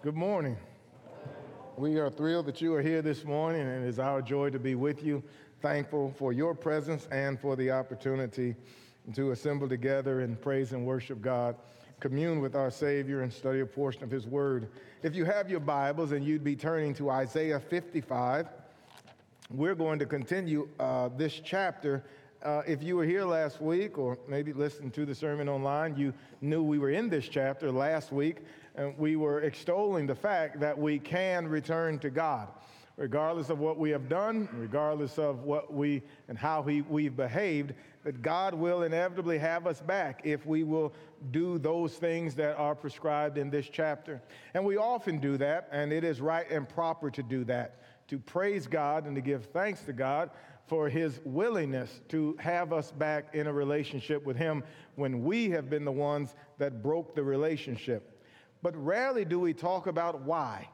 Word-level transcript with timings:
Good 0.00 0.14
morning. 0.14 0.56
We 1.76 1.98
are 1.98 2.08
thrilled 2.08 2.46
that 2.46 2.60
you 2.60 2.72
are 2.74 2.82
here 2.82 3.02
this 3.02 3.24
morning, 3.24 3.62
and 3.62 3.84
it 3.84 3.88
is 3.88 3.98
our 3.98 4.22
joy 4.22 4.48
to 4.50 4.58
be 4.60 4.76
with 4.76 5.02
you. 5.02 5.24
Thankful 5.60 6.14
for 6.16 6.32
your 6.32 6.54
presence 6.54 7.08
and 7.10 7.36
for 7.40 7.56
the 7.56 7.72
opportunity 7.72 8.54
to 9.14 9.32
assemble 9.32 9.68
together 9.68 10.20
and 10.20 10.40
praise 10.40 10.70
and 10.70 10.86
worship 10.86 11.20
God, 11.20 11.56
commune 11.98 12.40
with 12.40 12.54
our 12.54 12.70
Savior, 12.70 13.22
and 13.22 13.32
study 13.32 13.58
a 13.58 13.66
portion 13.66 14.04
of 14.04 14.10
His 14.12 14.24
Word. 14.24 14.68
If 15.02 15.16
you 15.16 15.24
have 15.24 15.50
your 15.50 15.58
Bibles 15.58 16.12
and 16.12 16.24
you'd 16.24 16.44
be 16.44 16.54
turning 16.54 16.94
to 16.94 17.10
Isaiah 17.10 17.58
55, 17.58 18.46
we're 19.50 19.74
going 19.74 19.98
to 19.98 20.06
continue 20.06 20.68
uh, 20.78 21.08
this 21.16 21.40
chapter. 21.44 22.04
Uh, 22.40 22.62
if 22.68 22.84
you 22.84 22.96
were 22.96 23.04
here 23.04 23.24
last 23.24 23.60
week, 23.60 23.98
or 23.98 24.16
maybe 24.28 24.52
listened 24.52 24.94
to 24.94 25.04
the 25.04 25.14
sermon 25.14 25.48
online, 25.48 25.96
you 25.96 26.14
knew 26.40 26.62
we 26.62 26.78
were 26.78 26.90
in 26.90 27.08
this 27.08 27.28
chapter 27.28 27.72
last 27.72 28.12
week 28.12 28.36
and 28.78 28.96
we 28.96 29.16
were 29.16 29.40
extolling 29.40 30.06
the 30.06 30.14
fact 30.14 30.60
that 30.60 30.78
we 30.78 31.00
can 31.00 31.48
return 31.48 31.98
to 31.98 32.10
God, 32.10 32.46
regardless 32.96 33.50
of 33.50 33.58
what 33.58 33.76
we 33.76 33.90
have 33.90 34.08
done, 34.08 34.48
regardless 34.52 35.18
of 35.18 35.42
what 35.42 35.74
we 35.74 36.00
and 36.28 36.38
how 36.38 36.60
we, 36.60 36.82
we've 36.82 37.16
behaved, 37.16 37.74
that 38.04 38.22
God 38.22 38.54
will 38.54 38.84
inevitably 38.84 39.36
have 39.38 39.66
us 39.66 39.80
back 39.80 40.20
if 40.22 40.46
we 40.46 40.62
will 40.62 40.92
do 41.32 41.58
those 41.58 41.94
things 41.94 42.36
that 42.36 42.56
are 42.56 42.76
prescribed 42.76 43.36
in 43.36 43.50
this 43.50 43.68
chapter. 43.68 44.22
And 44.54 44.64
we 44.64 44.76
often 44.76 45.18
do 45.18 45.36
that, 45.38 45.68
and 45.72 45.92
it 45.92 46.04
is 46.04 46.20
right 46.20 46.48
and 46.48 46.68
proper 46.68 47.10
to 47.10 47.22
do 47.22 47.42
that, 47.44 47.82
to 48.06 48.20
praise 48.20 48.68
God 48.68 49.06
and 49.06 49.16
to 49.16 49.20
give 49.20 49.46
thanks 49.46 49.82
to 49.82 49.92
God 49.92 50.30
for 50.68 50.88
his 50.88 51.18
willingness 51.24 52.00
to 52.10 52.36
have 52.38 52.72
us 52.72 52.92
back 52.92 53.34
in 53.34 53.48
a 53.48 53.52
relationship 53.52 54.24
with 54.24 54.36
him 54.36 54.62
when 54.94 55.24
we 55.24 55.50
have 55.50 55.68
been 55.68 55.84
the 55.84 55.90
ones 55.90 56.36
that 56.58 56.80
broke 56.80 57.16
the 57.16 57.24
relationship 57.24 58.14
but 58.62 58.76
rarely 58.76 59.24
do 59.24 59.38
we 59.40 59.54
talk 59.54 59.86
about 59.86 60.22
why. 60.22 60.68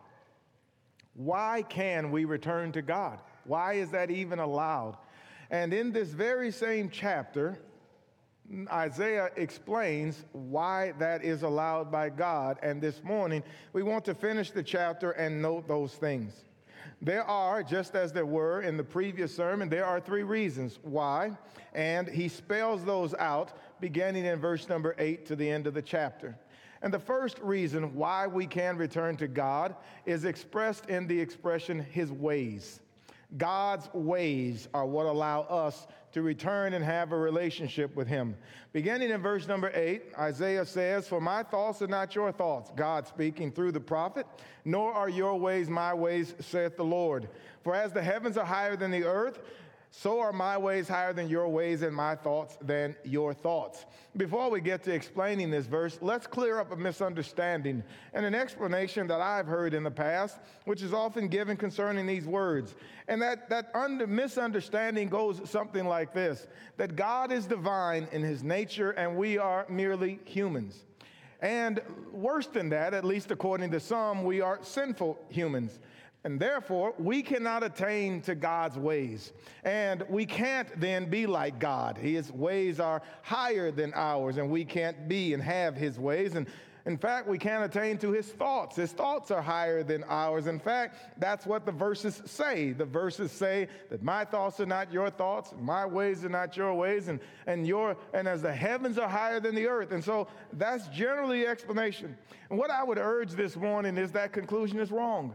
Why 1.15 1.63
can 1.69 2.11
we 2.11 2.25
return 2.25 2.73
to 2.73 2.83
God? 2.83 3.21
Why 3.45 3.75
is 3.75 3.91
that 3.91 4.11
even 4.11 4.39
allowed? 4.39 4.97
And 5.51 5.73
in 5.73 5.93
this 5.93 6.09
very 6.09 6.51
same 6.51 6.91
chapter, 6.91 7.59
Isaiah 8.71 9.31
explains 9.37 10.25
why 10.33 10.93
that 10.99 11.25
is 11.25 11.43
allowed 11.43 11.91
by 11.91 12.11
God. 12.11 12.59
And 12.63 12.81
this 12.81 13.03
morning, 13.03 13.43
we 13.73 13.83
want 13.83 14.05
to 14.07 14.15
finish 14.15 14.51
the 14.51 14.63
chapter 14.63 15.13
and 15.13 15.41
note 15.41 15.69
those 15.69 15.95
things. 15.95 16.45
There 17.01 17.25
are, 17.25 17.63
just 17.63 17.95
as 17.95 18.13
there 18.13 18.27
were 18.27 18.63
in 18.63 18.77
the 18.77 18.85
previous 18.85 19.35
sermon, 19.35 19.69
there 19.69 19.87
are 19.87 20.01
three 20.01 20.23
reasons 20.23 20.79
why. 20.83 21.37
And 21.75 22.09
he 22.09 22.29
spells 22.29 22.85
those 22.85 23.15
out 23.15 23.53
beginning 23.81 24.25
in 24.25 24.39
verse 24.39 24.69
number 24.69 24.95
eight 24.99 25.27
to 25.27 25.37
the 25.37 25.49
end 25.49 25.67
of 25.67 25.75
the 25.75 25.83
chapter. 25.83 26.37
And 26.85 26.93
the 26.93 26.99
first 26.99 27.39
reason 27.39 27.95
why 27.95 28.27
we 28.27 28.47
can 28.47 28.77
return 28.77 29.17
to 29.17 29.27
God 29.27 29.75
is 30.05 30.27
expressed 30.27 30.85
in 30.91 31.07
the 31.07 31.19
expression 31.19 31.81
his 31.81 32.13
ways. 32.13 32.81
God's 33.39 33.89
ways 33.95 34.69
are 34.75 34.85
what 34.85 35.07
allow 35.07 35.45
us 35.45 35.87
to 36.13 36.21
return 36.21 36.75
and 36.75 36.85
have 36.85 37.13
a 37.13 37.17
relationship 37.17 37.97
with 37.97 38.07
him. 38.07 38.37
Beginning 38.75 39.09
in 39.09 39.23
verse 39.23 39.49
number 39.49 39.73
eight, 39.75 40.13
Isaiah 40.19 40.67
says, 40.67 41.09
For 41.09 41.23
my 41.23 41.43
thoughts 41.43 41.81
are 41.81 41.87
not 41.87 42.15
your 42.15 42.31
thoughts, 42.31 42.71
God 42.77 43.09
speaking 43.09 43.51
through 43.51 43.73
the 43.73 43.81
prophet, 43.81 44.27
nor 44.67 44.93
are 44.93 45.09
your 45.09 45.37
ways 45.37 45.71
my 45.71 45.95
ways, 45.95 46.35
saith 46.39 46.77
the 46.77 46.85
Lord. 46.85 47.31
For 47.63 47.75
as 47.75 47.93
the 47.93 48.03
heavens 48.03 48.37
are 48.37 48.45
higher 48.45 48.77
than 48.77 48.91
the 48.91 49.05
earth, 49.05 49.41
so 49.97 50.19
are 50.19 50.33
my 50.33 50.59
ways 50.59 50.89
higher 50.89 51.13
than 51.13 51.29
your 51.29 51.49
ways, 51.49 51.83
and 51.83 51.95
my 51.95 52.17
thoughts 52.17 52.59
than 52.61 52.97
your 53.05 53.33
thoughts. 53.33 53.85
Before 54.17 54.51
we 54.51 54.61
get 54.61 54.83
to 54.85 54.93
explaining 54.93 55.51
this 55.51 55.67
verse, 55.67 55.99
let's 56.03 56.27
clear 56.27 56.59
up 56.59 56.73
a 56.73 56.77
misunderstanding 56.77 57.83
and 58.13 58.27
an 58.27 58.35
explanation 58.35 59.07
that 59.07 59.21
I've 59.21 59.47
heard 59.47 59.73
in 59.73 59.85
the 59.85 59.91
past, 59.93 60.39
which 60.65 60.83
is 60.83 60.93
often 60.93 61.29
given 61.29 61.57
concerning 61.57 62.07
these 62.07 62.27
words. 62.27 62.75
And 63.07 63.23
that, 63.23 63.49
that 63.51 63.71
under, 63.73 64.09
misunderstanding 64.09 65.09
goes 65.09 65.41
something 65.49 65.87
like 65.87 66.13
this 66.13 66.49
that 66.77 66.97
God 66.97 67.31
is 67.31 67.47
divine 67.47 68.09
in 68.11 68.21
his 68.21 68.43
nature, 68.43 68.91
and 68.91 69.17
we 69.17 69.39
are 69.39 69.65
merely 69.69 70.19
humans. 70.25 70.85
And 71.41 71.81
worse 72.11 72.49
than 72.49 72.69
that, 72.71 72.95
at 72.95 73.05
least 73.05 73.31
according 73.31 73.71
to 73.71 73.81
some, 73.81 74.25
we 74.25 74.41
are 74.41 74.59
sinful 74.63 75.19
humans. 75.29 75.79
And 76.25 76.41
therefore, 76.41 76.95
we 76.99 77.23
cannot 77.23 77.63
attain 77.63 78.23
to 78.23 78.35
God's 78.35 78.79
ways. 78.79 79.35
And 79.63 80.03
we 80.09 80.25
can't 80.25 80.69
then 80.81 81.11
be 81.11 81.27
like 81.27 81.59
God. 81.59 81.99
His 81.99 82.33
ways 82.33 82.81
are 82.81 83.03
higher 83.23 83.71
than 83.71 83.93
ours, 83.95 84.39
and 84.39 84.51
we 84.51 84.65
can't 84.65 85.07
be 85.07 85.35
and 85.35 85.43
have 85.43 85.77
His 85.77 85.99
ways. 85.99 86.35
And 86.35 86.47
in 86.87 86.97
fact, 86.97 87.29
we 87.29 87.37
can't 87.37 87.63
attain 87.63 87.99
to 87.99 88.11
His 88.11 88.27
thoughts. 88.27 88.77
His 88.77 88.93
thoughts 88.93 89.31
are 89.31 89.43
higher 89.43 89.83
than 89.83 90.03
ours. 90.05 90.47
In 90.47 90.59
fact, 90.59 91.21
that's 91.21 91.45
what 91.45 91.67
the 91.67 91.73
verses 91.73 92.23
say. 92.25 92.73
The 92.73 92.87
verses 92.87 93.31
say 93.31 93.69
that 93.91 94.03
my 94.03 94.25
thoughts 94.25 94.61
are 94.61 94.67
not 94.67 94.91
your 94.91 95.11
thoughts, 95.11 95.53
my 95.61 95.85
ways 95.85 96.25
are 96.25 96.31
not 96.31 96.57
your 96.57 96.73
ways, 96.73 97.09
and, 97.09 97.21
and, 97.47 97.67
your, 97.67 97.99
and 98.15 98.27
as 98.27 98.41
the 98.41 98.53
heavens 98.53 98.97
are 98.97 99.09
higher 99.09 99.41
than 99.41 99.55
the 99.55 99.67
earth. 99.67 99.93
And 99.93 100.03
so 100.03 100.29
that's 100.55 100.89
generally 100.89 101.41
the 101.41 101.49
explanation. 101.49 102.17
And 102.49 102.59
what 102.59 102.71
I 102.71 102.83
would 102.83 102.99
urge 102.99 103.33
this 103.33 103.57
morning 103.57 103.99
is 103.99 104.11
that 104.13 104.33
conclusion 104.33 104.81
is 104.81 104.91
wrong 104.91 105.35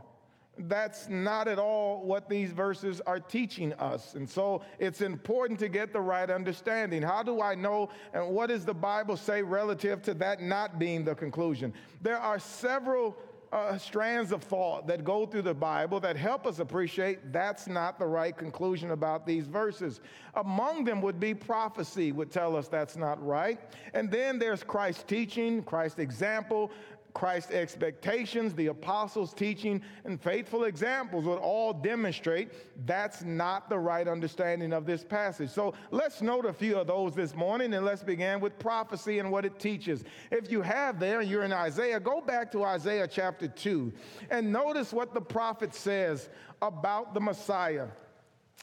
that's 0.58 1.08
not 1.08 1.48
at 1.48 1.58
all 1.58 2.04
what 2.04 2.28
these 2.28 2.52
verses 2.52 3.02
are 3.06 3.20
teaching 3.20 3.74
us. 3.74 4.16
And 4.16 4.30
so 4.30 4.62
it's 4.78 5.02
important 5.02 5.60
to 5.60 5.70
get 5.70 5.94
the 5.94 6.02
right 6.02 6.30
understanding. 6.30 7.02
How 7.02 7.24
do 7.24 7.42
I 7.42 7.56
know 7.56 7.90
and 8.14 8.30
what 8.30 8.48
does 8.48 8.66
the 8.66 8.74
Bible 8.74 9.16
say 9.16 9.42
relative 9.42 10.02
to 10.04 10.14
that 10.16 10.42
not 10.42 10.78
being 10.78 11.06
the 11.06 11.16
conclusion? 11.16 11.74
There 12.02 12.20
are 12.20 12.40
several 12.40 13.16
uh, 13.52 13.78
strands 13.78 14.32
of 14.32 14.44
thought 14.44 14.86
that 14.88 15.04
go 15.04 15.26
through 15.26 15.42
the 15.42 15.54
Bible 15.54 16.00
that 16.00 16.16
help 16.16 16.46
us 16.46 16.60
appreciate 16.60 17.32
that's 17.32 17.68
not 17.68 17.98
the 17.98 18.06
right 18.06 18.38
conclusion 18.38 18.92
about 18.92 19.26
these 19.26 19.48
verses. 19.48 20.02
Among 20.36 20.84
them 20.84 21.02
would 21.02 21.20
be 21.20 21.34
prophecy, 21.34 22.12
would 22.12 22.32
tell 22.32 22.56
us 22.56 22.68
that's 22.68 22.96
not 22.96 23.24
right. 23.26 23.60
And 23.94 24.12
then 24.12 24.38
there's 24.38 24.64
Christ's 24.64 25.04
teaching, 25.04 25.64
Christ's 25.64 26.00
example, 26.00 26.72
Christ's 27.14 27.52
expectations, 27.52 28.54
the 28.54 28.68
apostles' 28.68 29.34
teaching, 29.34 29.82
and 30.06 30.22
faithful 30.22 30.66
examples 30.66 31.26
would 31.26 31.40
all 31.40 31.74
demonstrate 31.74 32.50
that's 32.86 33.24
not 33.24 33.70
the 33.70 33.78
right 33.78 34.08
understanding 34.08 34.74
of 34.74 34.86
this 34.86 35.04
passage. 35.04 35.50
So 35.50 35.74
let's 35.92 36.22
note 36.22 36.46
a 36.46 36.54
few 36.54 36.78
of 36.78 36.88
those 36.88 37.14
this 37.14 37.36
morning 37.36 37.74
and 37.74 37.86
let's 37.86 38.04
begin 38.04 38.40
with 38.40 38.58
prophecy 38.60 39.20
and 39.20 39.32
what 39.32 39.46
it 39.46 39.60
teaches. 39.60 40.04
If 40.32 40.52
you 40.52 40.62
have 40.62 41.00
there, 41.00 41.22
you're 41.22 41.44
in 41.44 41.54
Isaiah, 41.54 42.00
go 42.00 42.22
back 42.22 42.52
to 42.52 42.64
Isaiah 42.64 43.08
chapter 43.08 43.48
2 43.48 43.92
and 44.30 44.52
notice 44.52 44.94
what 44.94 45.14
the 45.14 45.22
prophet 45.22 45.74
says 45.74 46.30
about 46.62 47.14
the 47.14 47.20
Messiah. 47.20 47.88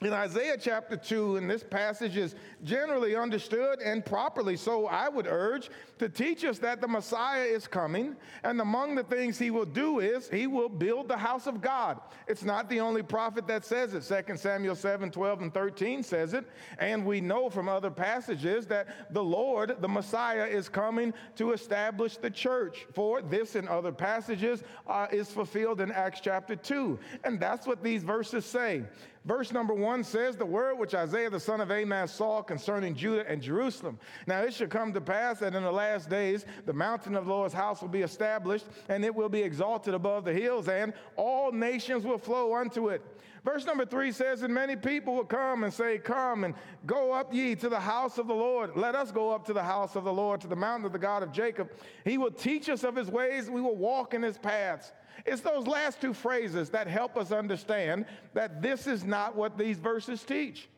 In 0.03 0.13
Isaiah 0.13 0.59
chapter 0.61 0.95
2, 0.95 1.37
and 1.37 1.49
this 1.49 1.63
passage 1.63 2.19
is 2.19 2.35
generally 2.65 3.17
understood 3.17 3.81
and 3.81 4.05
properly 4.05 4.55
so, 4.55 4.87
I 4.87 5.09
would 5.09 5.27
urge 5.27 5.71
to 5.99 6.09
teach 6.09 6.45
us 6.45 6.59
that 6.59 6.81
the 6.81 6.89
Messiah 6.89 7.45
is 7.45 7.67
coming, 7.67 8.17
and 8.45 8.61
among 8.61 8.95
the 8.95 9.03
things 9.05 9.39
he 9.39 9.51
will 9.51 9.65
do 9.65 10.01
is 10.01 10.29
he 10.29 10.47
will 10.47 10.69
build 10.69 11.09
the 11.09 11.17
house 11.17 11.47
of 11.47 11.61
God. 11.61 12.01
It's 12.29 12.45
not 12.45 12.69
the 12.69 12.81
only 12.81 13.03
prophet 13.03 13.47
that 13.47 13.65
says 13.65 13.95
it. 13.95 14.27
2 14.27 14.37
Samuel 14.37 14.75
7 14.75 15.11
12 15.11 15.43
and 15.43 15.55
13 15.55 16.03
says 16.03 16.35
it, 16.35 16.45
and 16.79 17.05
we 17.05 17.21
know 17.21 17.49
from 17.49 17.69
other 17.69 17.91
passages 17.91 18.67
that 18.67 19.13
the 19.13 19.23
Lord, 19.23 19.77
the 19.81 19.89
Messiah, 19.89 20.47
is 20.47 20.69
coming 20.69 21.15
to 21.37 21.53
establish 21.53 22.17
the 22.17 22.31
church. 22.31 22.87
For 22.93 23.23
this 23.23 23.55
and 23.55 23.69
other 23.69 23.93
passages 23.93 24.63
uh, 24.87 25.07
is 25.11 25.31
fulfilled 25.31 25.81
in 25.81 25.91
Acts 25.93 26.21
chapter 26.21 26.57
2, 26.57 26.99
and 27.25 27.41
that's 27.41 27.67
what 27.67 27.83
these 27.83 28.03
verses 28.03 28.45
say. 28.45 28.85
Verse 29.27 29.53
number 29.53 29.75
one 29.75 30.05
says, 30.05 30.37
The 30.37 30.47
word 30.47 30.79
which 30.79 30.95
Isaiah 30.95 31.29
the 31.29 31.41
son 31.41 31.61
of 31.61 31.73
Amos 31.73 32.13
saw 32.13 32.43
concerning 32.43 32.95
Judah 32.95 33.29
and 33.29 33.43
Jerusalem. 33.43 33.99
Now 34.29 34.43
it 34.43 34.55
shall 34.55 34.69
come 34.69 34.93
to 34.93 35.01
pass 35.01 35.41
that 35.41 35.53
in 35.53 35.65
the 35.65 35.73
last 35.73 35.86
days 36.09 36.45
the 36.65 36.73
mountain 36.73 37.15
of 37.15 37.27
the 37.27 37.31
Lord's 37.31 37.55
house 37.55 37.81
will 37.81 37.89
be 37.89 38.03
established, 38.03 38.67
and 38.89 39.05
it 39.05 39.15
will 39.15 39.29
be 39.29 39.43
exalted 39.43 39.95
above 39.95 40.25
the 40.25 40.33
hills, 40.33 40.69
and 40.69 40.93
all 41.17 41.53
nations 41.53 42.05
will 42.05 42.19
flow 42.19 42.55
unto 42.55 42.89
it. 42.89 43.03
Verse 43.47 43.65
number 43.65 43.87
three 43.87 44.11
says, 44.11 44.43
And 44.43 44.53
many 44.53 44.75
people 44.75 45.15
will 45.15 45.25
come 45.25 45.63
and 45.63 45.73
say, 45.73 45.99
Come 45.99 46.43
and 46.43 46.53
go 46.85 47.13
up 47.13 47.33
ye 47.33 47.55
to 47.55 47.69
the 47.69 47.79
house 47.79 48.19
of 48.19 48.27
the 48.27 48.35
Lord. 48.35 48.77
Let 48.77 48.97
us 48.97 49.13
go 49.13 49.31
up 49.31 49.47
to 49.47 49.53
the 49.53 49.63
house 49.63 49.95
of 49.95 50.03
the 50.03 50.13
Lord, 50.13 50.41
to 50.41 50.49
the 50.49 50.57
mountain 50.57 50.85
of 50.85 50.93
the 50.93 50.99
God 50.99 51.23
of 51.23 51.31
Jacob. 51.31 51.71
He 52.05 52.19
will 52.19 52.33
teach 52.33 52.69
us 52.69 52.83
of 52.83 52.97
his 52.97 53.09
ways, 53.09 53.49
we 53.49 53.61
will 53.61 53.77
walk 53.77 54.15
in 54.15 54.23
his 54.23 54.37
paths. 54.37 54.93
It's 55.25 55.43
those 55.43 55.67
last 55.67 56.01
two 56.01 56.13
phrases 56.13 56.71
that 56.71 56.89
help 56.89 57.17
us 57.17 57.31
understand 57.31 58.07
that 58.35 58.61
this 58.61 58.89
is 58.89 59.05
not 59.05 59.37
what 59.37 59.57
these 59.57 59.79
verses 59.79 60.25
teach. 60.25 60.69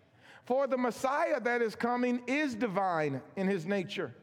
For 0.45 0.67
the 0.67 0.79
Messiah 0.79 1.41
that 1.41 1.63
is 1.63 1.75
coming 1.75 2.23
is 2.27 2.55
divine 2.55 3.21
in 3.37 3.49
his 3.49 3.67
nature. 3.67 4.15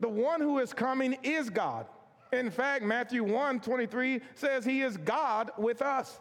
The 0.00 0.08
one 0.08 0.40
who 0.40 0.58
is 0.58 0.72
coming 0.72 1.16
is 1.22 1.50
God. 1.50 1.86
In 2.32 2.50
fact, 2.50 2.84
Matthew 2.84 3.24
1 3.24 3.60
23 3.60 4.20
says 4.34 4.64
he 4.64 4.82
is 4.82 4.96
God 4.98 5.50
with 5.58 5.82
us. 5.82 6.20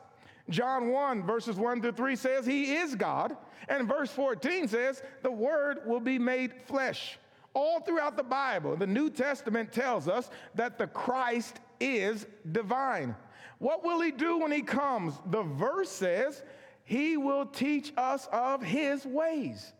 John 0.50 0.90
1, 0.90 1.24
verses 1.24 1.58
1 1.58 1.82
through 1.82 1.92
3 1.92 2.16
says 2.16 2.46
he 2.46 2.76
is 2.76 2.96
God. 2.96 3.36
And 3.68 3.88
verse 3.88 4.12
14 4.12 4.68
says 4.70 5.04
the 5.22 5.32
word 5.32 5.80
will 5.86 6.00
be 6.00 6.18
made 6.18 6.54
flesh. 6.66 7.20
All 7.54 7.82
throughout 7.82 8.16
the 8.16 8.24
Bible, 8.24 8.78
the 8.78 8.88
New 8.88 9.10
Testament 9.10 9.72
tells 9.72 10.08
us 10.08 10.30
that 10.56 10.78
the 10.78 10.88
Christ 10.88 11.60
is 11.80 12.28
divine. 12.52 13.16
What 13.60 13.84
will 13.84 14.00
he 14.00 14.12
do 14.12 14.38
when 14.38 14.52
he 14.52 14.62
comes? 14.62 15.16
The 15.32 15.44
verse 15.44 15.90
says, 15.90 16.44
he 16.84 17.18
will 17.18 17.46
teach 17.46 17.92
us 17.98 18.30
of 18.32 18.64
his 18.64 19.06
ways. 19.06 19.74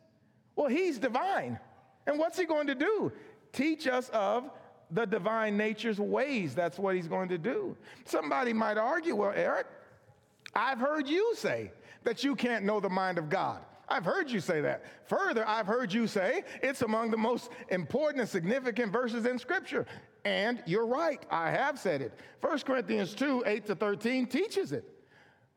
Well, 0.56 0.68
he's 0.68 0.98
divine. 0.98 1.60
And 2.06 2.18
what's 2.18 2.38
he 2.38 2.46
going 2.46 2.68
to 2.68 2.76
do? 2.76 3.12
Teach 3.52 3.88
us 3.88 4.10
of 4.10 4.50
the 4.92 5.06
divine 5.06 5.58
nature's 5.58 6.00
ways. 6.00 6.56
That's 6.56 6.80
what 6.80 6.96
he's 6.96 7.08
going 7.08 7.30
to 7.30 7.38
do. 7.38 7.76
Somebody 8.06 8.54
might 8.54 8.78
argue, 8.78 9.16
well, 9.16 9.34
Eric, 9.36 9.68
I've 10.56 10.80
heard 10.80 11.08
you 11.08 11.34
say 11.36 11.72
that 12.04 12.24
you 12.24 12.36
can't 12.36 12.66
know 12.66 12.80
the 12.80 12.90
mind 12.90 13.18
of 13.18 13.30
God. 13.30 13.62
I've 13.90 14.06
heard 14.06 14.30
you 14.30 14.40
say 14.40 14.62
that. 14.62 14.84
Further, 15.08 15.48
I've 15.48 15.68
heard 15.68 15.94
you 15.94 16.08
say 16.08 16.44
it's 16.62 16.82
among 16.82 17.12
the 17.12 17.18
most 17.18 17.52
important 17.70 18.22
and 18.22 18.30
significant 18.30 18.92
verses 18.92 19.26
in 19.26 19.40
Scripture. 19.40 19.86
And 20.26 20.62
you're 20.66 20.86
right, 20.86 21.26
I 21.32 21.52
have 21.52 21.80
said 21.80 22.02
it. 22.02 22.14
1 22.42 22.60
Corinthians 22.60 23.14
2 23.14 23.44
8 23.46 23.66
to 23.68 23.76
13 23.76 24.28
teaches 24.28 24.74
it. 24.74 24.84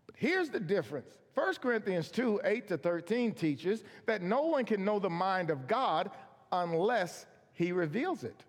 But 0.07 0.15
here's 0.17 0.49
the 0.49 0.61
difference 0.61 1.19
1 1.35 1.55
Corinthians 1.57 2.11
2 2.11 2.41
8 2.45 2.69
to 2.69 2.79
13 2.79 3.33
teaches 3.33 3.83
that 4.07 4.23
no 4.23 4.43
one 4.43 4.65
can 4.65 4.85
know 4.85 5.01
the 5.01 5.11
mind 5.11 5.51
of 5.51 5.67
God 5.67 6.11
unless 6.53 7.27
he 7.61 7.73
reveals 7.73 8.25
it. 8.25 8.43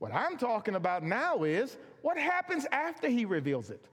What 0.00 0.12
I'm 0.12 0.36
talking 0.36 0.74
about 0.74 1.04
now 1.04 1.44
is 1.44 1.76
what 2.02 2.18
happens 2.18 2.66
after 2.72 3.08
he 3.08 3.24
reveals 3.24 3.70
it. 3.70 3.84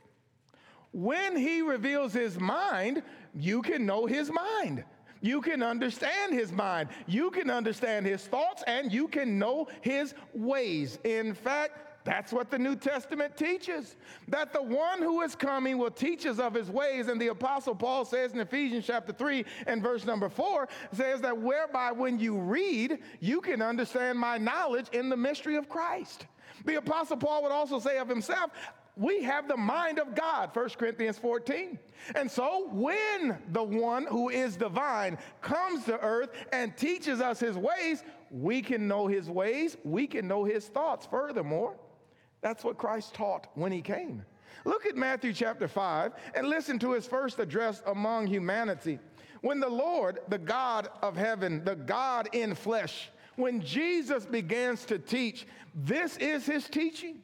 When 0.91 1.35
he 1.37 1.61
reveals 1.61 2.11
his 2.11 2.39
mind, 2.39 3.03
you 3.35 3.61
can 3.61 3.85
know 3.85 4.07
his 4.07 4.31
mind. 4.31 4.83
You 5.21 5.41
can 5.41 5.61
understand 5.61 6.33
his 6.33 6.51
mind. 6.51 6.89
You 7.05 7.29
can 7.29 7.51
understand 7.51 8.07
his 8.07 8.25
thoughts 8.25 8.63
and 8.65 8.91
you 8.91 9.07
can 9.07 9.37
know 9.37 9.67
his 9.81 10.15
ways. 10.33 10.97
In 11.03 11.35
fact, 11.35 11.86
that's 12.07 12.31
what 12.31 12.49
the 12.49 12.57
New 12.57 12.77
Testament 12.77 13.35
teaches. 13.35 13.97
That 14.29 14.53
the 14.53 14.61
one 14.61 14.99
who 14.99 15.23
is 15.23 15.35
coming 15.35 15.77
will 15.77 15.91
teach 15.91 16.25
us 16.25 16.39
of 16.39 16.53
his 16.53 16.71
ways. 16.71 17.09
And 17.09 17.19
the 17.19 17.27
Apostle 17.27 17.75
Paul 17.75 18.05
says 18.05 18.31
in 18.31 18.39
Ephesians 18.39 18.85
chapter 18.87 19.11
3 19.11 19.43
and 19.67 19.83
verse 19.83 20.05
number 20.05 20.29
4 20.29 20.69
says 20.93 21.19
that 21.19 21.37
whereby 21.37 21.91
when 21.91 22.17
you 22.17 22.37
read, 22.37 22.99
you 23.19 23.41
can 23.41 23.61
understand 23.61 24.17
my 24.17 24.37
knowledge 24.37 24.87
in 24.93 25.09
the 25.09 25.17
mystery 25.17 25.57
of 25.57 25.67
Christ. 25.67 26.27
The 26.63 26.75
Apostle 26.75 27.17
Paul 27.17 27.43
would 27.43 27.51
also 27.51 27.77
say 27.77 27.97
of 27.97 28.07
himself, 28.07 28.51
we 28.95 29.21
have 29.23 29.49
the 29.49 29.57
mind 29.57 29.99
of 29.99 30.15
God, 30.15 30.51
1 30.53 30.69
Corinthians 30.69 31.17
14. 31.17 31.77
And 32.15 32.31
so 32.31 32.69
when 32.71 33.37
the 33.51 33.63
one 33.63 34.05
who 34.07 34.29
is 34.29 34.55
divine 34.55 35.17
comes 35.41 35.83
to 35.85 35.99
earth 35.99 36.29
and 36.53 36.75
teaches 36.77 37.19
us 37.19 37.41
his 37.41 37.57
ways, 37.57 38.05
we 38.31 38.61
can 38.61 38.87
know 38.87 39.07
his 39.07 39.29
ways, 39.29 39.75
we 39.83 40.07
can 40.07 40.25
know 40.25 40.45
his 40.45 40.67
thoughts. 40.67 41.05
Furthermore, 41.05 41.75
that's 42.41 42.63
what 42.63 42.77
Christ 42.77 43.13
taught 43.13 43.47
when 43.55 43.71
he 43.71 43.81
came. 43.81 44.23
Look 44.65 44.85
at 44.85 44.95
Matthew 44.95 45.33
chapter 45.33 45.67
5 45.67 46.13
and 46.35 46.47
listen 46.47 46.79
to 46.79 46.91
his 46.91 47.05
first 47.05 47.39
address 47.39 47.81
among 47.85 48.27
humanity. 48.27 48.99
When 49.41 49.59
the 49.59 49.69
Lord, 49.69 50.19
the 50.29 50.37
God 50.37 50.89
of 51.01 51.15
heaven, 51.15 51.63
the 51.63 51.75
God 51.75 52.29
in 52.33 52.55
flesh, 52.55 53.09
when 53.35 53.61
Jesus 53.61 54.25
begins 54.25 54.83
to 54.85 54.97
teach, 54.97 55.45
this 55.75 56.17
is 56.17 56.45
his 56.45 56.67
teaching. 56.67 57.21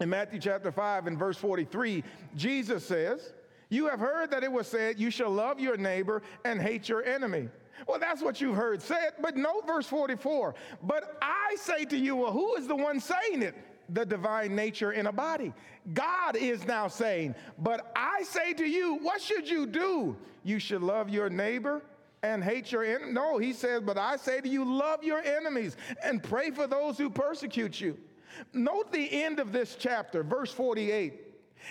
In 0.00 0.10
Matthew 0.10 0.40
chapter 0.40 0.70
5 0.70 1.06
and 1.06 1.18
verse 1.18 1.38
43, 1.38 2.04
Jesus 2.36 2.84
says, 2.84 3.32
You 3.70 3.88
have 3.88 4.00
heard 4.00 4.30
that 4.32 4.44
it 4.44 4.52
was 4.52 4.66
said, 4.66 4.98
You 4.98 5.10
shall 5.10 5.30
love 5.30 5.58
your 5.58 5.76
neighbor 5.76 6.22
and 6.44 6.60
hate 6.60 6.88
your 6.88 7.04
enemy. 7.04 7.48
Well, 7.86 7.98
that's 7.98 8.22
what 8.22 8.40
you've 8.40 8.56
heard 8.56 8.82
said, 8.82 9.12
but 9.20 9.36
no, 9.36 9.60
verse 9.60 9.86
44. 9.86 10.54
But 10.82 11.18
I 11.22 11.56
say 11.58 11.84
to 11.86 11.96
you, 11.96 12.16
well, 12.16 12.32
who 12.32 12.56
is 12.56 12.66
the 12.66 12.76
one 12.76 13.00
saying 13.00 13.42
it? 13.42 13.54
The 13.88 14.04
divine 14.04 14.56
nature 14.56 14.92
in 14.92 15.06
a 15.06 15.12
body. 15.12 15.52
God 15.94 16.36
is 16.36 16.66
now 16.66 16.88
saying, 16.88 17.34
But 17.58 17.92
I 17.94 18.22
say 18.24 18.52
to 18.54 18.64
you, 18.64 18.96
what 18.96 19.20
should 19.20 19.48
you 19.48 19.66
do? 19.66 20.16
You 20.42 20.58
should 20.58 20.82
love 20.82 21.08
your 21.08 21.30
neighbor 21.30 21.82
and 22.22 22.42
hate 22.42 22.72
your 22.72 22.84
enemy. 22.84 23.12
No, 23.12 23.38
he 23.38 23.52
says, 23.52 23.82
But 23.82 23.98
I 23.98 24.16
say 24.16 24.40
to 24.40 24.48
you, 24.48 24.64
love 24.64 25.04
your 25.04 25.22
enemies 25.22 25.76
and 26.02 26.22
pray 26.22 26.50
for 26.50 26.66
those 26.66 26.98
who 26.98 27.10
persecute 27.10 27.80
you. 27.80 27.96
Note 28.52 28.92
the 28.92 29.22
end 29.24 29.38
of 29.38 29.52
this 29.52 29.76
chapter, 29.78 30.22
verse 30.22 30.52
48. 30.52 31.20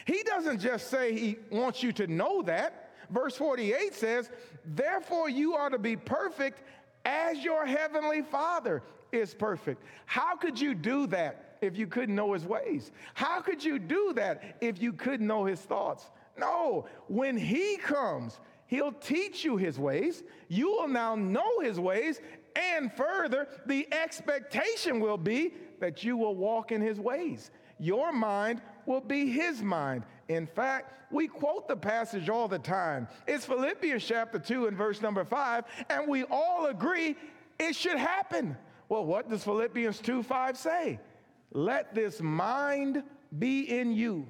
He 0.05 0.23
doesn't 0.23 0.59
just 0.59 0.89
say 0.89 1.17
he 1.17 1.37
wants 1.51 1.83
you 1.83 1.91
to 1.93 2.07
know 2.07 2.41
that. 2.43 2.91
Verse 3.09 3.35
48 3.35 3.93
says, 3.93 4.29
Therefore 4.65 5.29
you 5.29 5.53
are 5.53 5.69
to 5.69 5.77
be 5.77 5.95
perfect 5.95 6.63
as 7.05 7.43
your 7.43 7.65
heavenly 7.65 8.23
Father 8.23 8.81
is 9.11 9.33
perfect. 9.33 9.83
How 10.05 10.35
could 10.35 10.59
you 10.59 10.73
do 10.73 11.07
that 11.07 11.44
if 11.61 11.77
you 11.77 11.87
couldn't 11.87 12.15
know 12.15 12.33
his 12.33 12.45
ways? 12.45 12.91
How 13.13 13.41
could 13.41 13.63
you 13.63 13.79
do 13.79 14.13
that 14.15 14.57
if 14.61 14.81
you 14.81 14.93
couldn't 14.93 15.27
know 15.27 15.45
his 15.45 15.59
thoughts? 15.59 16.09
No, 16.37 16.85
when 17.07 17.37
he 17.37 17.77
comes, 17.77 18.39
he'll 18.67 18.91
teach 18.91 19.43
you 19.43 19.57
his 19.57 19.79
ways. 19.79 20.23
You 20.47 20.71
will 20.71 20.87
now 20.87 21.15
know 21.15 21.59
his 21.59 21.79
ways. 21.79 22.19
And 22.55 22.91
further, 22.93 23.47
the 23.65 23.87
expectation 23.93 24.99
will 24.99 25.17
be 25.17 25.53
that 25.79 26.03
you 26.03 26.17
will 26.17 26.35
walk 26.35 26.71
in 26.71 26.81
his 26.81 26.99
ways. 26.99 27.51
Your 27.79 28.13
mind 28.13 28.61
will 28.85 29.01
be 29.01 29.29
his 29.29 29.61
mind. 29.61 30.03
In 30.29 30.47
fact, 30.47 30.93
we 31.11 31.27
quote 31.27 31.67
the 31.67 31.75
passage 31.75 32.29
all 32.29 32.47
the 32.47 32.59
time. 32.59 33.07
It's 33.27 33.45
Philippians 33.45 34.03
chapter 34.03 34.39
2 34.39 34.67
and 34.67 34.77
verse 34.77 35.01
number 35.01 35.23
5, 35.23 35.65
and 35.89 36.07
we 36.07 36.23
all 36.23 36.67
agree 36.67 37.15
it 37.59 37.75
should 37.75 37.97
happen. 37.97 38.57
Well, 38.89 39.05
what 39.05 39.29
does 39.29 39.43
Philippians 39.43 39.99
2 39.99 40.23
5 40.23 40.57
say? 40.57 40.99
Let 41.55 41.95
this 41.95 42.21
mind 42.21 43.01
be 43.39 43.61
in 43.61 43.93
you, 43.93 44.27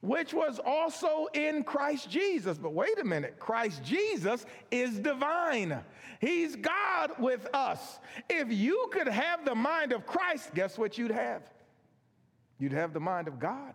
which 0.00 0.34
was 0.34 0.58
also 0.66 1.28
in 1.34 1.62
Christ 1.62 2.10
Jesus. 2.10 2.58
But 2.58 2.72
wait 2.72 2.98
a 2.98 3.04
minute, 3.04 3.38
Christ 3.38 3.84
Jesus 3.84 4.44
is 4.72 4.98
divine. 4.98 5.78
He's 6.20 6.56
God 6.56 7.12
with 7.20 7.48
us. 7.54 8.00
If 8.28 8.50
you 8.50 8.88
could 8.92 9.06
have 9.06 9.44
the 9.44 9.54
mind 9.54 9.92
of 9.92 10.04
Christ, 10.04 10.52
guess 10.52 10.76
what 10.76 10.98
you'd 10.98 11.12
have? 11.12 11.42
You'd 12.58 12.72
have 12.72 12.92
the 12.92 12.98
mind 12.98 13.28
of 13.28 13.38
God. 13.38 13.74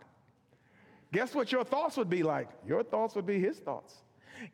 Guess 1.10 1.34
what 1.34 1.52
your 1.52 1.64
thoughts 1.64 1.96
would 1.96 2.10
be 2.10 2.22
like? 2.22 2.50
Your 2.66 2.82
thoughts 2.82 3.14
would 3.14 3.26
be 3.26 3.38
his 3.38 3.58
thoughts. 3.60 3.94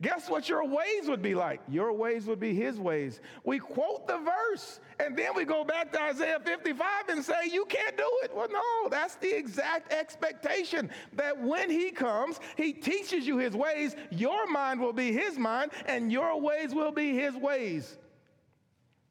Guess 0.01 0.29
what 0.29 0.47
your 0.49 0.65
ways 0.65 1.07
would 1.07 1.21
be 1.21 1.35
like? 1.35 1.61
Your 1.67 1.93
ways 1.93 2.25
would 2.25 2.39
be 2.39 2.53
his 2.53 2.79
ways. 2.79 3.21
We 3.43 3.59
quote 3.59 4.07
the 4.07 4.17
verse 4.17 4.79
and 4.99 5.17
then 5.17 5.33
we 5.35 5.45
go 5.45 5.63
back 5.63 5.91
to 5.93 6.01
Isaiah 6.01 6.39
55 6.43 7.09
and 7.09 7.23
say, 7.23 7.49
You 7.51 7.65
can't 7.65 7.97
do 7.97 8.09
it. 8.23 8.35
Well, 8.35 8.49
no, 8.51 8.89
that's 8.89 9.15
the 9.15 9.35
exact 9.35 9.93
expectation 9.93 10.89
that 11.13 11.39
when 11.41 11.69
he 11.69 11.91
comes, 11.91 12.39
he 12.57 12.73
teaches 12.73 13.25
you 13.25 13.37
his 13.37 13.55
ways. 13.55 13.95
Your 14.11 14.47
mind 14.47 14.79
will 14.79 14.93
be 14.93 15.11
his 15.11 15.37
mind 15.37 15.71
and 15.85 16.11
your 16.11 16.39
ways 16.39 16.73
will 16.73 16.91
be 16.91 17.15
his 17.17 17.35
ways. 17.35 17.97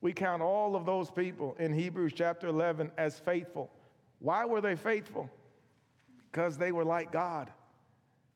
We 0.00 0.12
count 0.12 0.42
all 0.42 0.76
of 0.76 0.86
those 0.86 1.10
people 1.10 1.56
in 1.58 1.72
Hebrews 1.72 2.12
chapter 2.14 2.46
11 2.48 2.92
as 2.98 3.18
faithful. 3.18 3.70
Why 4.20 4.44
were 4.44 4.60
they 4.60 4.76
faithful? 4.76 5.30
Because 6.30 6.56
they 6.56 6.70
were 6.70 6.84
like 6.84 7.10
God. 7.10 7.50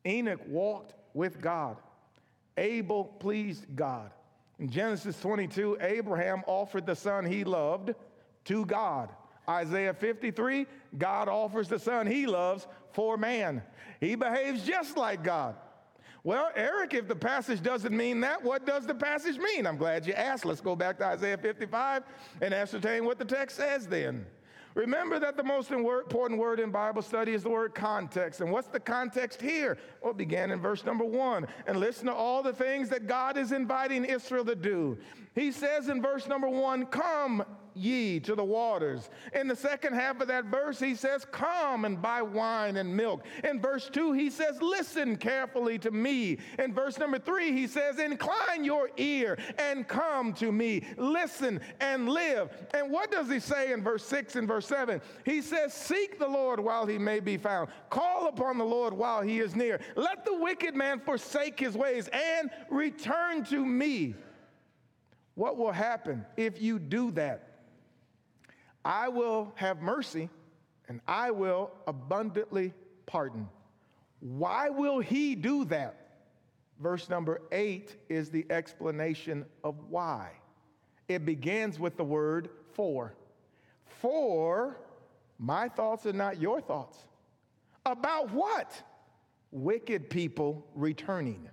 Enoch 0.06 0.40
walked 0.48 0.94
with 1.14 1.40
God. 1.40 1.76
Abel 2.56 3.04
pleased 3.04 3.66
God. 3.74 4.10
In 4.58 4.70
Genesis 4.70 5.18
22, 5.20 5.78
Abraham 5.80 6.42
offered 6.46 6.86
the 6.86 6.94
son 6.94 7.24
he 7.24 7.44
loved 7.44 7.94
to 8.44 8.64
God. 8.66 9.08
Isaiah 9.48 9.94
53, 9.94 10.66
God 10.98 11.28
offers 11.28 11.68
the 11.68 11.78
son 11.78 12.06
he 12.06 12.26
loves 12.26 12.66
for 12.92 13.16
man. 13.16 13.62
He 14.00 14.14
behaves 14.14 14.64
just 14.64 14.96
like 14.96 15.24
God. 15.24 15.56
Well, 16.24 16.50
Eric, 16.54 16.94
if 16.94 17.08
the 17.08 17.16
passage 17.16 17.62
doesn't 17.62 17.96
mean 17.96 18.20
that, 18.20 18.42
what 18.44 18.64
does 18.64 18.86
the 18.86 18.94
passage 18.94 19.38
mean? 19.38 19.66
I'm 19.66 19.76
glad 19.76 20.06
you 20.06 20.12
asked. 20.12 20.44
Let's 20.44 20.60
go 20.60 20.76
back 20.76 20.98
to 20.98 21.06
Isaiah 21.06 21.36
55 21.36 22.04
and 22.40 22.54
ascertain 22.54 23.04
what 23.04 23.18
the 23.18 23.24
text 23.24 23.56
says 23.56 23.88
then. 23.88 24.24
Remember 24.74 25.18
that 25.18 25.36
the 25.36 25.42
most 25.42 25.70
important 25.70 26.40
word 26.40 26.58
in 26.58 26.70
Bible 26.70 27.02
study 27.02 27.32
is 27.32 27.42
the 27.42 27.50
word 27.50 27.74
context. 27.74 28.40
And 28.40 28.50
what's 28.50 28.68
the 28.68 28.80
context 28.80 29.40
here? 29.40 29.76
Well, 30.00 30.12
it 30.12 30.16
began 30.16 30.50
in 30.50 30.60
verse 30.60 30.84
number 30.84 31.04
one. 31.04 31.46
And 31.66 31.78
listen 31.78 32.06
to 32.06 32.14
all 32.14 32.42
the 32.42 32.54
things 32.54 32.88
that 32.88 33.06
God 33.06 33.36
is 33.36 33.52
inviting 33.52 34.04
Israel 34.04 34.44
to 34.46 34.54
do. 34.54 34.96
He 35.34 35.52
says 35.52 35.88
in 35.88 36.00
verse 36.00 36.26
number 36.26 36.48
one, 36.48 36.86
Come, 36.86 37.44
ye 37.74 38.20
to 38.20 38.34
the 38.34 38.44
waters. 38.44 39.08
In 39.34 39.48
the 39.48 39.56
second 39.56 39.94
half 39.94 40.20
of 40.20 40.28
that 40.28 40.46
verse, 40.46 40.78
he 40.78 40.94
says, 40.94 41.26
Come 41.30 41.84
and 41.84 42.00
buy 42.00 42.22
wine 42.22 42.76
and 42.76 42.96
milk. 42.96 43.24
In 43.44 43.60
verse 43.60 43.88
2, 43.92 44.12
he 44.12 44.30
says, 44.30 44.60
Listen 44.60 45.16
carefully 45.16 45.78
to 45.80 45.90
me. 45.90 46.38
In 46.58 46.74
verse 46.74 46.98
number 46.98 47.18
3, 47.18 47.52
he 47.52 47.66
says, 47.66 47.98
Incline 47.98 48.64
your 48.64 48.90
ear 48.96 49.38
and 49.58 49.86
come 49.86 50.32
to 50.34 50.52
me. 50.52 50.84
Listen 50.96 51.60
and 51.80 52.08
live. 52.08 52.50
And 52.74 52.90
what 52.90 53.10
does 53.10 53.28
he 53.28 53.40
say 53.40 53.72
in 53.72 53.82
verse 53.82 54.04
6 54.04 54.36
and 54.36 54.48
verse 54.48 54.66
7? 54.66 55.00
He 55.24 55.40
says, 55.40 55.72
Seek 55.72 56.18
the 56.18 56.28
Lord 56.28 56.60
while 56.60 56.86
he 56.86 56.98
may 56.98 57.20
be 57.20 57.36
found. 57.36 57.70
Call 57.90 58.28
upon 58.28 58.58
the 58.58 58.64
Lord 58.64 58.92
while 58.92 59.22
he 59.22 59.40
is 59.40 59.56
near. 59.56 59.80
Let 59.96 60.24
the 60.24 60.36
wicked 60.36 60.74
man 60.74 61.00
forsake 61.00 61.58
his 61.58 61.76
ways 61.76 62.08
and 62.12 62.50
return 62.70 63.44
to 63.46 63.64
me. 63.64 64.14
What 65.34 65.56
will 65.56 65.72
happen 65.72 66.26
if 66.36 66.60
you 66.60 66.78
do 66.78 67.10
that? 67.12 67.51
I 68.84 69.08
will 69.08 69.52
have 69.56 69.80
mercy 69.80 70.28
and 70.88 71.00
I 71.06 71.30
will 71.30 71.70
abundantly 71.86 72.74
pardon. 73.06 73.48
Why 74.20 74.68
will 74.68 75.00
he 75.00 75.34
do 75.34 75.64
that? 75.66 76.02
Verse 76.80 77.08
number 77.08 77.42
eight 77.52 77.96
is 78.08 78.30
the 78.30 78.44
explanation 78.50 79.44
of 79.62 79.76
why. 79.88 80.30
It 81.08 81.24
begins 81.24 81.78
with 81.78 81.96
the 81.96 82.04
word 82.04 82.48
for. 82.72 83.14
For 84.00 84.76
my 85.38 85.68
thoughts 85.68 86.06
are 86.06 86.12
not 86.12 86.40
your 86.40 86.60
thoughts. 86.60 86.98
About 87.84 88.30
what? 88.30 88.72
Wicked 89.50 90.08
people 90.08 90.66
returning. 90.74 91.48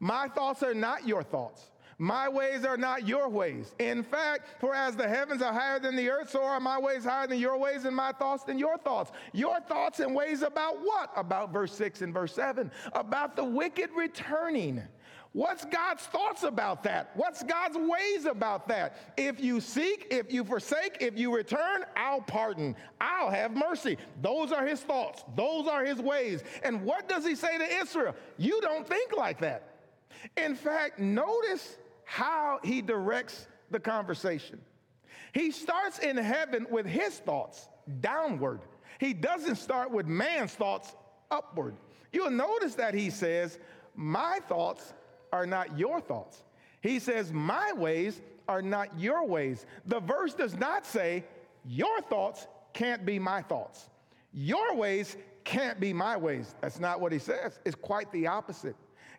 My 0.00 0.28
thoughts 0.28 0.62
are 0.62 0.74
not 0.74 1.06
your 1.06 1.22
thoughts. 1.22 1.70
My 2.00 2.28
ways 2.28 2.64
are 2.64 2.76
not 2.76 3.08
your 3.08 3.28
ways. 3.28 3.74
In 3.80 4.04
fact, 4.04 4.60
for 4.60 4.72
as 4.72 4.94
the 4.94 5.08
heavens 5.08 5.42
are 5.42 5.52
higher 5.52 5.80
than 5.80 5.96
the 5.96 6.08
earth, 6.08 6.30
so 6.30 6.44
are 6.44 6.60
my 6.60 6.78
ways 6.78 7.04
higher 7.04 7.26
than 7.26 7.40
your 7.40 7.58
ways, 7.58 7.84
and 7.86 7.96
my 7.96 8.12
thoughts 8.12 8.44
than 8.44 8.56
your 8.56 8.78
thoughts. 8.78 9.10
Your 9.32 9.60
thoughts 9.60 9.98
and 9.98 10.14
ways 10.14 10.42
about 10.42 10.78
what? 10.80 11.10
About 11.16 11.52
verse 11.52 11.72
6 11.72 12.02
and 12.02 12.14
verse 12.14 12.32
7. 12.32 12.70
About 12.92 13.34
the 13.34 13.44
wicked 13.44 13.90
returning. 13.96 14.80
What's 15.32 15.64
God's 15.64 16.04
thoughts 16.04 16.44
about 16.44 16.84
that? 16.84 17.10
What's 17.14 17.42
God's 17.42 17.76
ways 17.76 18.26
about 18.26 18.68
that? 18.68 18.96
If 19.16 19.40
you 19.40 19.60
seek, 19.60 20.06
if 20.10 20.32
you 20.32 20.44
forsake, 20.44 20.98
if 21.00 21.18
you 21.18 21.34
return, 21.34 21.84
I'll 21.96 22.22
pardon. 22.22 22.76
I'll 23.00 23.30
have 23.30 23.56
mercy. 23.56 23.98
Those 24.22 24.52
are 24.52 24.64
his 24.64 24.80
thoughts. 24.80 25.24
Those 25.36 25.66
are 25.66 25.84
his 25.84 25.98
ways. 25.98 26.44
And 26.62 26.82
what 26.82 27.08
does 27.08 27.26
he 27.26 27.34
say 27.34 27.58
to 27.58 27.64
Israel? 27.64 28.14
You 28.38 28.60
don't 28.60 28.86
think 28.86 29.16
like 29.16 29.40
that. 29.40 29.74
In 30.36 30.54
fact, 30.54 30.98
notice 30.98 31.76
how 32.08 32.58
he 32.64 32.80
directs 32.80 33.46
the 33.70 33.78
conversation. 33.78 34.58
He 35.34 35.50
starts 35.50 35.98
in 35.98 36.16
heaven 36.16 36.66
with 36.70 36.86
his 36.86 37.18
thoughts 37.18 37.68
downward. 38.00 38.60
He 38.98 39.12
doesn't 39.12 39.56
start 39.56 39.90
with 39.90 40.06
man's 40.06 40.52
thoughts 40.52 40.96
upward. 41.30 41.76
You'll 42.10 42.30
notice 42.30 42.76
that 42.76 42.94
he 42.94 43.10
says, 43.10 43.58
My 43.94 44.38
thoughts 44.48 44.94
are 45.34 45.44
not 45.44 45.78
your 45.78 46.00
thoughts. 46.00 46.42
He 46.80 46.98
says, 46.98 47.30
My 47.30 47.74
ways 47.74 48.22
are 48.48 48.62
not 48.62 48.98
your 48.98 49.26
ways. 49.26 49.66
The 49.84 50.00
verse 50.00 50.32
does 50.32 50.56
not 50.56 50.86
say, 50.86 51.24
Your 51.66 52.00
thoughts 52.00 52.46
can't 52.72 53.04
be 53.04 53.18
my 53.18 53.42
thoughts. 53.42 53.90
Your 54.32 54.74
ways 54.74 55.18
can't 55.44 55.78
be 55.78 55.92
my 55.92 56.16
ways. 56.16 56.54
That's 56.62 56.80
not 56.80 57.02
what 57.02 57.12
he 57.12 57.18
says. 57.18 57.60
It's 57.66 57.76
quite 57.76 58.10
the 58.12 58.28
opposite. 58.28 58.76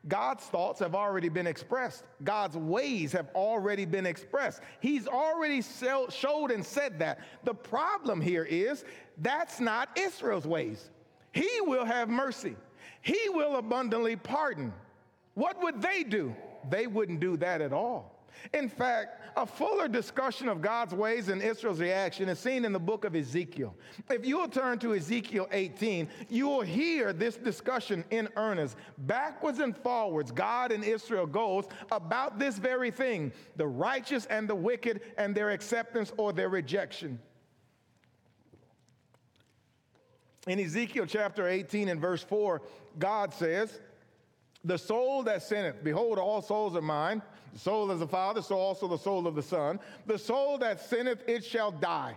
God's 0.09 0.43
thoughts 0.43 0.79
have 0.79 0.95
already 0.95 1.29
been 1.29 1.47
expressed. 1.47 2.03
God's 2.23 2.57
ways 2.57 3.11
have 3.13 3.29
already 3.35 3.85
been 3.85 4.05
expressed. 4.05 4.61
He's 4.81 5.07
already 5.07 5.61
showed 5.61 6.51
and 6.51 6.65
said 6.65 6.99
that. 6.99 7.19
The 7.45 7.53
problem 7.53 8.19
here 8.19 8.43
is 8.43 8.83
that's 9.19 9.59
not 9.59 9.97
Israel's 9.97 10.47
ways. 10.47 10.89
He 11.31 11.49
will 11.61 11.85
have 11.85 12.09
mercy, 12.09 12.55
He 13.01 13.29
will 13.29 13.55
abundantly 13.57 14.15
pardon. 14.15 14.73
What 15.35 15.61
would 15.63 15.81
they 15.81 16.03
do? 16.03 16.35
They 16.69 16.87
wouldn't 16.87 17.21
do 17.21 17.37
that 17.37 17.61
at 17.61 17.71
all. 17.71 18.18
In 18.53 18.69
fact, 18.69 19.21
a 19.37 19.45
fuller 19.45 19.87
discussion 19.87 20.49
of 20.49 20.61
God's 20.61 20.93
ways 20.93 21.29
and 21.29 21.41
Israel's 21.41 21.79
reaction 21.79 22.29
is 22.29 22.39
seen 22.39 22.65
in 22.65 22.73
the 22.73 22.79
book 22.79 23.05
of 23.05 23.15
Ezekiel. 23.15 23.75
If 24.09 24.25
you 24.25 24.37
will 24.37 24.47
turn 24.47 24.79
to 24.79 24.93
Ezekiel 24.93 25.47
18, 25.51 26.09
you 26.29 26.47
will 26.47 26.61
hear 26.61 27.13
this 27.13 27.37
discussion 27.37 28.03
in 28.09 28.27
earnest. 28.35 28.75
Backwards 28.99 29.59
and 29.59 29.75
forwards, 29.77 30.31
God 30.31 30.71
and 30.71 30.83
Israel 30.83 31.25
goes 31.25 31.65
about 31.91 32.39
this 32.39 32.57
very 32.57 32.91
thing 32.91 33.31
the 33.55 33.67
righteous 33.67 34.25
and 34.25 34.47
the 34.47 34.55
wicked 34.55 35.01
and 35.17 35.35
their 35.35 35.51
acceptance 35.51 36.11
or 36.17 36.33
their 36.33 36.49
rejection. 36.49 37.19
In 40.47 40.59
Ezekiel 40.59 41.05
chapter 41.05 41.47
18 41.47 41.89
and 41.89 42.01
verse 42.01 42.23
4, 42.23 42.61
God 42.97 43.33
says, 43.33 43.79
The 44.63 44.77
soul 44.77 45.23
that 45.23 45.43
sinneth, 45.43 45.83
behold, 45.83 46.17
all 46.17 46.41
souls 46.41 46.75
are 46.75 46.81
mine. 46.81 47.21
Soul 47.55 47.91
of 47.91 47.99
the 47.99 48.07
Father, 48.07 48.41
so 48.41 48.57
also 48.57 48.87
the 48.87 48.97
soul 48.97 49.27
of 49.27 49.35
the 49.35 49.43
Son. 49.43 49.79
The 50.05 50.17
soul 50.17 50.57
that 50.59 50.81
sinneth, 50.81 51.23
it 51.27 51.43
shall 51.43 51.71
die. 51.71 52.15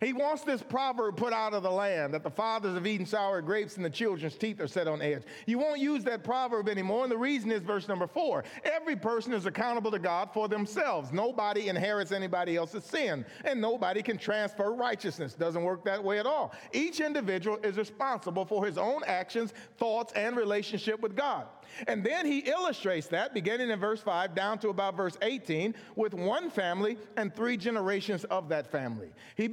He 0.00 0.14
wants 0.14 0.44
this 0.44 0.62
proverb 0.62 1.18
put 1.18 1.34
out 1.34 1.52
of 1.52 1.62
the 1.62 1.70
land 1.70 2.14
that 2.14 2.22
the 2.22 2.30
fathers 2.30 2.74
have 2.74 2.86
eaten 2.86 3.04
sour 3.04 3.42
grapes 3.42 3.76
and 3.76 3.84
the 3.84 3.90
children's 3.90 4.34
teeth 4.34 4.58
are 4.58 4.66
set 4.66 4.88
on 4.88 5.02
edge. 5.02 5.22
You 5.44 5.58
won't 5.58 5.78
use 5.78 6.04
that 6.04 6.24
proverb 6.24 6.70
anymore, 6.70 7.02
and 7.02 7.12
the 7.12 7.18
reason 7.18 7.52
is 7.52 7.60
verse 7.60 7.86
number 7.86 8.06
four. 8.06 8.44
Every 8.64 8.96
person 8.96 9.34
is 9.34 9.44
accountable 9.44 9.90
to 9.90 9.98
God 9.98 10.30
for 10.32 10.48
themselves. 10.48 11.12
Nobody 11.12 11.68
inherits 11.68 12.12
anybody 12.12 12.56
else's 12.56 12.84
sin, 12.84 13.26
and 13.44 13.60
nobody 13.60 14.02
can 14.02 14.16
transfer 14.16 14.72
righteousness. 14.72 15.34
Doesn't 15.34 15.62
work 15.62 15.84
that 15.84 16.02
way 16.02 16.18
at 16.18 16.26
all. 16.26 16.54
Each 16.72 17.00
individual 17.00 17.58
is 17.62 17.76
responsible 17.76 18.46
for 18.46 18.64
his 18.64 18.78
own 18.78 19.02
actions, 19.06 19.52
thoughts, 19.76 20.14
and 20.14 20.34
relationship 20.34 21.00
with 21.00 21.14
God. 21.14 21.46
And 21.86 22.02
then 22.02 22.26
he 22.26 22.38
illustrates 22.40 23.06
that, 23.08 23.34
beginning 23.34 23.70
in 23.70 23.78
verse 23.78 24.00
5 24.00 24.34
down 24.34 24.58
to 24.60 24.70
about 24.70 24.96
verse 24.96 25.16
18, 25.22 25.74
with 25.94 26.14
one 26.14 26.50
family 26.50 26.98
and 27.16 27.34
three 27.34 27.56
generations 27.56 28.24
of 28.24 28.48
that 28.48 28.70
family. 28.70 29.10
He 29.36 29.48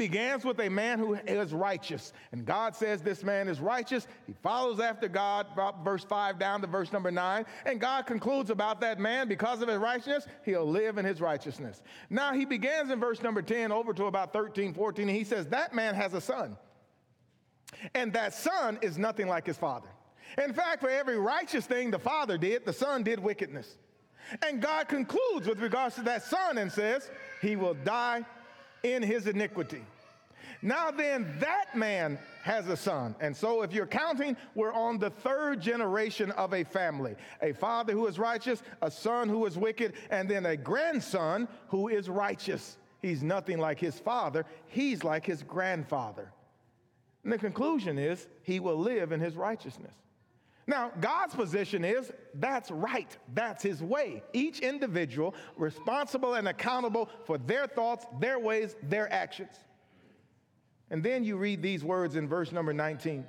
with 0.45 0.59
a 0.59 0.69
man 0.69 0.99
who 0.99 1.15
is 1.15 1.53
righteous. 1.53 2.13
And 2.31 2.45
God 2.45 2.75
says 2.75 3.01
this 3.01 3.23
man 3.23 3.47
is 3.47 3.59
righteous. 3.59 4.07
He 4.25 4.33
follows 4.33 4.79
after 4.79 5.07
God, 5.07 5.47
verse 5.83 6.03
5 6.03 6.39
down 6.39 6.61
to 6.61 6.67
verse 6.67 6.91
number 6.91 7.11
9. 7.11 7.45
And 7.65 7.79
God 7.79 8.05
concludes 8.05 8.49
about 8.49 8.81
that 8.81 8.99
man, 8.99 9.27
because 9.27 9.61
of 9.61 9.69
his 9.69 9.77
righteousness, 9.77 10.27
he'll 10.43 10.69
live 10.69 10.97
in 10.97 11.05
his 11.05 11.21
righteousness. 11.21 11.81
Now 12.09 12.33
he 12.33 12.45
begins 12.45 12.91
in 12.91 12.99
verse 12.99 13.21
number 13.21 13.41
10 13.41 13.71
over 13.71 13.93
to 13.93 14.05
about 14.05 14.33
13, 14.33 14.73
14, 14.73 15.07
and 15.07 15.17
he 15.17 15.23
says, 15.23 15.47
That 15.47 15.73
man 15.73 15.95
has 15.95 16.13
a 16.13 16.21
son. 16.21 16.57
And 17.93 18.13
that 18.13 18.33
son 18.33 18.79
is 18.81 18.97
nothing 18.97 19.27
like 19.27 19.45
his 19.45 19.57
father. 19.57 19.89
In 20.43 20.53
fact, 20.53 20.81
for 20.81 20.89
every 20.89 21.17
righteous 21.17 21.65
thing 21.65 21.91
the 21.91 21.99
Father 21.99 22.37
did, 22.37 22.65
the 22.65 22.73
Son 22.73 23.03
did 23.03 23.19
wickedness. 23.19 23.77
And 24.45 24.61
God 24.61 24.87
concludes 24.87 25.47
with 25.47 25.59
regards 25.59 25.95
to 25.95 26.01
that 26.03 26.23
Son 26.23 26.57
and 26.57 26.71
says, 26.71 27.09
He 27.41 27.55
will 27.55 27.75
die 27.75 28.25
in 28.83 29.01
his 29.01 29.27
iniquity. 29.27 29.83
Now 30.61 30.91
then, 30.91 31.35
that 31.39 31.75
man 31.75 32.17
has 32.43 32.67
a 32.67 32.77
son. 32.77 33.15
And 33.19 33.35
so, 33.35 33.61
if 33.61 33.73
you're 33.73 33.85
counting, 33.85 34.35
we're 34.55 34.73
on 34.73 34.97
the 34.97 35.09
third 35.09 35.61
generation 35.61 36.31
of 36.31 36.53
a 36.53 36.63
family 36.63 37.15
a 37.41 37.53
father 37.53 37.93
who 37.93 38.07
is 38.07 38.17
righteous, 38.17 38.63
a 38.81 38.89
son 38.89 39.29
who 39.29 39.45
is 39.45 39.57
wicked, 39.57 39.93
and 40.09 40.29
then 40.29 40.45
a 40.45 40.57
grandson 40.57 41.47
who 41.69 41.89
is 41.89 42.09
righteous. 42.09 42.77
He's 43.01 43.21
nothing 43.21 43.59
like 43.59 43.79
his 43.79 43.99
father, 43.99 44.45
he's 44.67 45.03
like 45.03 45.25
his 45.25 45.43
grandfather. 45.43 46.31
And 47.23 47.33
the 47.33 47.37
conclusion 47.37 47.97
is, 47.97 48.27
he 48.41 48.59
will 48.59 48.77
live 48.77 49.11
in 49.11 49.19
his 49.19 49.35
righteousness. 49.35 49.93
Now, 50.65 50.91
God's 50.99 51.33
position 51.33 51.85
is 51.85 52.11
that's 52.33 52.71
right. 52.71 53.15
That's 53.33 53.63
his 53.63 53.81
way. 53.81 54.21
Each 54.33 54.59
individual 54.59 55.33
responsible 55.55 56.33
and 56.33 56.47
accountable 56.49 57.09
for 57.25 57.37
their 57.37 57.67
thoughts, 57.67 58.05
their 58.19 58.37
ways, 58.37 58.75
their 58.83 59.11
actions. 59.11 59.57
And 60.89 61.03
then 61.03 61.23
you 61.23 61.37
read 61.37 61.61
these 61.61 61.83
words 61.83 62.15
in 62.15 62.27
verse 62.27 62.51
number 62.51 62.73
19. 62.73 63.25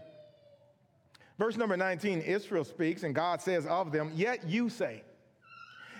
Verse 1.39 1.57
number 1.57 1.77
19, 1.77 2.21
Israel 2.21 2.65
speaks, 2.65 3.05
and 3.05 3.15
God 3.15 3.41
says 3.41 3.67
of 3.67 3.93
them, 3.93 4.13
Yet 4.15 4.49
you 4.49 4.69
say, 4.69 5.03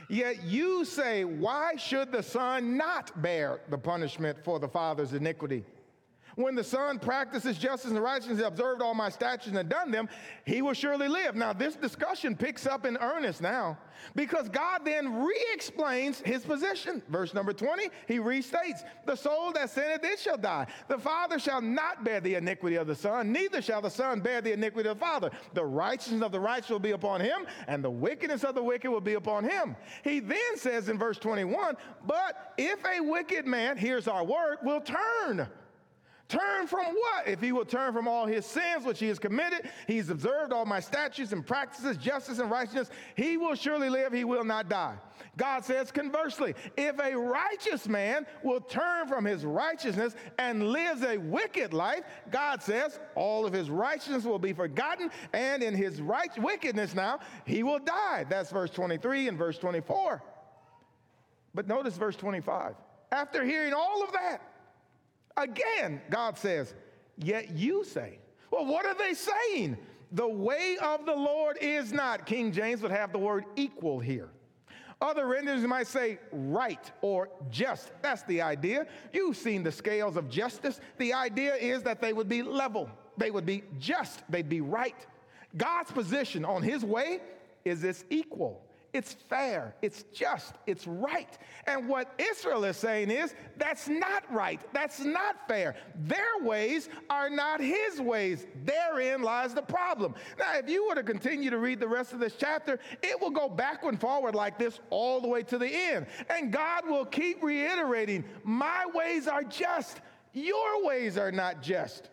Yet 0.09 0.43
you 0.43 0.85
say, 0.85 1.25
Why 1.25 1.77
should 1.77 2.11
the 2.11 2.23
Son 2.23 2.77
not 2.77 3.23
bear 3.23 3.61
the 3.69 3.79
punishment 3.79 4.39
for 4.43 4.59
the 4.59 4.69
Father's 4.69 5.13
iniquity? 5.13 5.65
When 6.39 6.55
the 6.55 6.63
Son 6.63 7.01
practices 7.01 7.59
justice 7.59 7.91
and 7.91 8.01
righteousness, 8.01 8.47
observed 8.47 8.81
all 8.81 8.95
my 8.95 9.09
statutes 9.09 9.57
and 9.57 9.69
done 9.69 9.91
them, 9.91 10.09
he 10.45 10.63
will 10.63 10.73
surely 10.73 11.09
live. 11.09 11.35
Now, 11.35 11.53
this 11.53 11.75
discussion 11.75 12.37
picks 12.37 12.65
up 12.65 12.87
in 12.87 12.97
earnest 12.99 13.41
now 13.41 13.77
because 14.15 14.49
God 14.49 14.83
then 14.85 15.25
re 15.25 15.37
explains 15.53 16.21
his 16.21 16.45
position. 16.45 17.03
Verse 17.09 17.35
number 17.35 17.53
20, 17.53 17.89
he 18.07 18.19
restates 18.19 18.85
The 19.05 19.17
soul 19.17 19.51
that 19.55 19.71
sinneth, 19.71 20.05
it 20.05 20.21
shall 20.21 20.39
die. 20.39 20.69
The 20.87 20.97
Father 20.97 21.41
shall 21.41 21.61
not 21.61 22.05
bear 22.05 22.21
the 22.21 22.37
iniquity 22.37 22.77
of 22.77 22.87
the 22.87 22.95
Son, 22.95 23.33
neither 23.33 23.61
shall 23.61 23.83
the 23.83 23.91
Son 23.91 24.21
bear 24.21 24.41
the 24.41 24.53
iniquity 24.53 24.89
of 24.89 24.97
the 24.97 25.05
Father. 25.05 25.33
The 25.55 25.65
righteousness 25.65 26.23
of 26.23 26.31
the 26.31 26.39
righteous 26.39 26.71
will 26.71 26.79
be 26.79 26.93
upon 26.93 27.21
him, 27.21 27.49
and 27.67 27.83
the 27.83 27.91
wickedness 27.91 28.45
of 28.45 28.55
the 28.55 28.63
wicked 28.63 28.93
will 28.93 29.01
be 29.01 29.15
upon 29.15 29.43
him. 29.43 29.75
He 30.05 30.21
then 30.21 30.57
says 30.57 30.89
in 30.89 31.01
verse 31.01 31.19
21, 31.19 31.75
But 32.07 32.55
if 32.57 32.79
a 32.85 33.01
wicked 33.01 33.45
man, 33.45 33.77
hears 33.77 34.07
our 34.07 34.23
word, 34.23 34.59
will 34.63 34.81
turn 34.81 35.49
Turn 36.29 36.67
from 36.67 36.85
what? 36.85 37.27
If 37.27 37.41
he 37.41 37.53
will 37.53 37.65
turn 37.65 37.95
from 37.95 38.07
all 38.07 38.27
his 38.27 38.45
sins 38.45 38.85
which 38.85 38.99
he 38.99 39.09
has 39.09 39.19
committed, 39.19 39.71
he's 39.87 40.11
observed 40.11 40.53
all 40.53 40.67
my 40.67 40.79
statutes 40.79 41.33
and 41.33 41.47
practices, 41.47 41.97
justice 41.97 42.39
and 42.39 42.51
righteousness, 42.51 42.91
he 43.17 43.39
will 43.39 43.55
surely 43.55 43.89
live, 43.89 44.13
he 44.13 44.25
will 44.25 44.45
not 44.45 44.69
die. 44.69 44.97
God 45.39 45.65
says 45.65 45.91
conversely, 45.91 46.55
if 46.77 47.01
a 47.01 47.17
righteous 47.17 47.89
man 47.89 48.27
will 48.43 48.61
turn 48.61 49.09
from 49.09 49.25
his 49.25 49.43
righteousness 49.47 50.15
and 50.39 50.69
lives 50.69 51.03
a 51.03 51.17
wicked 51.17 51.73
life, 51.73 52.03
God 52.31 52.63
says 52.63 53.01
all 53.15 53.47
of 53.47 53.55
his 53.55 53.71
righteousness 53.71 54.25
will 54.25 54.39
be 54.39 54.53
forgotten, 54.53 55.11
and 55.33 55.63
in 55.63 55.75
his 55.75 55.99
right 56.03 56.37
wickedness 56.37 56.95
now, 56.95 57.21
he 57.47 57.63
will 57.63 57.79
die. 57.79 58.27
That's 58.29 58.51
verse 58.51 58.71
23 58.71 59.29
and 59.29 59.39
verse 59.39 59.57
24. 59.57 60.23
But 61.55 61.67
notice 61.67 61.97
verse 61.97 62.17
25. 62.17 62.75
After 63.13 63.43
hearing 63.43 63.73
all 63.73 64.05
of 64.05 64.13
that, 64.13 64.43
Again, 65.39 66.03
God 66.11 66.37
says, 66.37 66.75
yet 67.17 67.57
you 67.57 67.85
say. 67.85 68.19
Well, 68.51 68.67
what 68.67 68.85
are 68.85 68.95
they 68.95 69.15
saying? 69.15 69.79
The 70.13 70.29
way 70.29 70.77
of 70.83 71.07
the 71.07 71.15
Lord 71.15 71.59
is 71.61 71.93
not. 71.93 72.27
King 72.27 72.51
James 72.51 72.83
would 72.83 72.91
have 72.91 73.13
the 73.13 73.19
word 73.19 73.45
equal 73.57 74.01
here. 74.01 74.31
Other 75.01 75.27
renderings 75.27 75.65
might 75.65 75.87
say 75.87 76.19
right 76.33 76.91
or 77.03 77.29
just. 77.51 77.93
That's 78.03 78.25
the 78.25 78.43
idea. 78.43 78.87
You've 79.13 79.37
seen 79.37 79.63
the 79.63 79.71
scales 79.71 80.17
of 80.17 80.29
justice. 80.29 80.81
The 80.97 81.13
idea 81.13 81.55
is 81.55 81.85
that 81.85 82.01
they 82.01 82.13
would 82.13 82.29
be 82.29 82.43
level, 82.43 82.91
they 83.17 83.31
would 83.31 83.47
be 83.47 83.63
just, 83.79 84.23
they'd 84.29 84.49
be 84.49 84.61
right. 84.61 85.07
God's 85.57 85.93
position 85.93 86.45
on 86.45 86.63
his 86.63 86.85
way 86.85 87.21
is 87.65 87.81
this 87.81 88.05
equal. 88.11 88.68
It's 88.95 89.13
fair, 89.13 89.75
it's 89.83 90.05
just, 90.15 90.55
it's 90.67 90.87
right. 90.87 91.37
And 91.67 91.89
what 91.89 92.19
Israel 92.19 92.65
is 92.65 92.79
saying 92.79 93.11
is 93.11 93.35
that's 93.59 93.87
not 93.87 94.25
right, 94.33 94.61
that's 94.73 95.01
not 95.01 95.47
fair. 95.47 95.77
Their 95.95 96.39
ways 96.41 96.89
are 97.11 97.29
not 97.29 97.61
his 97.61 98.01
ways. 98.01 98.47
Therein 98.65 99.23
lies 99.23 99.53
the 99.53 99.63
problem. 99.63 100.15
Now, 100.39 100.57
if 100.57 100.71
you 100.71 100.89
were 100.89 100.95
to 100.95 101.03
continue 101.03 101.51
to 101.51 101.59
read 101.59 101.81
the 101.81 101.89
rest 101.89 102.15
of 102.15 102.19
this 102.19 102.35
chapter, 102.39 102.79
it 103.03 103.21
will 103.21 103.31
go 103.31 103.47
backward 103.47 103.91
and 103.91 104.01
forward 104.01 104.35
like 104.35 104.59
this 104.59 104.81
all 104.89 105.21
the 105.21 105.29
way 105.29 105.43
to 105.43 105.59
the 105.59 105.69
end. 105.69 106.07
And 106.31 106.51
God 106.51 106.89
will 106.89 107.05
keep 107.05 107.43
reiterating, 107.43 108.25
My 108.43 108.87
ways 108.95 109.29
are 109.29 109.45
just, 109.45 110.01
your 110.33 110.87
ways 110.87 111.19
are 111.19 111.33
not 111.33 111.61
just. 111.63 112.09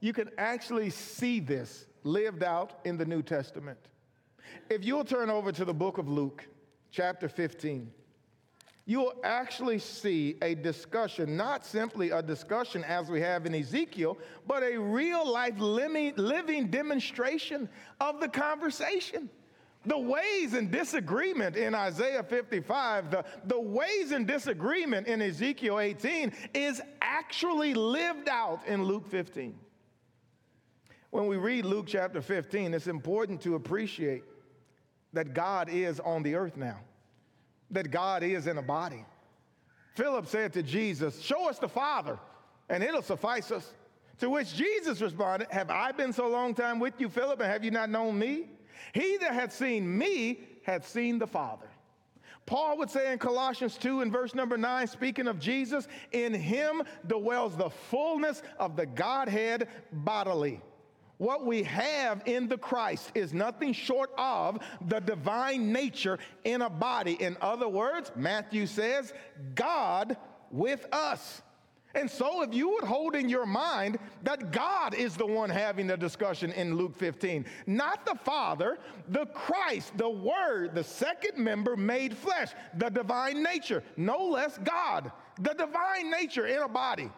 You 0.00 0.12
can 0.12 0.28
actually 0.36 0.90
see 0.90 1.40
this 1.40 1.86
lived 2.02 2.42
out 2.42 2.80
in 2.84 2.98
the 2.98 3.06
New 3.06 3.22
Testament. 3.22 3.78
If 4.70 4.84
you'll 4.84 5.04
turn 5.04 5.30
over 5.30 5.52
to 5.52 5.64
the 5.64 5.74
book 5.74 5.98
of 5.98 6.08
Luke, 6.08 6.46
chapter 6.90 7.28
15, 7.28 7.90
you'll 8.86 9.14
actually 9.22 9.78
see 9.78 10.36
a 10.42 10.54
discussion, 10.54 11.36
not 11.36 11.66
simply 11.66 12.10
a 12.10 12.22
discussion 12.22 12.82
as 12.84 13.10
we 13.10 13.20
have 13.20 13.44
in 13.46 13.54
Ezekiel, 13.54 14.18
but 14.46 14.62
a 14.62 14.78
real 14.78 15.30
life 15.30 15.58
living, 15.58 16.68
demonstration 16.68 17.68
of 18.00 18.20
the 18.20 18.28
conversation. 18.28 19.28
The 19.86 19.98
ways 19.98 20.54
and 20.54 20.70
disagreement 20.70 21.56
in 21.56 21.74
Isaiah 21.74 22.22
55, 22.22 23.10
the, 23.10 23.24
the 23.44 23.60
ways 23.60 24.12
and 24.12 24.26
disagreement 24.26 25.06
in 25.06 25.20
Ezekiel 25.20 25.78
18 25.78 26.32
is 26.54 26.80
actually 27.02 27.74
lived 27.74 28.30
out 28.30 28.66
in 28.66 28.84
Luke 28.84 29.06
15. 29.06 29.54
When 31.10 31.26
we 31.26 31.36
read 31.36 31.66
Luke 31.66 31.84
chapter 31.86 32.22
15, 32.22 32.72
it's 32.72 32.86
important 32.86 33.42
to 33.42 33.56
appreciate 33.56 34.24
that 35.14 35.34
God 35.34 35.68
is 35.68 36.00
on 36.00 36.22
the 36.22 36.34
earth 36.34 36.56
now, 36.56 36.78
that 37.70 37.90
God 37.90 38.22
is 38.22 38.46
in 38.46 38.58
a 38.58 38.62
body. 38.62 39.04
Philip 39.94 40.26
said 40.26 40.52
to 40.54 40.62
Jesus, 40.62 41.20
Show 41.20 41.48
us 41.48 41.58
the 41.58 41.68
Father, 41.68 42.18
and 42.68 42.82
it'll 42.82 43.02
suffice 43.02 43.50
us. 43.50 43.72
To 44.18 44.30
which 44.30 44.54
Jesus 44.54 45.00
responded, 45.00 45.48
Have 45.50 45.70
I 45.70 45.92
been 45.92 46.12
so 46.12 46.28
long 46.28 46.54
time 46.54 46.78
with 46.78 46.94
you, 47.00 47.08
Philip, 47.08 47.40
and 47.40 47.50
have 47.50 47.64
you 47.64 47.70
not 47.70 47.90
known 47.90 48.18
me? 48.18 48.46
He 48.92 49.16
that 49.18 49.32
had 49.32 49.52
seen 49.52 49.96
me 49.96 50.40
had 50.64 50.84
seen 50.84 51.18
the 51.18 51.26
Father. 51.26 51.66
Paul 52.46 52.76
would 52.78 52.90
say 52.90 53.12
in 53.12 53.18
Colossians 53.18 53.78
2 53.78 54.02
in 54.02 54.10
verse 54.10 54.34
number 54.34 54.58
9, 54.58 54.86
speaking 54.86 55.28
of 55.28 55.38
Jesus, 55.38 55.88
in 56.12 56.34
him 56.34 56.82
dwells 57.06 57.56
the 57.56 57.70
fullness 57.70 58.42
of 58.58 58.76
the 58.76 58.84
Godhead 58.84 59.68
bodily. 59.92 60.60
What 61.18 61.46
we 61.46 61.62
have 61.62 62.22
in 62.26 62.48
the 62.48 62.58
Christ 62.58 63.12
is 63.14 63.32
nothing 63.32 63.72
short 63.72 64.10
of 64.18 64.58
the 64.88 65.00
divine 65.00 65.72
nature 65.72 66.18
in 66.44 66.62
a 66.62 66.70
body. 66.70 67.12
In 67.12 67.36
other 67.40 67.68
words, 67.68 68.10
Matthew 68.16 68.66
says, 68.66 69.12
God 69.54 70.16
with 70.50 70.86
us. 70.92 71.42
And 71.94 72.10
so, 72.10 72.42
if 72.42 72.52
you 72.52 72.70
would 72.70 72.82
hold 72.82 73.14
in 73.14 73.28
your 73.28 73.46
mind 73.46 73.98
that 74.24 74.50
God 74.50 74.94
is 74.94 75.16
the 75.16 75.26
one 75.26 75.48
having 75.48 75.86
the 75.86 75.96
discussion 75.96 76.50
in 76.52 76.76
Luke 76.76 76.96
15, 76.96 77.46
not 77.66 78.04
the 78.04 78.16
Father, 78.16 78.78
the 79.08 79.26
Christ, 79.26 79.96
the 79.96 80.10
Word, 80.10 80.74
the 80.74 80.82
second 80.82 81.42
member 81.42 81.76
made 81.76 82.16
flesh, 82.16 82.50
the 82.78 82.88
divine 82.88 83.44
nature, 83.44 83.84
no 83.96 84.26
less 84.26 84.58
God, 84.58 85.12
the 85.40 85.54
divine 85.54 86.10
nature 86.10 86.46
in 86.46 86.62
a 86.62 86.68
body. 86.68 87.10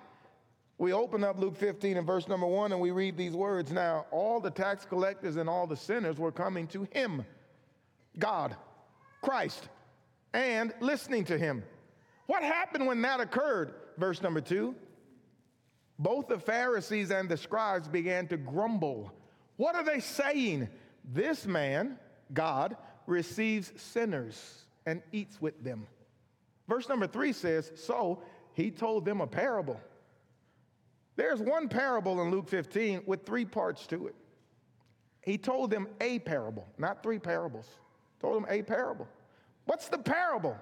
We 0.78 0.92
open 0.92 1.24
up 1.24 1.38
Luke 1.38 1.56
15 1.56 1.96
and 1.96 2.06
verse 2.06 2.28
number 2.28 2.46
one 2.46 2.72
and 2.72 2.80
we 2.80 2.90
read 2.90 3.16
these 3.16 3.32
words. 3.32 3.72
Now, 3.72 4.06
all 4.10 4.40
the 4.40 4.50
tax 4.50 4.84
collectors 4.84 5.36
and 5.36 5.48
all 5.48 5.66
the 5.66 5.76
sinners 5.76 6.18
were 6.18 6.32
coming 6.32 6.66
to 6.68 6.86
him, 6.92 7.24
God, 8.18 8.54
Christ, 9.22 9.68
and 10.34 10.74
listening 10.80 11.24
to 11.26 11.38
him. 11.38 11.62
What 12.26 12.42
happened 12.42 12.86
when 12.86 13.00
that 13.02 13.20
occurred? 13.20 13.72
Verse 13.96 14.20
number 14.20 14.42
two. 14.42 14.74
Both 15.98 16.28
the 16.28 16.38
Pharisees 16.38 17.10
and 17.10 17.26
the 17.26 17.38
scribes 17.38 17.88
began 17.88 18.26
to 18.28 18.36
grumble. 18.36 19.12
What 19.56 19.74
are 19.76 19.84
they 19.84 20.00
saying? 20.00 20.68
This 21.04 21.46
man, 21.46 21.98
God, 22.34 22.76
receives 23.06 23.72
sinners 23.80 24.66
and 24.84 25.00
eats 25.10 25.40
with 25.40 25.64
them. 25.64 25.86
Verse 26.68 26.86
number 26.86 27.06
three 27.06 27.32
says, 27.32 27.72
So 27.76 28.22
he 28.52 28.70
told 28.70 29.06
them 29.06 29.22
a 29.22 29.26
parable 29.26 29.80
there's 31.16 31.40
one 31.40 31.68
parable 31.68 32.22
in 32.22 32.30
Luke 32.30 32.48
15 32.48 33.02
with 33.06 33.24
three 33.24 33.44
parts 33.44 33.86
to 33.88 34.06
it. 34.06 34.14
He 35.22 35.36
told 35.36 35.70
them 35.70 35.88
a 36.00 36.20
parable, 36.20 36.66
not 36.78 37.02
three 37.02 37.18
parables. 37.18 37.66
Told 38.20 38.36
them 38.36 38.46
a 38.48 38.62
parable. 38.62 39.08
What's 39.64 39.88
the 39.88 39.98
parable? 39.98 40.56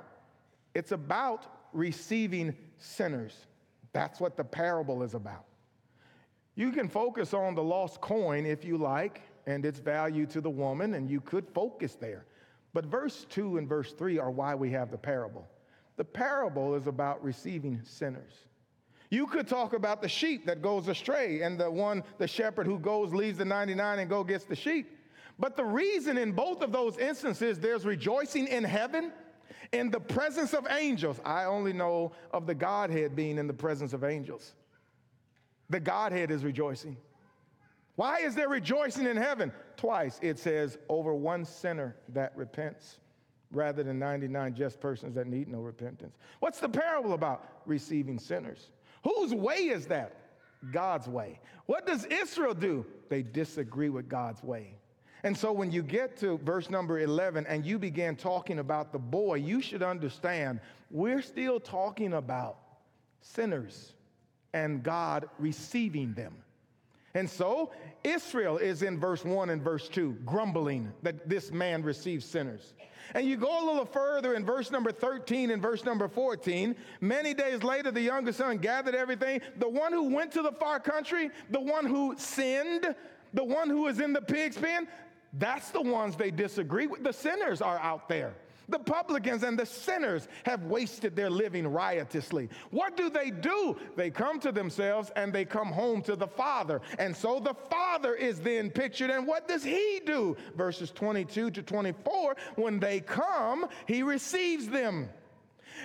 It's 0.75 0.93
about 0.93 1.47
receiving 1.73 2.57
sinners. 2.79 3.47
That's 3.93 4.21
what 4.21 4.37
the 4.37 4.45
parable 4.45 5.03
is 5.03 5.15
about. 5.15 5.45
You 6.55 6.71
can 6.71 6.89
focus 6.89 7.35
on 7.35 7.55
the 7.55 7.63
lost 7.63 8.01
coin 8.01 8.47
if 8.47 8.65
you 8.65 8.79
like 8.79 9.23
and 9.47 9.67
its 9.67 9.79
value 9.79 10.25
to 10.27 10.41
the 10.41 10.51
woman, 10.51 10.95
and 10.95 11.11
you 11.11 11.21
could 11.21 11.49
focus 11.51 11.97
there. 11.97 12.25
But 12.73 12.87
verse 12.87 13.27
2 13.29 13.59
and 13.59 13.69
verse 13.69 13.93
3 13.93 14.19
are 14.19 14.31
why 14.31 14.55
we 14.55 14.71
have 14.71 14.91
the 14.91 14.99
parable. 14.99 15.47
The 15.97 16.05
parable 16.05 16.75
is 16.75 16.87
about 16.87 17.23
receiving 17.23 17.81
sinners. 17.85 18.33
You 19.15 19.29
could 19.29 19.47
talk 19.47 19.75
about 19.75 20.03
the 20.03 20.09
sheep 20.09 20.45
that 20.47 20.61
goes 20.61 20.89
astray 20.89 21.43
and 21.43 21.57
the 21.57 21.71
one, 21.71 22.03
the 22.19 22.27
shepherd 22.27 22.67
who 22.67 22.81
goes, 22.81 23.15
leaves 23.15 23.39
the 23.39 23.45
99 23.45 24.01
and 24.01 24.11
go 24.11 24.25
gets 24.25 24.45
the 24.45 24.57
sheep. 24.57 24.91
But 25.39 25.57
the 25.57 25.65
reason 25.65 26.19
in 26.19 26.33
both 26.33 26.63
of 26.63 26.73
those 26.73 26.99
instances 26.99 27.61
there's 27.61 27.87
rejoicing 27.87 28.49
in 28.49 28.65
heaven 28.65 29.13
in 29.71 29.93
the 29.93 30.01
presence 30.01 30.53
of 30.53 30.67
angels. 30.69 31.21
I 31.25 31.45
only 31.45 31.73
know 31.73 32.11
of 32.33 32.49
the 32.49 32.57
Godhead 32.57 33.15
being 33.15 33.39
in 33.39 33.47
the 33.47 33.55
presence 33.55 33.93
of 33.93 34.03
angels. 34.03 34.55
The 35.71 35.79
Godhead 35.79 36.33
is 36.33 36.43
rejoicing. 36.43 36.97
Why 37.95 38.19
is 38.19 38.35
there 38.35 38.49
rejoicing 38.49 39.07
in 39.07 39.17
heaven? 39.17 39.53
Twice 39.77 40.19
it 40.23 40.41
says, 40.41 40.77
over 40.89 41.15
one 41.15 41.45
sinner 41.45 41.95
that 42.09 42.37
repents, 42.37 42.99
rather 43.53 43.85
than 43.85 44.01
99 44.01 44.57
just 44.57 44.81
persons 44.81 45.15
that 45.15 45.29
need 45.29 45.47
no 45.47 45.61
repentance. 45.61 46.17
What's 46.41 46.59
the 46.59 46.69
parable 46.69 47.13
about? 47.13 47.63
Receiving 47.65 48.19
sinners. 48.19 48.71
Whose 49.05 49.35
way 49.35 49.69
is 49.69 49.87
that? 49.87 50.17
God's 50.73 51.07
way. 51.09 51.41
What 51.67 51.87
does 51.87 52.07
Israel 52.07 52.55
do? 52.55 52.85
They 53.09 53.23
disagree 53.23 53.91
with 53.91 54.09
God's 54.09 54.43
way. 54.43 54.75
And 55.23 55.37
so 55.37 55.53
when 55.53 55.71
you 55.71 55.83
get 55.83 56.19
to 56.19 56.39
verse 56.39 56.69
number 56.69 57.01
11 57.01 57.47
and 57.47 57.65
you 57.65 57.79
begin 57.79 58.15
talking 58.17 58.59
about 58.59 58.93
the 58.93 58.99
boy, 58.99 59.37
you 59.37 59.63
should 59.63 59.83
understand 59.83 60.61
we're 60.91 61.23
still 61.23 61.59
talking 61.59 62.15
about 62.15 62.59
sinners 63.23 63.95
and 64.53 64.83
God 64.83 65.29
receiving 65.39 66.13
them. 66.13 66.35
And 67.15 67.31
so 67.31 67.71
Israel 68.03 68.59
is 68.59 68.83
in 68.83 68.99
verse 68.99 69.25
1 69.25 69.51
and 69.51 69.63
verse 69.63 69.89
2, 69.89 70.19
grumbling 70.25 70.93
that 71.03 71.29
this 71.29 71.53
man 71.53 71.83
receives 71.83 72.25
sinners. 72.25 72.75
And 73.15 73.27
you 73.27 73.37
go 73.37 73.65
a 73.65 73.65
little 73.65 73.85
further 73.85 74.35
in 74.35 74.45
verse 74.45 74.71
number 74.71 74.91
13 74.91 75.51
and 75.51 75.63
verse 75.63 75.85
number 75.85 76.09
14. 76.09 76.75
Many 77.01 77.35
days 77.35 77.63
later, 77.63 77.91
the 77.91 78.01
younger 78.01 78.33
son 78.33 78.59
gathered 78.59 78.95
everything. 78.95 79.41
The 79.59 79.69
one 79.69 79.93
who 79.93 80.15
went 80.15 80.33
to 80.33 80.43
the 80.43 80.53
far 80.53 80.81
country, 80.81 81.31
the 81.51 81.61
one 81.61 81.87
who 81.87 82.15
sinned, 82.19 82.95
the 83.33 83.45
one 83.45 83.71
who 83.71 83.87
is 83.87 84.01
in 84.01 84.13
the 84.13 84.23
pig's 84.23 84.57
pen, 84.57 84.89
that's 85.35 85.71
the 85.71 85.83
ones 85.83 86.17
they 86.17 86.31
disagree 86.31 86.87
with. 86.87 87.05
The 87.05 87.13
sinners 87.13 87.61
are 87.61 87.79
out 87.79 88.09
there. 88.09 88.35
The 88.69 88.79
publicans 88.79 89.43
and 89.43 89.59
the 89.59 89.67
sinners 89.67 90.29
have 90.45 90.65
wasted 90.65 91.15
their 91.15 91.31
living 91.31 91.67
riotously. 91.67 92.49
What 92.71 92.97
do 92.97 93.11
they 93.11 93.31
do? 93.31 93.77
They 93.97 94.11
come 94.11 94.41
to 94.41 94.53
themselves 94.53 95.11
and 95.17 95.33
they 95.33 95.45
come 95.45 95.69
home 95.69 96.03
to 96.03 96.17
the 96.17 96.27
Father. 96.27 96.81
And 96.99 97.17
so 97.17 97.41
the 97.41 97.55
Father 97.71 98.15
is 98.15 98.41
then 98.41 98.71
pictured. 98.71 99.11
And 99.11 99.27
what 99.27 99.49
does 99.49 99.63
He 99.63 100.01
do? 100.05 100.37
Verses 100.57 100.91
22 100.91 101.51
to 101.51 101.63
24 101.63 102.37
when 102.57 102.81
they 102.81 103.01
come, 103.01 103.67
He 103.87 104.03
receives 104.03 104.69
them. 104.69 105.09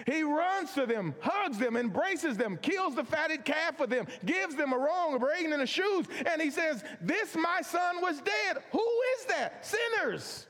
He 0.06 0.24
runs 0.24 0.74
to 0.74 0.86
them, 0.86 1.15
hugs 1.20 1.58
them, 1.58 1.76
embraces 1.76 2.38
them, 2.38 2.58
kills 2.58 2.96
the 2.96 3.04
fatted 3.04 3.44
calf 3.44 3.78
for 3.78 3.88
them, 3.88 4.08
gives 4.26 4.56
them 4.56 4.72
a 4.72 4.78
wrong, 4.78 5.15
a 5.15 5.20
brain, 5.20 5.52
and 5.52 5.62
a 5.62 5.68
shoes. 5.68 6.06
And 6.26 6.42
he 6.42 6.52
says, 6.52 6.84
This 7.02 7.36
my 7.36 7.62
son 7.62 8.02
was 8.02 8.22
dead. 8.22 8.58
Who 8.72 8.88
is 9.18 9.26
that? 9.26 9.65
Sinners. 9.65 10.46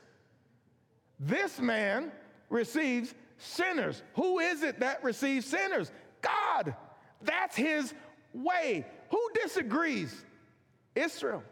This 1.18 1.60
man 1.60 2.12
receives 2.50 3.14
sinners. 3.38 4.02
Who 4.14 4.38
is 4.38 4.62
it 4.62 4.80
that 4.80 5.02
receives 5.02 5.46
sinners? 5.46 5.90
God. 6.20 6.74
That's 7.22 7.56
his 7.56 7.94
way. 8.34 8.84
Who 9.10 9.30
disagrees? 9.42 10.24
Israel. 10.94 11.42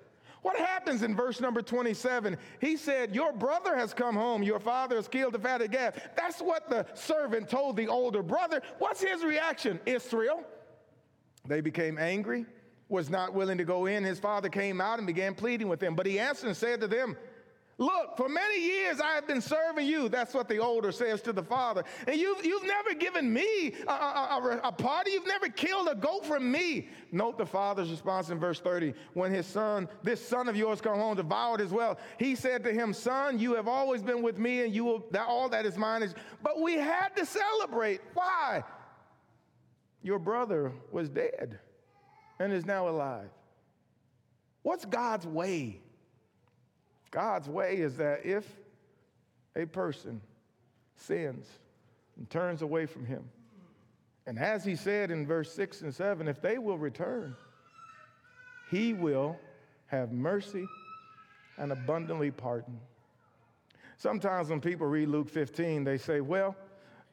What 0.42 0.56
happens 0.56 1.02
in 1.02 1.16
verse 1.16 1.40
number 1.40 1.62
27? 1.62 2.36
He 2.60 2.76
said, 2.76 3.14
Your 3.14 3.32
brother 3.32 3.76
has 3.76 3.92
come 3.92 4.14
home, 4.14 4.42
your 4.42 4.60
father 4.60 4.96
has 4.96 5.08
killed 5.08 5.34
the 5.34 5.38
fatted 5.38 5.72
calf. 5.72 5.94
That's 6.16 6.40
what 6.40 6.70
the 6.70 6.86
servant 6.94 7.48
told 7.48 7.76
the 7.76 7.88
older 7.88 8.22
brother. 8.22 8.62
What's 8.78 9.02
his 9.02 9.24
reaction? 9.24 9.80
Israel. 9.84 10.44
They 11.46 11.60
became 11.60 11.98
angry, 11.98 12.46
was 12.88 13.10
not 13.10 13.34
willing 13.34 13.58
to 13.58 13.64
go 13.64 13.86
in. 13.86 14.04
His 14.04 14.18
father 14.18 14.48
came 14.48 14.80
out 14.80 14.98
and 14.98 15.06
began 15.06 15.34
pleading 15.34 15.68
with 15.68 15.82
him. 15.82 15.94
But 15.94 16.06
he 16.06 16.18
answered 16.18 16.48
and 16.48 16.56
said 16.56 16.80
to 16.82 16.86
them, 16.86 17.16
Look, 17.80 18.16
for 18.16 18.28
many 18.28 18.60
years 18.60 19.00
I 19.00 19.14
have 19.14 19.28
been 19.28 19.40
serving 19.40 19.86
you. 19.86 20.08
That's 20.08 20.34
what 20.34 20.48
the 20.48 20.58
older 20.58 20.90
says 20.90 21.22
to 21.22 21.32
the 21.32 21.44
father. 21.44 21.84
And 22.08 22.16
you've, 22.16 22.44
you've 22.44 22.66
never 22.66 22.92
given 22.92 23.32
me 23.32 23.72
a, 23.86 23.92
a, 23.92 24.60
a, 24.64 24.72
party. 24.72 25.12
You've 25.12 25.28
never 25.28 25.48
killed 25.48 25.88
a 25.88 25.94
goat 25.94 26.26
for 26.26 26.40
me. 26.40 26.88
Note 27.12 27.38
the 27.38 27.46
father's 27.46 27.88
response 27.88 28.30
in 28.30 28.38
verse 28.40 28.58
30. 28.58 28.94
When 29.14 29.32
his 29.32 29.46
son, 29.46 29.88
this 30.02 30.26
son 30.26 30.48
of 30.48 30.56
yours, 30.56 30.80
come 30.80 30.98
home, 30.98 31.16
devoured 31.16 31.60
as 31.60 31.70
well, 31.70 31.98
he 32.18 32.34
said 32.34 32.64
to 32.64 32.72
him, 32.72 32.92
Son, 32.92 33.38
you 33.38 33.54
have 33.54 33.68
always 33.68 34.02
been 34.02 34.22
with 34.22 34.38
me, 34.38 34.64
and 34.64 34.74
you 34.74 34.84
will, 34.84 35.06
that, 35.12 35.28
all 35.28 35.48
that 35.48 35.64
is 35.64 35.78
mine 35.78 36.02
is. 36.02 36.16
But 36.42 36.60
we 36.60 36.74
had 36.74 37.10
to 37.14 37.24
celebrate. 37.24 38.00
Why? 38.14 38.64
Your 40.02 40.18
brother 40.18 40.72
was 40.90 41.08
dead 41.08 41.60
and 42.40 42.52
is 42.52 42.66
now 42.66 42.88
alive. 42.88 43.30
What's 44.62 44.84
God's 44.84 45.28
way? 45.28 45.80
God's 47.10 47.48
way 47.48 47.76
is 47.76 47.96
that 47.96 48.24
if 48.24 48.46
a 49.56 49.66
person 49.66 50.20
sins 50.96 51.46
and 52.16 52.28
turns 52.28 52.62
away 52.62 52.86
from 52.86 53.06
him, 53.06 53.24
and 54.26 54.38
as 54.38 54.64
he 54.64 54.76
said 54.76 55.10
in 55.10 55.26
verse 55.26 55.52
6 55.52 55.82
and 55.82 55.94
7, 55.94 56.28
if 56.28 56.42
they 56.42 56.58
will 56.58 56.76
return, 56.76 57.34
he 58.70 58.92
will 58.92 59.38
have 59.86 60.12
mercy 60.12 60.66
and 61.56 61.72
abundantly 61.72 62.30
pardon. 62.30 62.78
Sometimes 63.96 64.50
when 64.50 64.60
people 64.60 64.86
read 64.86 65.08
Luke 65.08 65.30
15, 65.30 65.82
they 65.82 65.98
say, 65.98 66.20
well, 66.20 66.54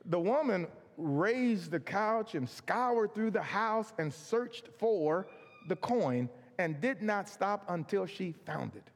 the 0.06 0.20
woman 0.20 0.68
raised 0.98 1.72
the 1.72 1.80
couch 1.80 2.36
and 2.36 2.48
scoured 2.48 3.14
through 3.16 3.32
the 3.32 3.42
house 3.42 3.94
and 3.98 4.14
searched 4.14 4.68
for 4.78 5.28
the 5.68 5.76
coin 5.78 6.30
and 6.60 6.80
did 6.80 7.02
not 7.02 7.28
stop 7.28 7.66
until 7.70 8.06
she 8.06 8.34
found 8.46 8.76
it. 8.76 8.90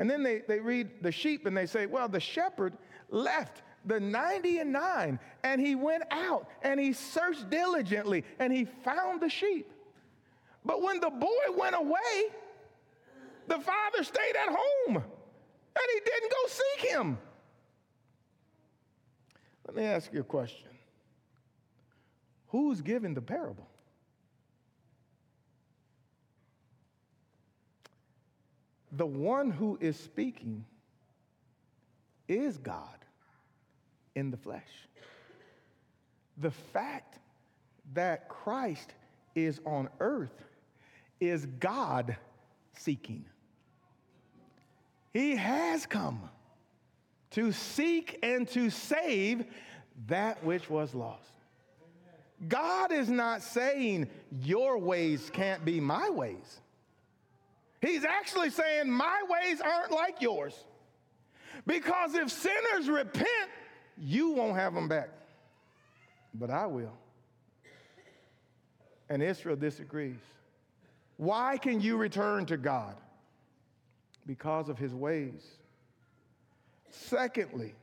And 0.00 0.08
then 0.08 0.22
they, 0.22 0.38
they 0.48 0.60
read 0.60 0.88
the 1.02 1.12
sheep 1.12 1.44
and 1.44 1.54
they 1.54 1.66
say, 1.66 1.84
well, 1.84 2.08
the 2.08 2.20
shepherd 2.20 2.72
left 3.10 3.60
the 3.84 4.00
90 4.00 4.60
and 4.60 4.72
9 4.72 5.18
and 5.44 5.60
he 5.60 5.74
went 5.74 6.04
out 6.10 6.48
and 6.62 6.80
he 6.80 6.94
searched 6.94 7.50
diligently 7.50 8.24
and 8.38 8.50
he 8.50 8.64
found 8.64 9.20
the 9.20 9.28
sheep. 9.28 9.70
But 10.64 10.80
when 10.80 11.00
the 11.00 11.10
boy 11.10 11.54
went 11.54 11.76
away, 11.76 12.30
the 13.46 13.58
father 13.58 14.02
stayed 14.02 14.36
at 14.36 14.48
home 14.48 14.96
and 14.96 15.84
he 15.92 16.00
didn't 16.00 16.30
go 16.30 16.48
seek 16.48 16.90
him. 16.92 17.18
Let 19.66 19.76
me 19.76 19.84
ask 19.84 20.10
you 20.14 20.20
a 20.20 20.24
question 20.24 20.70
Who's 22.48 22.80
giving 22.80 23.12
the 23.12 23.22
parable? 23.22 23.68
The 28.92 29.06
one 29.06 29.50
who 29.50 29.78
is 29.80 29.98
speaking 29.98 30.64
is 32.28 32.58
God 32.58 32.98
in 34.14 34.30
the 34.30 34.36
flesh. 34.36 34.88
The 36.38 36.50
fact 36.50 37.18
that 37.94 38.28
Christ 38.28 38.94
is 39.34 39.60
on 39.64 39.88
earth 40.00 40.44
is 41.20 41.46
God 41.46 42.16
seeking. 42.76 43.24
He 45.12 45.36
has 45.36 45.86
come 45.86 46.30
to 47.32 47.52
seek 47.52 48.18
and 48.22 48.48
to 48.48 48.70
save 48.70 49.44
that 50.06 50.42
which 50.44 50.70
was 50.70 50.94
lost. 50.94 51.32
God 52.48 52.90
is 52.90 53.10
not 53.10 53.42
saying 53.42 54.08
your 54.40 54.78
ways 54.78 55.30
can't 55.32 55.64
be 55.64 55.78
my 55.78 56.08
ways. 56.08 56.60
He's 57.80 58.04
actually 58.04 58.50
saying, 58.50 58.90
My 58.90 59.22
ways 59.28 59.60
aren't 59.60 59.92
like 59.92 60.20
yours. 60.20 60.54
Because 61.66 62.14
if 62.14 62.30
sinners 62.30 62.88
repent, 62.88 63.28
you 63.98 64.30
won't 64.30 64.56
have 64.56 64.74
them 64.74 64.88
back. 64.88 65.10
But 66.34 66.50
I 66.50 66.66
will. 66.66 66.96
And 69.08 69.22
Israel 69.22 69.56
disagrees. 69.56 70.20
Why 71.16 71.58
can 71.58 71.80
you 71.80 71.96
return 71.96 72.46
to 72.46 72.56
God? 72.56 72.96
Because 74.26 74.68
of 74.68 74.78
his 74.78 74.94
ways. 74.94 75.44
Secondly, 76.90 77.74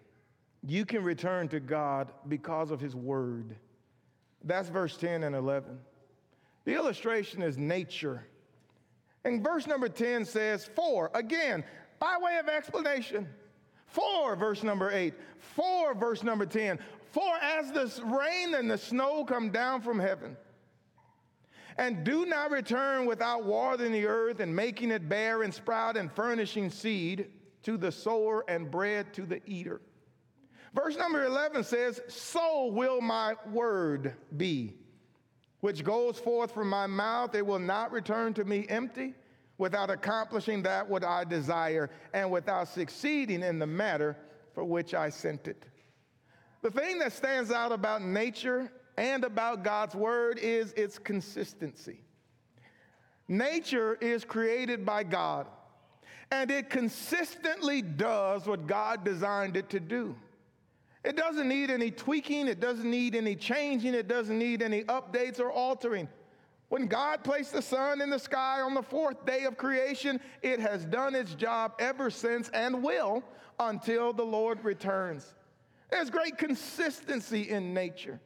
you 0.66 0.86
can 0.86 1.04
return 1.04 1.48
to 1.50 1.60
God 1.60 2.12
because 2.28 2.72
of 2.72 2.80
his 2.80 2.96
word. 2.96 3.56
That's 4.44 4.70
verse 4.70 4.96
10 4.98 5.24
and 5.24 5.36
11. 5.36 5.78
The 6.66 6.74
illustration 6.74 7.42
is 7.42 7.58
nature 7.58 8.26
and 9.28 9.44
verse 9.44 9.68
number 9.68 9.90
10 9.90 10.26
says, 10.26 10.70
For, 10.76 11.12
again, 11.14 11.64
by 12.00 12.18
way 12.20 12.38
of 12.38 12.48
explanation. 12.48 13.28
For, 13.88 14.36
verse 14.36 14.64
number 14.64 14.92
8. 14.92 15.14
For, 15.38 15.94
verse 15.94 16.24
number 16.24 16.46
10. 16.46 16.80
For 17.12 17.36
as 17.42 17.72
the 17.72 17.92
rain 18.06 18.56
and 18.56 18.72
the 18.72 18.78
snow 18.78 19.26
come 19.26 19.50
down 19.50 19.82
from 19.82 20.00
heaven, 20.00 20.38
and 21.78 22.04
do 22.04 22.26
not 22.26 22.52
return 22.52 23.06
without 23.06 23.44
watering 23.44 23.92
the 23.92 24.08
earth 24.08 24.40
and 24.40 24.56
making 24.56 24.92
it 24.92 25.08
bear 25.08 25.44
and 25.44 25.54
sprout 25.54 25.96
and 25.96 26.12
furnishing 26.12 26.72
seed 26.72 27.28
to 27.64 27.78
the 27.78 27.92
sower 27.92 28.44
and 28.48 28.72
bread 28.72 29.14
to 29.14 29.26
the 29.26 29.42
eater. 29.46 29.82
Verse 30.74 30.98
number 30.98 31.26
11 31.26 31.64
says, 31.64 32.02
So 32.08 32.68
will 32.68 33.02
my 33.02 33.36
word 33.52 34.16
be 34.36 34.74
which 35.68 35.84
goes 35.84 36.18
forth 36.18 36.54
from 36.54 36.70
my 36.70 36.88
mouth, 36.88 37.36
it 37.36 37.46
will 37.46 37.60
not 37.60 37.92
return 37.92 38.34
to 38.34 38.46
me 38.46 38.66
empty, 38.70 39.14
without 39.58 39.90
accomplishing 39.90 40.64
that 40.64 40.88
what 40.88 41.04
I 41.04 41.26
desire, 41.26 41.90
and 42.14 42.32
without 42.32 42.70
succeeding 42.70 43.44
in 43.44 43.60
the 43.60 43.68
matter 43.68 44.16
for 44.54 44.64
which 44.64 44.94
I 44.94 45.10
sent 45.10 45.46
it. 45.46 45.66
The 46.62 46.72
thing 46.72 47.00
that 47.00 47.12
stands 47.12 47.52
out 47.52 47.74
about 47.74 48.02
nature 48.02 48.72
and 48.98 49.26
about 49.26 49.66
God's 49.66 49.94
word 49.94 50.40
is 50.40 50.72
its 50.72 50.98
consistency. 50.98 52.00
Nature 53.28 53.96
is 54.00 54.24
created 54.24 54.86
by 54.86 55.04
God, 55.04 55.48
and 56.32 56.50
it 56.50 56.70
consistently 56.70 57.82
does 57.82 58.48
what 58.48 58.68
God 58.68 59.04
designed 59.04 59.58
it 59.58 59.70
to 59.72 59.82
do. 59.82 60.16
It 61.08 61.16
doesn't 61.16 61.48
need 61.48 61.72
any 61.72 61.90
tweaking, 61.90 62.50
it 62.50 62.60
doesn't 62.60 62.92
need 62.92 63.16
any 63.16 63.34
changing, 63.34 63.94
it 63.94 64.10
doesn't 64.10 64.38
need 64.38 64.62
any 64.62 64.84
updates 64.84 65.40
or 65.40 65.50
altering. 65.50 66.10
When 66.68 66.88
God 66.88 67.24
placed 67.24 67.54
the 67.54 67.62
sun 67.62 68.02
in 68.02 68.10
the 68.10 68.20
sky 68.20 68.60
on 68.60 68.74
the 68.74 68.82
fourth 68.82 69.26
day 69.26 69.46
of 69.46 69.56
creation, 69.56 70.20
it 70.42 70.60
has 70.60 70.84
done 70.84 71.16
its 71.16 71.34
job 71.34 71.76
ever 71.80 72.10
since 72.10 72.50
and 72.50 72.84
will 72.84 73.24
until 73.58 74.12
the 74.12 74.26
Lord 74.26 74.62
returns. 74.66 75.34
There's 75.90 76.10
great 76.10 76.38
consistency 76.38 77.52
in 77.52 77.74
nature. 77.74 78.20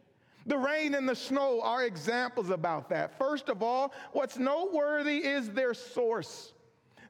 The 0.48 0.58
rain 0.58 0.96
and 0.96 1.08
the 1.08 1.15
snow 1.15 1.62
are 1.62 1.84
examples 1.84 2.50
about 2.50 2.89
that. 2.89 3.15
First 3.15 3.50
of 3.50 3.62
all, 3.62 3.94
what's 4.12 4.39
noteworthy 4.39 5.17
is 5.17 5.52
their 5.52 5.76
source. 5.76 6.54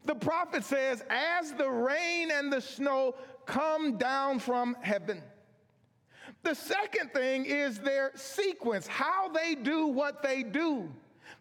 The 0.04 0.16
prophet 0.16 0.66
says, 0.66 1.02
As 1.10 1.54
the 1.54 1.70
rain 1.70 2.30
and 2.30 2.52
the 2.52 2.60
snow 2.60 3.16
come 3.46 3.96
down 3.96 4.40
from 4.40 4.76
heaven. 4.82 5.24
The 6.44 6.56
second 6.56 7.14
thing 7.14 7.46
is 7.46 7.80
their 7.80 8.12
sequence, 8.16 8.88
how 8.88 9.30
they 9.30 9.56
do 9.56 9.88
what 9.88 10.24
they 10.24 10.44
do. 10.44 10.90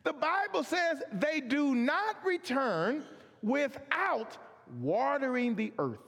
The 0.04 0.12
Bible 0.12 0.62
says 0.62 1.02
they 1.12 1.40
do 1.40 1.74
not 1.74 2.24
return 2.24 3.04
without 3.42 4.36
watering 4.78 5.54
the 5.56 5.72
earth. 5.78 5.98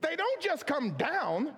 They 0.00 0.16
don't 0.16 0.42
just 0.42 0.66
come 0.66 0.92
down, 0.94 1.54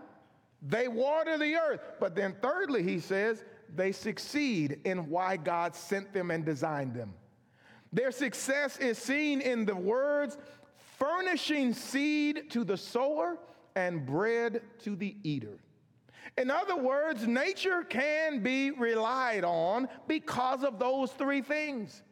they 0.63 0.89
water 0.89 1.39
the 1.39 1.57
earth. 1.57 1.81
But 1.99 2.15
then, 2.15 2.37
thirdly, 2.41 2.83
he 2.83 3.01
says, 3.01 3.45
they 3.75 3.93
succeed 3.93 4.81
in 4.85 5.09
why 5.11 5.37
God 5.37 5.75
sent 5.75 6.13
them 6.13 6.31
and 6.31 6.45
designed 6.45 6.95
them. 6.95 7.13
Their 7.93 8.11
success 8.11 8.77
is 8.77 8.99
seen 8.99 9.41
in 9.41 9.65
the 9.65 9.75
words 9.75 10.39
furnishing 10.99 11.73
seed 11.73 12.51
to 12.51 12.65
the 12.65 12.77
sower 12.77 13.39
and 13.75 14.07
bread 14.07 14.63
to 14.81 14.97
the 14.97 15.17
eater. 15.23 15.59
In 16.39 16.51
other 16.51 16.77
words, 16.77 17.27
nature 17.27 17.83
can 17.83 18.43
be 18.43 18.71
relied 18.71 19.45
on 19.45 19.89
because 20.07 20.65
of 20.65 20.79
those 20.79 21.11
three 21.13 21.41
things. 21.41 22.03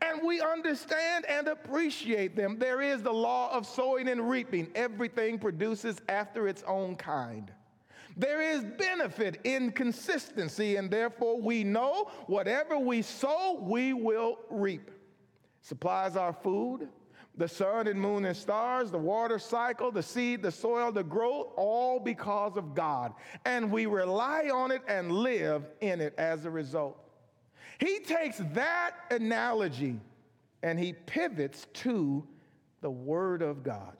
And 0.00 0.20
we 0.24 0.40
understand 0.40 1.26
and 1.26 1.46
appreciate 1.46 2.34
them. 2.34 2.58
There 2.58 2.80
is 2.80 3.02
the 3.02 3.12
law 3.12 3.52
of 3.52 3.66
sowing 3.66 4.08
and 4.08 4.28
reaping, 4.28 4.68
everything 4.74 5.38
produces 5.38 6.00
after 6.08 6.48
its 6.48 6.64
own 6.66 6.96
kind. 6.96 7.52
There 8.16 8.40
is 8.40 8.64
benefit 8.64 9.40
in 9.44 9.72
consistency, 9.72 10.76
and 10.76 10.90
therefore 10.90 11.38
we 11.38 11.62
know 11.62 12.10
whatever 12.26 12.78
we 12.78 13.02
sow, 13.02 13.58
we 13.60 13.92
will 13.92 14.38
reap. 14.48 14.90
Supplies 15.60 16.16
our 16.16 16.32
food, 16.32 16.88
the 17.36 17.48
sun 17.48 17.86
and 17.86 18.00
moon 18.00 18.24
and 18.24 18.36
stars, 18.36 18.90
the 18.90 18.98
water 18.98 19.38
cycle, 19.38 19.90
the 19.90 20.02
seed, 20.02 20.42
the 20.42 20.50
soil, 20.50 20.90
the 20.90 21.04
growth, 21.04 21.48
all 21.56 22.00
because 22.00 22.56
of 22.56 22.74
God. 22.74 23.12
And 23.44 23.70
we 23.70 23.86
rely 23.86 24.50
on 24.52 24.70
it 24.70 24.82
and 24.88 25.12
live 25.12 25.64
in 25.80 26.00
it 26.00 26.14
as 26.16 26.44
a 26.44 26.50
result. 26.50 26.98
He 27.78 27.98
takes 28.00 28.38
that 28.54 28.92
analogy 29.10 30.00
and 30.62 30.78
he 30.78 30.94
pivots 30.94 31.66
to 31.74 32.26
the 32.80 32.90
Word 32.90 33.42
of 33.42 33.62
God. 33.62 33.96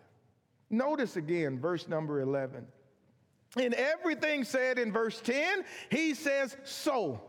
Notice 0.71 1.17
again, 1.17 1.61
verse 1.61 1.89
number 1.89 2.21
11. 2.21 2.67
In 3.59 3.75
everything 3.75 4.45
said 4.45 4.79
in 4.79 4.93
verse 4.93 5.21
10, 5.21 5.65
he 5.91 6.15
says, 6.15 6.57
so. 6.65 7.21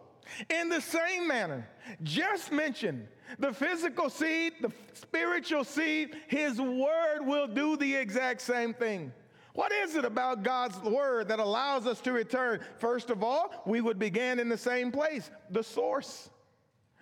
In 0.50 0.70
the 0.70 0.82
same 0.82 1.28
manner, 1.28 1.70
just 2.04 2.52
mentioned, 2.52 3.08
the 3.40 3.54
physical 3.54 4.10
seed, 4.10 4.54
the 4.62 4.72
spiritual 4.94 5.64
seed, 5.64 6.16
his 6.28 6.60
word 6.60 7.22
will 7.22 7.48
do 7.48 7.78
the 7.78 7.96
exact 7.96 8.42
same 8.42 8.74
thing. 8.74 9.12
What 9.54 9.72
is 9.72 9.96
it 9.96 10.06
about 10.06 10.44
God's 10.44 10.78
word 10.82 11.30
that 11.30 11.40
allows 11.40 11.88
us 11.88 12.00
to 12.02 12.12
return? 12.12 12.60
First 12.78 13.10
of 13.10 13.24
all, 13.24 13.64
we 13.66 13.82
would 13.82 13.98
begin 13.98 14.40
in 14.40 14.50
the 14.50 14.58
same 14.58 14.92
place, 14.92 15.32
the 15.50 15.64
source. 15.64 16.30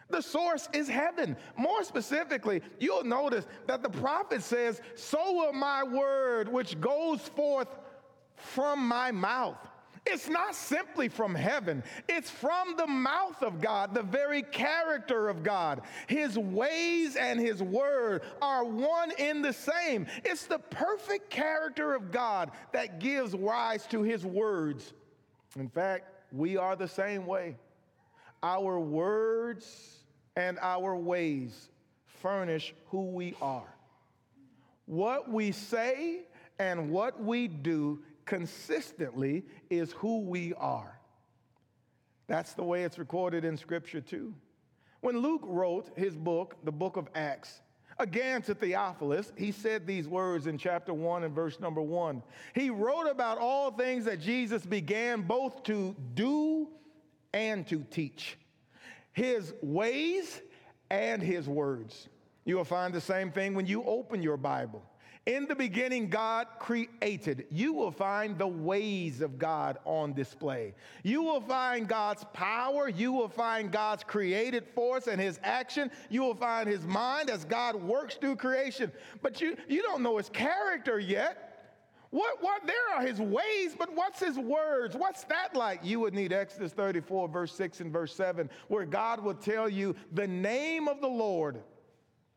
The 0.10 0.22
source 0.22 0.70
is 0.72 0.88
heaven. 0.88 1.36
More 1.58 1.84
specifically, 1.84 2.62
you'll 2.80 3.04
notice 3.04 3.46
that 3.68 3.84
the 3.84 3.90
prophet 3.90 4.42
says, 4.42 4.80
So 4.96 5.34
will 5.34 5.54
my 5.54 5.84
word 5.84 6.48
which 6.48 6.80
goes 6.80 7.22
forth 7.22 7.68
from 8.36 8.88
my 8.88 9.12
mouth. 9.12 9.58
It's 10.08 10.30
not 10.30 10.56
simply 10.56 11.10
from 11.10 11.34
heaven, 11.34 11.84
it's 12.08 12.30
from 12.30 12.76
the 12.78 12.86
mouth 12.86 13.42
of 13.42 13.60
God, 13.60 13.94
the 13.94 14.04
very 14.04 14.44
character 14.44 15.30
of 15.30 15.42
God. 15.42 15.82
His 16.08 16.38
ways 16.38 17.16
and 17.16 17.40
His 17.40 17.64
word 17.64 18.22
are 18.42 18.64
one 18.64 19.12
in 19.18 19.42
the 19.42 19.54
same. 19.54 20.06
It's 20.24 20.46
the 20.46 20.60
perfect 20.60 21.30
character 21.30 21.96
of 21.96 22.12
God 22.12 22.52
that 22.72 23.00
gives 23.00 23.34
rise 23.34 23.88
to 23.88 24.04
His 24.04 24.26
words. 24.26 24.94
In 25.58 25.70
fact, 25.70 26.12
we 26.32 26.56
are 26.56 26.76
the 26.76 26.88
same 26.88 27.26
way. 27.26 27.56
Our 28.44 28.80
words 28.80 30.00
and 30.36 30.60
our 30.62 30.96
ways 30.96 31.70
furnish 32.06 32.76
who 32.90 33.06
we 33.06 33.36
are. 33.42 33.74
What 34.86 35.32
we 35.32 35.52
say 35.52 36.26
and 36.60 36.92
what 36.92 37.22
we 37.22 37.48
do 37.48 38.00
consistently 38.26 39.46
is 39.70 39.92
who 39.94 40.22
we 40.22 40.54
are. 40.56 41.00
That's 42.28 42.54
the 42.54 42.64
way 42.64 42.84
it's 42.84 42.98
recorded 42.98 43.46
in 43.46 43.58
Scripture, 43.58 44.02
too. 44.02 44.34
When 45.02 45.20
Luke 45.20 45.44
wrote 45.44 45.92
his 45.96 46.16
book, 46.16 46.58
the 46.64 46.72
book 46.72 46.98
of 46.98 47.08
Acts, 47.14 47.62
again 48.00 48.42
to 48.44 48.56
Theophilus, 48.56 49.32
he 49.38 49.52
said 49.52 49.86
these 49.86 50.08
words 50.08 50.48
in 50.48 50.58
chapter 50.58 50.94
1 50.94 51.24
and 51.24 51.36
verse 51.36 51.60
number 51.60 51.82
1. 51.82 52.24
He 52.56 52.72
wrote 52.72 53.08
about 53.08 53.38
all 53.38 53.72
things 53.72 54.06
that 54.06 54.20
Jesus 54.20 54.66
began 54.66 55.22
both 55.22 55.62
to 55.64 55.96
do 56.16 56.70
and 57.34 57.68
to 57.68 57.86
teach, 57.92 58.38
his 59.14 59.54
ways 59.62 60.42
and 60.90 61.22
his 61.22 61.48
words. 61.48 62.10
You 62.46 62.58
will 62.58 62.64
find 62.64 62.94
the 62.94 63.02
same 63.02 63.32
thing 63.32 63.54
when 63.54 63.66
you 63.66 63.84
open 63.84 64.24
your 64.24 64.38
Bible. 64.38 64.84
In 65.26 65.48
the 65.48 65.56
beginning, 65.56 66.10
God 66.10 66.46
created. 66.60 67.48
You 67.50 67.74
will 67.74 67.92
find 67.92 68.38
the 68.38 68.48
ways 68.48 69.22
of 69.22 69.40
God 69.40 69.80
on 69.84 70.14
display. 70.14 70.76
You 71.02 71.24
will 71.24 71.42
find 71.42 71.88
God's 71.88 72.24
power. 72.32 72.88
You 72.88 73.12
will 73.12 73.28
find 73.28 73.72
God's 73.72 74.04
created 74.04 74.68
force 74.76 75.08
and 75.08 75.20
his 75.20 75.40
action. 75.42 75.90
You 76.12 76.22
will 76.22 76.36
find 76.36 76.70
his 76.70 76.86
mind 76.86 77.32
as 77.32 77.44
God 77.44 77.76
works 77.76 78.16
through 78.16 78.36
creation. 78.36 78.92
But 79.24 79.42
you, 79.42 79.58
you 79.68 79.82
don't 79.82 80.04
know 80.04 80.18
his 80.18 80.30
character 80.30 81.00
yet. 81.00 81.46
What, 82.12 82.42
what, 82.42 82.68
there 82.68 82.76
are 82.96 83.06
his 83.06 83.20
ways, 83.20 83.76
but 83.78 83.94
what's 83.96 84.20
his 84.20 84.38
words? 84.38 84.96
What's 84.96 85.24
that 85.26 85.56
like? 85.56 85.80
You 85.84 86.00
would 86.02 86.14
need 86.14 86.34
Exodus 86.34 86.72
34, 86.72 87.28
verse 87.30 87.54
6 87.56 87.82
and 87.82 87.92
verse 87.92 88.16
7, 88.16 88.48
where 88.68 88.86
God 88.86 89.22
will 89.22 89.34
tell 89.34 89.68
you 89.68 89.96
the 90.14 90.28
name 90.28 90.88
of 90.88 91.02
the 91.02 91.08
Lord 91.08 91.64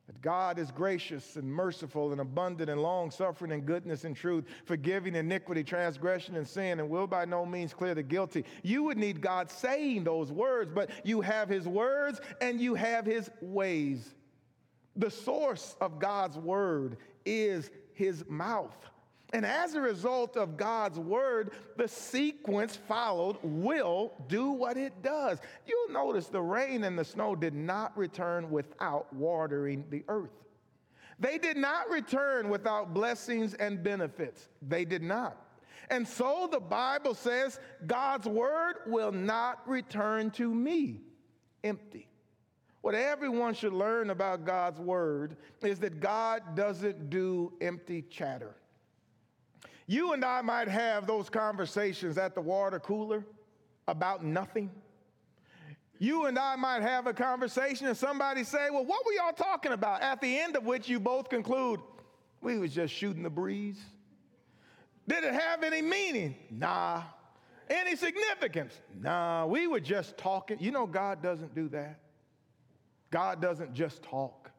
that 0.08 0.22
God 0.22 0.58
is 0.58 0.70
gracious 0.70 1.36
and 1.36 1.46
merciful 1.46 2.12
and 2.12 2.20
abundant 2.20 2.70
and 2.70 2.80
long 2.80 3.10
suffering 3.10 3.52
and 3.52 3.66
goodness 3.66 4.04
and 4.04 4.16
truth, 4.16 4.46
forgiving 4.64 5.14
iniquity, 5.14 5.62
transgression, 5.62 6.34
and 6.36 6.48
sin, 6.48 6.80
and 6.80 6.88
will 6.88 7.06
by 7.06 7.26
no 7.26 7.44
means 7.44 7.74
clear 7.74 7.94
the 7.94 8.02
guilty. 8.02 8.46
You 8.62 8.84
would 8.84 8.96
need 8.96 9.20
God 9.20 9.50
saying 9.50 10.04
those 10.04 10.32
words, 10.32 10.72
but 10.74 10.90
you 11.04 11.20
have 11.20 11.50
His 11.50 11.68
words 11.68 12.22
and 12.40 12.58
you 12.58 12.74
have 12.74 13.04
His 13.04 13.30
ways. 13.42 14.14
The 14.96 15.10
source 15.10 15.76
of 15.78 15.98
God's 15.98 16.38
word 16.38 16.96
is 17.26 17.70
His 17.92 18.24
mouth. 18.28 18.76
And 19.34 19.44
as 19.44 19.74
a 19.74 19.80
result 19.80 20.36
of 20.36 20.56
God's 20.56 20.98
word, 20.98 21.50
the 21.76 21.86
sequence 21.86 22.76
followed 22.76 23.36
will 23.42 24.12
do 24.26 24.50
what 24.50 24.78
it 24.78 25.02
does. 25.02 25.38
You'll 25.66 25.92
notice 25.92 26.28
the 26.28 26.40
rain 26.40 26.84
and 26.84 26.98
the 26.98 27.04
snow 27.04 27.36
did 27.36 27.54
not 27.54 27.96
return 27.96 28.50
without 28.50 29.12
watering 29.12 29.84
the 29.90 30.02
earth. 30.08 30.30
They 31.20 31.36
did 31.36 31.56
not 31.56 31.90
return 31.90 32.48
without 32.48 32.94
blessings 32.94 33.52
and 33.54 33.82
benefits. 33.82 34.48
They 34.62 34.84
did 34.84 35.02
not. 35.02 35.36
And 35.90 36.06
so 36.06 36.48
the 36.50 36.60
Bible 36.60 37.14
says 37.14 37.60
God's 37.86 38.26
word 38.26 38.76
will 38.86 39.12
not 39.12 39.68
return 39.68 40.30
to 40.32 40.54
me 40.54 41.00
empty. 41.64 42.08
What 42.80 42.94
everyone 42.94 43.54
should 43.54 43.72
learn 43.72 44.10
about 44.10 44.44
God's 44.44 44.78
word 44.78 45.36
is 45.62 45.80
that 45.80 46.00
God 46.00 46.54
doesn't 46.54 47.10
do 47.10 47.52
empty 47.60 48.02
chatter. 48.02 48.54
You 49.88 50.12
and 50.12 50.22
I 50.22 50.42
might 50.42 50.68
have 50.68 51.06
those 51.06 51.30
conversations 51.30 52.18
at 52.18 52.34
the 52.34 52.42
water 52.42 52.78
cooler 52.78 53.24
about 53.88 54.22
nothing. 54.22 54.70
You 55.98 56.26
and 56.26 56.38
I 56.38 56.56
might 56.56 56.82
have 56.82 57.06
a 57.06 57.14
conversation 57.14 57.86
and 57.86 57.96
somebody 57.96 58.44
say, 58.44 58.68
Well, 58.70 58.84
what 58.84 59.04
were 59.06 59.12
y'all 59.12 59.32
talking 59.32 59.72
about? 59.72 60.02
At 60.02 60.20
the 60.20 60.38
end 60.38 60.56
of 60.56 60.66
which 60.66 60.90
you 60.90 61.00
both 61.00 61.30
conclude, 61.30 61.80
We 62.42 62.58
was 62.58 62.72
just 62.72 62.92
shooting 62.92 63.22
the 63.22 63.30
breeze. 63.30 63.80
Did 65.08 65.24
it 65.24 65.32
have 65.32 65.62
any 65.62 65.80
meaning? 65.80 66.36
Nah. 66.50 67.02
Any 67.70 67.96
significance? 67.96 68.78
Nah, 69.00 69.46
we 69.46 69.66
were 69.66 69.80
just 69.80 70.18
talking. 70.18 70.58
You 70.60 70.70
know, 70.70 70.86
God 70.86 71.22
doesn't 71.22 71.54
do 71.54 71.68
that. 71.70 71.98
God 73.10 73.40
doesn't 73.40 73.72
just 73.72 74.02
talk. 74.02 74.50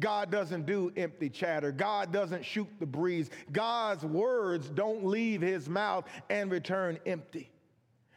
God 0.00 0.30
doesn't 0.30 0.66
do 0.66 0.90
empty 0.96 1.28
chatter. 1.28 1.70
God 1.70 2.12
doesn't 2.12 2.44
shoot 2.44 2.68
the 2.80 2.86
breeze. 2.86 3.30
God's 3.52 4.04
words 4.04 4.70
don't 4.70 5.04
leave 5.04 5.40
his 5.40 5.68
mouth 5.68 6.04
and 6.30 6.50
return 6.50 6.98
empty. 7.06 7.50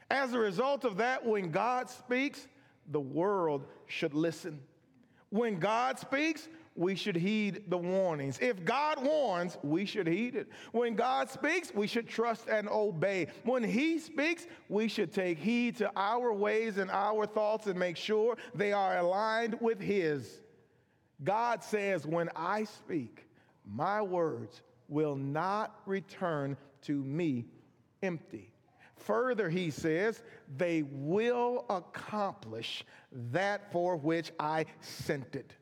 As 0.10 0.34
a 0.34 0.40
result 0.40 0.86
of 0.86 0.98
that, 0.98 1.26
when 1.26 1.52
God 1.52 1.90
speaks, 1.90 2.48
the 2.92 3.00
world 3.00 3.66
should 3.88 4.14
listen. 4.14 4.60
When 5.30 5.60
God 5.60 6.00
speaks, 6.00 6.48
we 6.76 6.96
should 6.96 7.16
heed 7.16 7.64
the 7.70 7.78
warnings. 7.78 8.38
If 8.42 8.64
God 8.64 9.04
warns, 9.04 9.58
we 9.64 9.86
should 9.86 10.08
heed 10.08 10.36
it. 10.36 10.48
When 10.72 10.96
God 10.96 11.30
speaks, 11.30 11.74
we 11.74 11.88
should 11.88 12.08
trust 12.08 12.48
and 12.48 12.70
obey. 12.70 13.28
When 13.44 13.64
He 13.64 13.98
speaks, 13.98 14.46
we 14.70 14.88
should 14.88 15.14
take 15.14 15.40
heed 15.40 15.78
to 15.78 15.92
our 15.96 16.34
ways 16.34 16.78
and 16.78 16.92
our 16.92 17.26
thoughts 17.26 17.68
and 17.68 17.80
make 17.80 17.98
sure 17.98 18.38
they 18.54 18.74
are 18.74 18.98
aligned 18.98 19.60
with 19.62 19.80
His. 19.80 20.42
God 21.24 21.64
says, 21.64 22.06
When 22.06 22.30
I 22.36 22.66
speak, 22.66 23.26
my 23.66 24.02
words 24.02 24.62
will 24.88 25.16
not 25.16 25.80
return 25.86 26.58
to 26.84 26.94
me 26.94 27.46
empty. 28.04 28.52
Further, 28.98 29.50
he 29.50 29.72
says, 29.72 30.22
they 30.58 30.84
will 30.84 31.66
accomplish 31.70 32.84
that 33.32 33.72
for 33.72 33.98
which 33.98 34.32
I 34.40 34.66
sent 34.82 35.36
it. 35.36 35.54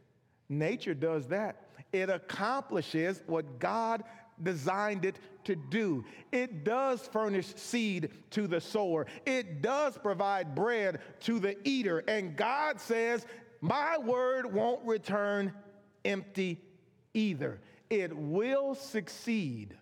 Nature 0.49 0.93
does 0.93 1.27
that. 1.27 1.67
It 1.91 2.09
accomplishes 2.09 3.21
what 3.27 3.59
God 3.59 4.03
designed 4.41 5.05
it 5.05 5.17
to 5.43 5.55
do. 5.55 6.05
It 6.31 6.63
does 6.63 7.01
furnish 7.07 7.53
seed 7.55 8.09
to 8.31 8.47
the 8.47 8.61
sower, 8.61 9.07
it 9.25 9.61
does 9.61 9.97
provide 9.97 10.55
bread 10.55 10.99
to 11.21 11.39
the 11.39 11.57
eater. 11.67 12.03
And 12.07 12.35
God 12.35 12.79
says 12.79 13.25
my 13.63 13.97
word 13.97 14.53
won't 14.53 14.85
return 14.85 15.53
empty 16.03 16.59
either. 17.13 17.61
It 17.89 18.13
will 18.13 18.75
succeed 18.75 19.77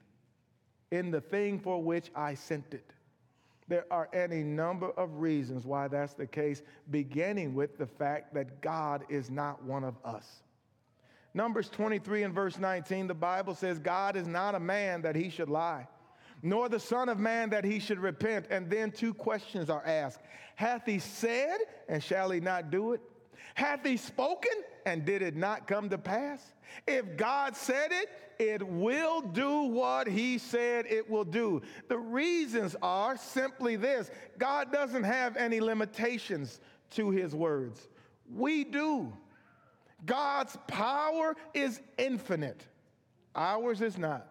in 0.92 1.10
the 1.10 1.20
thing 1.20 1.60
for 1.60 1.82
which 1.82 2.12
I 2.16 2.36
sent 2.36 2.76
it. 2.76 2.94
There 3.68 3.88
are 3.90 4.08
any 4.14 4.44
number 4.44 4.92
of 4.92 5.16
reasons 5.16 5.66
why 5.66 5.88
that's 5.88 6.14
the 6.14 6.28
case, 6.28 6.62
beginning 6.92 7.56
with 7.56 7.80
the 7.80 7.88
fact 7.88 8.36
that 8.36 8.62
God 8.62 9.04
is 9.10 9.32
not 9.32 9.64
one 9.64 9.84
of 9.84 9.96
us. 10.06 10.44
Numbers 11.34 11.68
23 11.68 12.22
and 12.22 12.36
verse 12.36 12.60
19, 12.60 13.08
the 13.08 13.16
Bible 13.16 13.56
says, 13.56 13.80
God 13.80 14.16
is 14.16 14.28
not 14.28 14.54
a 14.54 14.60
man 14.60 15.02
that 15.02 15.16
he 15.16 15.32
should 15.32 15.50
lie, 15.50 15.88
nor 16.44 16.70
the 16.70 16.80
Son 16.80 17.10
of 17.10 17.18
Man 17.18 17.50
that 17.50 17.64
he 17.64 17.80
should 17.80 18.00
repent. 18.00 18.46
And 18.52 18.70
then 18.70 18.92
two 18.92 19.16
questions 19.16 19.72
are 19.72 19.84
asked 19.88 20.20
Hath 20.54 20.86
he 20.86 21.00
said, 21.00 21.58
and 21.90 22.04
shall 22.04 22.30
he 22.30 22.40
not 22.40 22.70
do 22.70 22.94
it? 22.94 23.02
Hath 23.56 23.86
he 23.86 23.98
spoken, 23.98 24.52
and 24.86 25.06
did 25.06 25.22
it 25.22 25.36
not 25.36 25.68
come 25.68 25.90
to 25.90 25.98
pass? 25.98 26.54
If 26.88 27.18
God 27.18 27.56
said 27.56 27.92
it, 27.92 28.10
it 28.40 28.66
will 28.66 29.22
do 29.22 29.64
what 29.64 30.08
he 30.08 30.38
said 30.38 30.86
it 30.88 31.10
will 31.10 31.24
do. 31.24 31.62
The 31.90 31.98
reasons 31.98 32.76
are 32.82 33.18
simply 33.18 33.76
this 33.76 34.10
God 34.38 34.72
doesn't 34.72 35.04
have 35.04 35.38
any 35.38 35.60
limitations 35.60 36.60
to 36.92 37.12
his 37.12 37.36
words. 37.36 37.88
We 38.34 38.64
do. 38.64 39.14
God's 40.06 40.58
power 40.68 41.36
is 41.54 41.82
infinite, 41.98 42.66
ours 43.36 43.82
is 43.82 43.98
not. 43.98 44.28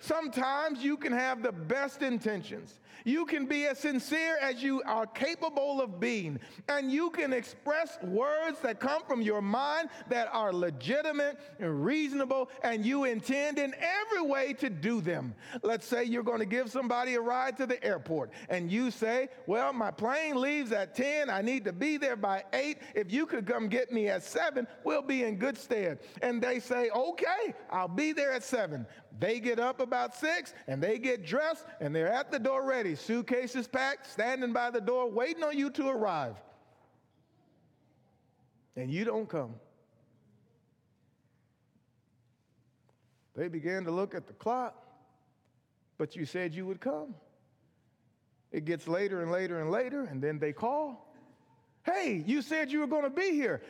Sometimes 0.00 0.82
you 0.82 0.96
can 0.96 1.12
have 1.12 1.42
the 1.42 1.52
best 1.52 2.00
intentions. 2.00 2.80
You 3.04 3.26
can 3.26 3.46
be 3.46 3.66
as 3.66 3.78
sincere 3.78 4.36
as 4.40 4.62
you 4.62 4.82
are 4.86 5.06
capable 5.06 5.80
of 5.80 6.00
being, 6.00 6.38
and 6.68 6.90
you 6.90 7.10
can 7.10 7.32
express 7.32 7.98
words 8.02 8.60
that 8.60 8.80
come 8.80 9.02
from 9.06 9.22
your 9.22 9.42
mind 9.42 9.88
that 10.08 10.28
are 10.32 10.52
legitimate 10.52 11.38
and 11.58 11.84
reasonable, 11.84 12.50
and 12.62 12.84
you 12.84 13.04
intend 13.04 13.58
in 13.58 13.74
every 13.74 14.22
way 14.22 14.52
to 14.54 14.70
do 14.70 15.00
them. 15.00 15.34
Let's 15.62 15.86
say 15.86 16.04
you're 16.04 16.22
going 16.22 16.40
to 16.40 16.46
give 16.46 16.70
somebody 16.70 17.14
a 17.14 17.20
ride 17.20 17.56
to 17.58 17.66
the 17.66 17.82
airport, 17.84 18.30
and 18.48 18.70
you 18.70 18.90
say, 18.90 19.28
Well, 19.46 19.72
my 19.72 19.90
plane 19.90 20.36
leaves 20.36 20.72
at 20.72 20.94
10. 20.94 21.30
I 21.30 21.42
need 21.42 21.64
to 21.64 21.72
be 21.72 21.96
there 21.96 22.16
by 22.16 22.44
8. 22.52 22.78
If 22.94 23.12
you 23.12 23.26
could 23.26 23.46
come 23.46 23.68
get 23.68 23.92
me 23.92 24.08
at 24.08 24.22
7, 24.22 24.66
we'll 24.84 25.02
be 25.02 25.24
in 25.24 25.36
good 25.36 25.58
stead. 25.58 26.00
And 26.22 26.42
they 26.42 26.60
say, 26.60 26.90
Okay, 26.90 27.54
I'll 27.70 27.88
be 27.88 28.12
there 28.12 28.32
at 28.32 28.44
7. 28.44 28.86
They 29.20 29.38
get 29.38 29.60
up 29.60 29.80
about 29.80 30.14
6 30.14 30.54
and 30.66 30.82
they 30.82 30.98
get 30.98 31.26
dressed 31.26 31.66
and 31.80 31.94
they're 31.94 32.10
at 32.10 32.30
the 32.30 32.38
door 32.38 32.64
ready, 32.66 32.89
suitcases 32.94 33.66
packed, 33.66 34.10
standing 34.10 34.52
by 34.52 34.70
the 34.70 34.80
door, 34.80 35.10
waiting 35.10 35.42
on 35.42 35.56
you 35.56 35.70
to 35.70 35.88
arrive. 35.88 36.36
And 38.76 38.90
you 38.90 39.04
don't 39.04 39.28
come. 39.28 39.54
They 43.36 43.48
began 43.48 43.84
to 43.84 43.90
look 43.90 44.14
at 44.14 44.26
the 44.26 44.32
clock, 44.32 44.74
but 45.98 46.16
you 46.16 46.24
said 46.24 46.54
you 46.54 46.66
would 46.66 46.80
come. 46.80 47.14
It 48.52 48.64
gets 48.64 48.88
later 48.88 49.22
and 49.22 49.30
later 49.30 49.60
and 49.60 49.70
later, 49.70 50.04
and 50.04 50.22
then 50.22 50.38
they 50.38 50.52
call. 50.52 51.14
Hey, 51.84 52.22
you 52.26 52.42
said 52.42 52.70
you 52.70 52.80
were 52.80 52.86
going 52.86 53.04
to 53.04 53.10
be 53.10 53.30
here. 53.30 53.62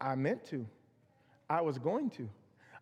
I 0.00 0.14
meant 0.14 0.44
to. 0.46 0.66
I 1.48 1.60
was 1.60 1.78
going 1.78 2.10
to. 2.10 2.28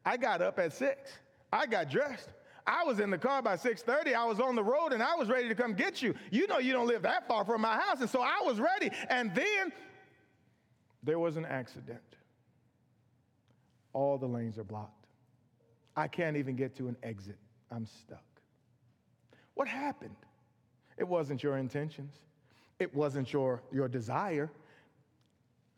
I 0.05 0.17
got 0.17 0.41
up 0.41 0.59
at 0.59 0.73
six. 0.73 1.11
I 1.53 1.67
got 1.67 1.91
dressed. 1.91 2.29
I 2.69 2.85
was 2.85 3.01
in 3.01 3.09
the 3.09 3.17
car 3.17 3.41
by 3.41 3.57
6:30. 3.57 4.15
I 4.15 4.27
was 4.27 4.41
on 4.41 4.55
the 4.55 4.63
road 4.63 4.93
and 4.93 5.03
I 5.03 5.15
was 5.15 5.29
ready 5.31 5.49
to 5.49 5.55
come 5.55 5.73
get 5.73 6.03
you. 6.03 6.15
You 6.31 6.47
know 6.47 6.59
you 6.59 6.75
don't 6.75 6.87
live 6.87 7.03
that 7.03 7.27
far 7.27 7.45
from 7.45 7.63
my 7.63 7.79
house 7.79 8.03
and 8.03 8.11
so 8.11 8.21
I 8.21 8.43
was 8.45 8.61
ready. 8.61 8.91
And 9.09 9.35
then 9.35 9.73
there 11.03 11.19
was 11.19 11.39
an 11.39 11.47
accident. 11.47 12.03
All 13.95 14.19
the 14.19 14.27
lanes 14.27 14.59
are 14.59 14.65
blocked. 14.65 15.07
I 15.97 16.09
can't 16.09 16.37
even 16.37 16.57
get 16.57 16.77
to 16.77 16.89
an 16.89 16.97
exit. 17.03 17.39
I'm 17.71 17.87
stuck. 17.87 18.23
What 19.55 19.67
happened? 19.67 20.17
It 20.99 21.09
wasn't 21.09 21.43
your 21.43 21.57
intentions. 21.57 22.17
It 22.79 22.95
wasn't 22.95 23.33
your, 23.33 23.63
your 23.73 23.89
desire. 23.89 24.51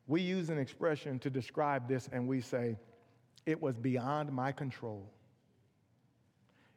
We 0.09 0.22
use 0.22 0.50
an 0.50 0.59
expression 0.59 1.20
to 1.20 1.31
describe 1.31 1.88
this 1.88 2.09
and 2.12 2.26
we 2.26 2.40
say, 2.40 2.76
it 3.46 3.62
was 3.62 3.76
beyond 3.76 4.33
my 4.33 4.50
control. 4.50 5.09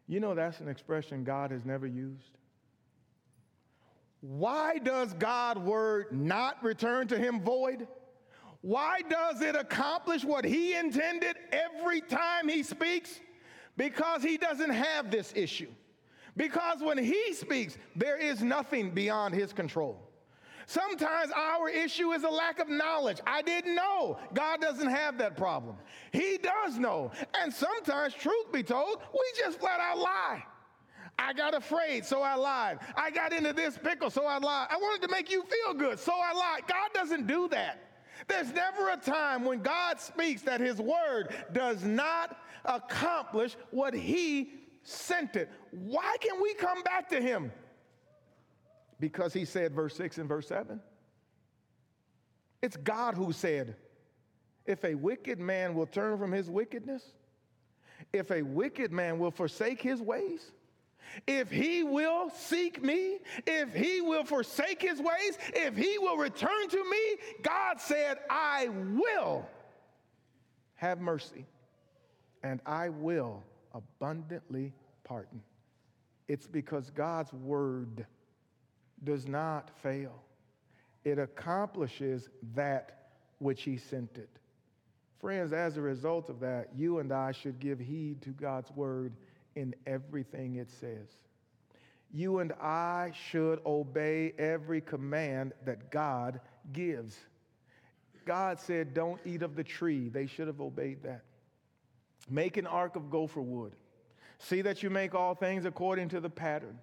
You 0.07 0.19
know, 0.19 0.35
that's 0.35 0.59
an 0.59 0.67
expression 0.67 1.23
God 1.23 1.51
has 1.51 1.65
never 1.65 1.87
used. 1.87 2.37
Why 4.21 4.77
does 4.77 5.13
God's 5.13 5.59
word 5.59 6.07
not 6.11 6.63
return 6.63 7.07
to 7.09 7.17
him 7.17 7.41
void? 7.41 7.87
Why 8.61 9.01
does 9.09 9.41
it 9.41 9.55
accomplish 9.55 10.23
what 10.23 10.45
he 10.45 10.75
intended 10.75 11.35
every 11.51 11.99
time 11.99 12.47
he 12.47 12.63
speaks? 12.63 13.19
Because 13.75 14.23
he 14.23 14.37
doesn't 14.37 14.69
have 14.69 15.11
this 15.11 15.33
issue. 15.35 15.69
Because 16.37 16.81
when 16.81 16.97
he 16.97 17.33
speaks, 17.33 17.77
there 17.95 18.17
is 18.17 18.41
nothing 18.41 18.91
beyond 18.91 19.35
his 19.35 19.51
control. 19.51 19.99
Sometimes 20.65 21.31
our 21.35 21.69
issue 21.69 22.11
is 22.11 22.23
a 22.23 22.29
lack 22.29 22.59
of 22.59 22.69
knowledge. 22.69 23.19
I 23.27 23.41
didn't 23.41 23.75
know. 23.75 24.17
God 24.33 24.61
doesn't 24.61 24.89
have 24.89 25.17
that 25.17 25.35
problem. 25.35 25.75
He 26.11 26.37
does 26.37 26.77
know. 26.77 27.11
And 27.41 27.53
sometimes, 27.53 28.13
truth 28.13 28.51
be 28.51 28.63
told, 28.63 29.01
we 29.11 29.23
just 29.37 29.59
flat 29.59 29.79
out 29.79 29.97
lie. 29.99 30.43
I 31.19 31.33
got 31.33 31.53
afraid, 31.53 32.05
so 32.05 32.21
I 32.21 32.35
lied. 32.35 32.79
I 32.95 33.11
got 33.11 33.33
into 33.33 33.53
this 33.53 33.77
pickle, 33.77 34.09
so 34.09 34.25
I 34.25 34.39
lied. 34.39 34.67
I 34.71 34.77
wanted 34.77 35.05
to 35.07 35.11
make 35.11 35.29
you 35.29 35.43
feel 35.43 35.73
good, 35.73 35.99
so 35.99 36.11
I 36.11 36.33
lied. 36.33 36.67
God 36.67 36.89
doesn't 36.93 37.27
do 37.27 37.47
that. 37.49 37.79
There's 38.27 38.51
never 38.53 38.89
a 38.89 38.97
time 38.97 39.43
when 39.43 39.61
God 39.61 39.99
speaks 39.99 40.41
that 40.43 40.59
his 40.59 40.79
word 40.79 41.35
does 41.51 41.83
not 41.83 42.37
accomplish 42.65 43.55
what 43.71 43.93
he 43.93 44.51
sent 44.83 45.35
it. 45.35 45.49
Why 45.71 46.15
can 46.19 46.41
we 46.41 46.53
come 46.55 46.83
back 46.83 47.09
to 47.09 47.21
him? 47.21 47.51
Because 49.03 49.33
he 49.33 49.43
said, 49.43 49.73
verse 49.73 49.97
6 49.97 50.19
and 50.19 50.29
verse 50.29 50.47
7. 50.47 50.79
It's 52.61 52.77
God 52.77 53.15
who 53.15 53.33
said, 53.33 53.75
If 54.65 54.85
a 54.85 54.95
wicked 54.95 55.41
man 55.41 55.73
will 55.73 55.87
turn 55.87 56.17
from 56.17 56.31
his 56.31 56.49
wickedness, 56.49 57.03
if 58.13 58.31
a 58.31 58.41
wicked 58.43 58.93
man 58.93 59.19
will 59.19 59.31
forsake 59.31 59.81
his 59.81 60.01
ways, 60.01 60.53
if 61.27 61.51
he 61.51 61.83
will 61.83 62.29
seek 62.29 62.81
me, 62.81 63.17
if 63.45 63.73
he 63.73 63.99
will 63.99 64.23
forsake 64.23 64.81
his 64.81 64.99
ways, 64.99 65.37
if 65.53 65.75
he 65.75 65.97
will 65.97 66.15
return 66.15 66.69
to 66.69 66.89
me, 66.89 67.17
God 67.41 67.81
said, 67.81 68.19
I 68.29 68.69
will 68.69 69.45
have 70.75 71.01
mercy 71.01 71.45
and 72.41 72.61
I 72.65 72.87
will 72.87 73.43
abundantly 73.73 74.71
pardon. 75.03 75.41
It's 76.29 76.47
because 76.47 76.89
God's 76.89 77.33
word 77.33 78.05
does 79.03 79.27
not 79.27 79.69
fail. 79.81 80.23
It 81.03 81.19
accomplishes 81.19 82.29
that 82.55 83.09
which 83.39 83.63
he 83.63 83.77
sent 83.77 84.17
it. 84.17 84.29
Friends, 85.19 85.53
as 85.53 85.77
a 85.77 85.81
result 85.81 86.29
of 86.29 86.39
that, 86.41 86.69
you 86.75 86.99
and 86.99 87.11
I 87.11 87.31
should 87.31 87.59
give 87.59 87.79
heed 87.79 88.21
to 88.23 88.29
God's 88.29 88.71
word 88.71 89.13
in 89.55 89.73
everything 89.85 90.55
it 90.55 90.69
says. 90.69 91.07
You 92.11 92.39
and 92.39 92.51
I 92.53 93.11
should 93.29 93.59
obey 93.65 94.33
every 94.37 94.81
command 94.81 95.53
that 95.65 95.91
God 95.91 96.39
gives. 96.71 97.17
God 98.25 98.59
said, 98.59 98.93
Don't 98.93 99.19
eat 99.25 99.41
of 99.41 99.55
the 99.55 99.63
tree. 99.63 100.09
They 100.09 100.27
should 100.27 100.47
have 100.47 100.61
obeyed 100.61 101.03
that. 101.03 101.23
Make 102.29 102.57
an 102.57 102.67
ark 102.67 102.95
of 102.95 103.09
gopher 103.09 103.41
wood. 103.41 103.73
See 104.39 104.61
that 104.61 104.83
you 104.83 104.89
make 104.89 105.15
all 105.15 105.35
things 105.35 105.65
according 105.65 106.09
to 106.09 106.19
the 106.19 106.29
pattern. 106.29 106.77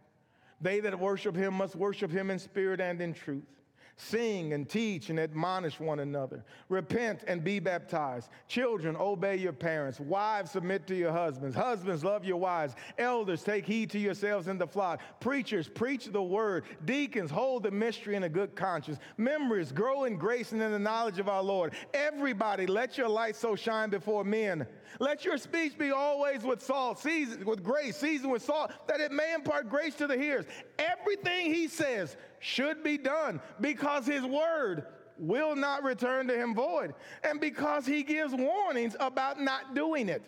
They 0.61 0.81
that 0.81 0.99
worship 0.99 1.37
him 1.37 1.55
must 1.55 1.77
worship 1.77 2.11
him 2.11 2.31
in 2.31 2.39
spirit 2.39 2.81
and 2.81 3.01
in 3.01 3.15
truth. 3.15 3.60
Sing 4.03 4.55
and 4.55 4.67
teach 4.67 5.11
and 5.11 5.21
admonish 5.21 5.79
one 5.79 5.99
another. 5.99 6.43
Repent 6.71 7.23
and 7.27 7.45
be 7.45 7.61
baptized. 7.61 8.31
Children, 8.49 8.97
obey 8.97 9.37
your 9.37 9.53
parents. 9.53 10.01
Wives, 10.01 10.53
submit 10.53 10.87
to 10.87 10.95
your 10.95 11.13
husbands. 11.13 11.55
Husbands, 11.55 12.03
love 12.03 12.25
your 12.25 12.39
wives. 12.39 12.75
Elders, 12.97 13.43
take 13.43 13.67
heed 13.67 13.91
to 13.91 13.99
yourselves 13.99 14.49
in 14.49 14.57
the 14.57 14.67
flock. 14.67 15.01
Preachers, 15.21 15.69
preach 15.69 16.07
the 16.07 16.23
word. 16.23 16.65
Deacons, 16.87 17.31
hold 17.31 17.63
the 17.63 17.71
mystery 17.71 18.17
in 18.17 18.23
a 18.23 18.29
good 18.29 18.57
conscience. 18.57 18.99
Members, 19.19 19.71
grow 19.71 20.05
in 20.05 20.17
grace 20.17 20.53
and 20.53 20.63
in 20.63 20.73
the 20.73 20.79
knowledge 20.79 21.19
of 21.19 21.29
our 21.29 21.43
Lord. 21.43 21.75
Everybody, 21.93 22.67
let 22.67 22.97
your 22.97 23.09
light 23.09 23.37
so 23.37 23.55
shine 23.55 23.91
before 23.91 24.25
men. 24.25 24.67
Let 24.99 25.27
your 25.27 25.37
speech 25.37 25.77
be 25.79 25.91
always 25.91 26.43
with 26.43 26.63
salt, 26.63 26.99
seasoned 26.99 27.45
with 27.45 27.63
grace, 27.63 27.99
seasoned 27.99 28.33
with 28.33 28.43
salt, 28.43 28.73
that 28.89 29.01
it 29.01 29.13
may 29.13 29.35
impart 29.35 29.69
grace 29.69 29.95
to 29.97 30.07
the 30.07 30.17
hearers. 30.17 30.47
Everything 30.79 31.53
he 31.53 31.69
says 31.69 32.17
should 32.41 32.83
be 32.83 32.99
done 32.99 33.41
because 33.61 34.07
his 34.07 34.25
word 34.25 34.87
will 35.19 35.55
not 35.55 35.85
return 35.85 36.27
to 36.29 36.35
him 36.35 36.55
void, 36.55 36.95
and 37.23 37.41
because 37.41 37.87
he 37.87 38.03
gives 38.03 38.35
warnings 38.35 38.97
about 38.99 39.41
not 39.41 39.75
doing 39.75 40.09
it. 40.09 40.23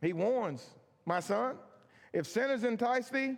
He 0.00 0.12
warns, 0.12 0.64
my 1.04 1.20
son, 1.20 1.56
if 2.12 2.26
sinners 2.26 2.64
entice 2.64 3.08
thee, 3.08 3.36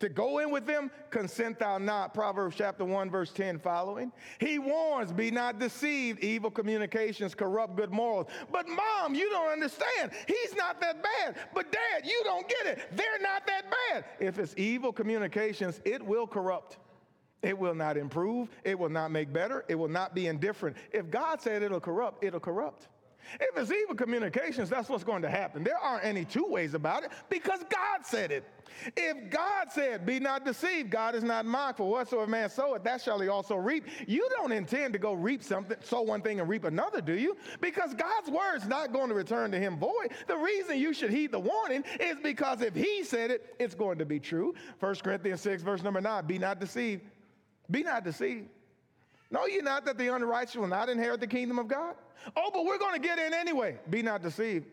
to 0.00 0.08
go 0.08 0.38
in 0.38 0.50
with 0.50 0.64
them, 0.64 0.90
consent 1.10 1.58
thou 1.58 1.78
not. 1.78 2.14
Proverbs 2.14 2.54
chapter 2.56 2.84
1, 2.84 3.10
verse 3.10 3.32
10 3.32 3.58
following. 3.58 4.12
He 4.38 4.58
warns, 4.60 5.10
be 5.10 5.30
not 5.30 5.58
deceived. 5.58 6.22
Evil 6.22 6.52
communications 6.52 7.34
corrupt 7.34 7.76
good 7.76 7.90
morals. 7.90 8.28
But 8.52 8.68
mom, 8.68 9.16
you 9.16 9.28
don't 9.30 9.50
understand. 9.50 10.12
He's 10.28 10.54
not 10.54 10.80
that 10.82 11.02
bad. 11.02 11.36
But 11.52 11.72
dad, 11.72 12.06
you 12.06 12.20
don't 12.24 12.48
get 12.48 12.66
it. 12.66 12.78
They're 12.92 13.20
not 13.20 13.44
that 13.48 13.64
bad. 13.90 14.04
If 14.20 14.38
it's 14.38 14.54
evil 14.56 14.92
communications, 14.92 15.80
it 15.84 16.00
will 16.00 16.28
corrupt. 16.28 16.78
It 17.42 17.56
will 17.56 17.74
not 17.74 17.96
improve. 17.96 18.48
It 18.64 18.78
will 18.78 18.88
not 18.88 19.10
make 19.10 19.32
better. 19.32 19.64
It 19.68 19.76
will 19.76 19.88
not 19.88 20.14
be 20.14 20.26
indifferent. 20.26 20.76
If 20.92 21.10
God 21.10 21.40
said 21.40 21.62
it'll 21.62 21.80
corrupt, 21.80 22.24
it'll 22.24 22.40
corrupt. 22.40 22.88
If 23.40 23.56
it's 23.56 23.70
evil 23.70 23.94
communications, 23.94 24.70
that's 24.70 24.88
what's 24.88 25.04
going 25.04 25.22
to 25.22 25.30
happen. 25.30 25.62
There 25.62 25.78
aren't 25.78 26.04
any 26.04 26.24
two 26.24 26.46
ways 26.46 26.74
about 26.74 27.04
it 27.04 27.12
because 27.28 27.60
God 27.70 28.04
said 28.04 28.30
it. 28.30 28.44
If 28.96 29.30
God 29.30 29.72
said, 29.72 30.06
Be 30.06 30.20
not 30.20 30.44
deceived, 30.44 30.90
God 30.90 31.14
is 31.14 31.24
not 31.24 31.44
mocked, 31.44 31.78
for 31.78 31.90
whatsoever 31.90 32.30
man 32.30 32.48
soweth, 32.48 32.84
that 32.84 33.02
shall 33.02 33.18
he 33.18 33.28
also 33.28 33.56
reap. 33.56 33.86
You 34.06 34.28
don't 34.36 34.52
intend 34.52 34.92
to 34.92 34.98
go 34.98 35.12
reap 35.12 35.42
something, 35.42 35.76
sow 35.82 36.02
one 36.02 36.22
thing 36.22 36.40
and 36.40 36.48
reap 36.48 36.64
another, 36.64 37.00
do 37.00 37.14
you? 37.14 37.36
Because 37.60 37.94
God's 37.94 38.30
word 38.30 38.56
is 38.56 38.66
not 38.66 38.92
going 38.92 39.08
to 39.08 39.14
return 39.14 39.50
to 39.50 39.58
him 39.58 39.78
void. 39.78 40.12
The 40.26 40.36
reason 40.36 40.78
you 40.78 40.94
should 40.94 41.10
heed 41.10 41.32
the 41.32 41.40
warning 41.40 41.84
is 42.00 42.16
because 42.22 42.62
if 42.62 42.74
he 42.74 43.02
said 43.02 43.30
it, 43.30 43.54
it's 43.58 43.74
going 43.74 43.98
to 43.98 44.06
be 44.06 44.20
true. 44.20 44.54
1 44.80 44.94
Corinthians 44.96 45.40
6, 45.40 45.62
verse 45.62 45.82
number 45.82 46.00
9 46.00 46.26
Be 46.26 46.38
not 46.38 46.60
deceived. 46.60 47.02
Be 47.70 47.82
not 47.82 48.04
deceived. 48.04 48.48
Know 49.30 49.46
ye 49.46 49.58
not 49.58 49.84
that 49.84 49.98
the 49.98 50.08
unrighteous 50.14 50.56
will 50.56 50.68
not 50.68 50.88
inherit 50.88 51.20
the 51.20 51.26
kingdom 51.26 51.58
of 51.58 51.68
God? 51.68 51.94
Oh, 52.36 52.50
but 52.52 52.64
we're 52.64 52.78
going 52.78 53.00
to 53.00 53.06
get 53.06 53.18
in 53.18 53.34
anyway. 53.34 53.78
Be 53.90 54.02
not 54.02 54.22
deceived. 54.22 54.66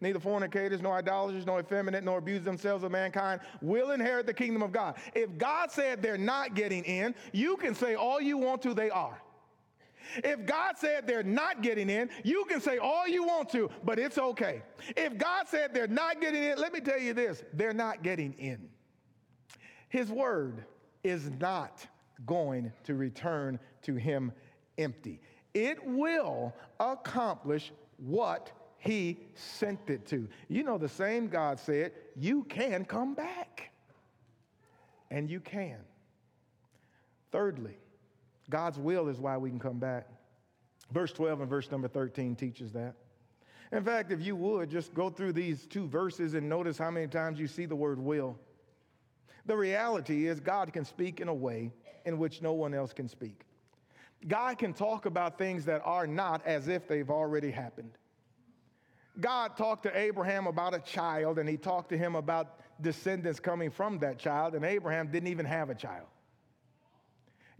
Neither 0.00 0.20
fornicators, 0.20 0.82
nor 0.82 0.96
idolaters, 0.96 1.46
nor 1.46 1.60
effeminate, 1.60 2.04
nor 2.04 2.18
abuse 2.18 2.44
themselves 2.44 2.84
of 2.84 2.92
mankind 2.92 3.40
will 3.62 3.92
inherit 3.92 4.26
the 4.26 4.34
kingdom 4.34 4.62
of 4.62 4.70
God. 4.70 4.96
If 5.14 5.38
God 5.38 5.70
said 5.70 6.02
they're 6.02 6.18
not 6.18 6.54
getting 6.54 6.84
in, 6.84 7.14
you 7.32 7.56
can 7.56 7.74
say 7.74 7.94
all 7.94 8.20
you 8.20 8.36
want 8.36 8.62
to, 8.62 8.74
they 8.74 8.90
are. 8.90 9.20
If 10.16 10.46
God 10.46 10.76
said 10.78 11.06
they're 11.06 11.22
not 11.22 11.62
getting 11.62 11.90
in, 11.90 12.10
you 12.22 12.44
can 12.44 12.60
say 12.60 12.78
all 12.78 13.08
you 13.08 13.24
want 13.24 13.48
to, 13.50 13.70
but 13.84 13.98
it's 13.98 14.18
okay. 14.18 14.62
If 14.96 15.18
God 15.18 15.48
said 15.48 15.74
they're 15.74 15.88
not 15.88 16.20
getting 16.20 16.42
in, 16.42 16.58
let 16.58 16.72
me 16.72 16.80
tell 16.80 17.00
you 17.00 17.12
this 17.12 17.42
they're 17.54 17.72
not 17.72 18.02
getting 18.02 18.34
in. 18.34 18.68
His 19.88 20.10
word 20.10 20.64
is 21.02 21.30
not 21.40 21.86
going 22.24 22.72
to 22.84 22.94
return 22.94 23.58
to 23.82 23.94
him 23.94 24.32
empty. 24.78 25.20
It 25.54 25.84
will 25.84 26.54
accomplish 26.80 27.72
what 27.98 28.50
he 28.78 29.18
sent 29.34 29.90
it 29.90 30.06
to. 30.06 30.28
You 30.48 30.62
know, 30.62 30.78
the 30.78 30.88
same 30.88 31.28
God 31.28 31.58
said, 31.58 31.92
You 32.14 32.44
can 32.44 32.84
come 32.84 33.14
back. 33.14 33.70
And 35.10 35.30
you 35.30 35.40
can. 35.40 35.78
Thirdly, 37.30 37.76
God's 38.50 38.78
will 38.78 39.08
is 39.08 39.20
why 39.20 39.36
we 39.36 39.50
can 39.50 39.58
come 39.58 39.78
back. 39.78 40.08
Verse 40.92 41.12
12 41.12 41.42
and 41.42 41.50
verse 41.50 41.70
number 41.70 41.88
13 41.88 42.36
teaches 42.36 42.72
that. 42.72 42.94
In 43.72 43.82
fact, 43.82 44.12
if 44.12 44.22
you 44.22 44.36
would, 44.36 44.70
just 44.70 44.94
go 44.94 45.10
through 45.10 45.32
these 45.32 45.66
two 45.66 45.86
verses 45.88 46.34
and 46.34 46.48
notice 46.48 46.78
how 46.78 46.90
many 46.90 47.08
times 47.08 47.40
you 47.40 47.48
see 47.48 47.66
the 47.66 47.74
word 47.74 47.98
will. 47.98 48.38
The 49.46 49.56
reality 49.56 50.26
is, 50.26 50.40
God 50.40 50.72
can 50.72 50.84
speak 50.84 51.20
in 51.20 51.28
a 51.28 51.34
way 51.34 51.72
in 52.06 52.18
which 52.18 52.40
no 52.40 52.54
one 52.54 52.72
else 52.72 52.92
can 52.92 53.08
speak. 53.08 53.42
God 54.26 54.58
can 54.58 54.72
talk 54.72 55.04
about 55.04 55.36
things 55.36 55.66
that 55.66 55.82
are 55.84 56.06
not 56.06 56.44
as 56.46 56.68
if 56.68 56.88
they've 56.88 57.10
already 57.10 57.50
happened. 57.50 57.92
God 59.20 59.56
talked 59.56 59.82
to 59.82 59.98
Abraham 59.98 60.46
about 60.46 60.74
a 60.74 60.78
child, 60.78 61.38
and 61.38 61.48
he 61.48 61.56
talked 61.56 61.90
to 61.90 61.98
him 61.98 62.14
about 62.14 62.60
descendants 62.80 63.40
coming 63.40 63.70
from 63.70 63.98
that 63.98 64.18
child, 64.18 64.54
and 64.54 64.64
Abraham 64.64 65.08
didn't 65.10 65.28
even 65.28 65.46
have 65.46 65.68
a 65.70 65.74
child. 65.74 66.06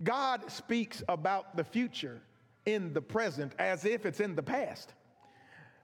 God 0.03 0.51
speaks 0.51 1.03
about 1.09 1.57
the 1.57 1.65
future 1.65 2.21
in 2.67 2.93
the 2.93 3.01
present 3.01 3.53
as 3.59 3.85
if 3.85 4.05
it's 4.05 4.21
in 4.21 4.35
the 4.35 4.43
past 4.43 4.93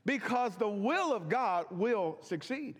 because 0.05 0.57
the 0.57 0.69
will 0.69 1.13
of 1.13 1.29
God 1.29 1.67
will 1.71 2.19
succeed. 2.21 2.77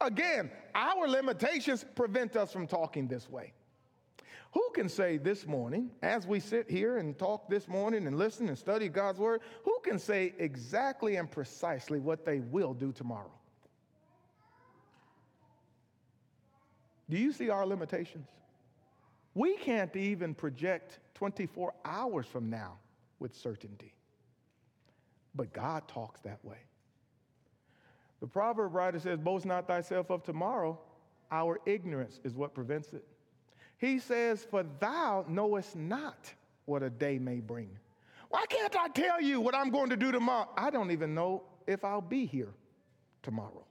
Again, 0.00 0.50
our 0.74 1.08
limitations 1.08 1.84
prevent 1.96 2.36
us 2.36 2.52
from 2.52 2.66
talking 2.66 3.08
this 3.08 3.28
way. 3.28 3.52
Who 4.52 4.70
can 4.74 4.88
say 4.88 5.18
this 5.18 5.46
morning, 5.46 5.90
as 6.02 6.26
we 6.26 6.40
sit 6.40 6.70
here 6.70 6.98
and 6.98 7.18
talk 7.18 7.48
this 7.48 7.68
morning 7.68 8.06
and 8.06 8.16
listen 8.16 8.48
and 8.48 8.56
study 8.56 8.88
God's 8.88 9.18
word, 9.18 9.42
who 9.64 9.78
can 9.82 9.98
say 9.98 10.34
exactly 10.38 11.16
and 11.16 11.30
precisely 11.30 12.00
what 12.00 12.24
they 12.24 12.40
will 12.40 12.72
do 12.72 12.92
tomorrow? 12.92 13.30
Do 17.10 17.18
you 17.18 17.32
see 17.32 17.50
our 17.50 17.66
limitations? 17.66 18.26
We 19.34 19.56
can't 19.56 19.94
even 19.96 20.34
project 20.34 20.98
24 21.14 21.72
hours 21.84 22.26
from 22.26 22.50
now 22.50 22.78
with 23.18 23.34
certainty. 23.34 23.94
But 25.34 25.52
God 25.52 25.86
talks 25.88 26.20
that 26.22 26.44
way. 26.44 26.58
The 28.20 28.26
proverb 28.26 28.74
writer 28.74 28.98
says, 28.98 29.18
Boast 29.18 29.46
not 29.46 29.66
thyself 29.66 30.10
of 30.10 30.24
tomorrow. 30.24 30.78
Our 31.30 31.60
ignorance 31.66 32.18
is 32.24 32.34
what 32.34 32.54
prevents 32.54 32.92
it. 32.92 33.04
He 33.78 33.98
says, 34.00 34.44
For 34.44 34.64
thou 34.80 35.24
knowest 35.28 35.74
not 35.74 36.32
what 36.66 36.82
a 36.82 36.90
day 36.90 37.18
may 37.18 37.40
bring. 37.40 37.70
Why 38.28 38.44
can't 38.48 38.76
I 38.76 38.88
tell 38.88 39.20
you 39.20 39.40
what 39.40 39.54
I'm 39.54 39.70
going 39.70 39.88
to 39.90 39.96
do 39.96 40.12
tomorrow? 40.12 40.48
I 40.56 40.70
don't 40.70 40.90
even 40.90 41.14
know 41.14 41.44
if 41.66 41.84
I'll 41.84 42.00
be 42.02 42.26
here 42.26 42.52
tomorrow. 43.22 43.64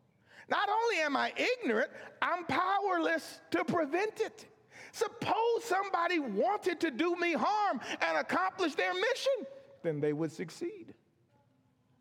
Not 0.50 0.70
only 0.70 1.02
am 1.02 1.16
I 1.16 1.34
ignorant, 1.36 1.92
I'm 2.22 2.46
powerless 2.46 3.42
to 3.52 3.66
prevent 3.66 4.22
it. 4.22 4.46
Suppose 4.94 5.64
somebody 5.64 6.20
wanted 6.20 6.80
to 6.80 6.92
do 6.92 7.16
me 7.18 7.34
harm 7.34 7.82
and 8.02 8.18
accomplish 8.18 8.74
their 8.76 8.94
mission, 8.94 9.46
then 9.84 10.00
they 10.00 10.14
would 10.14 10.32
succeed. 10.32 10.94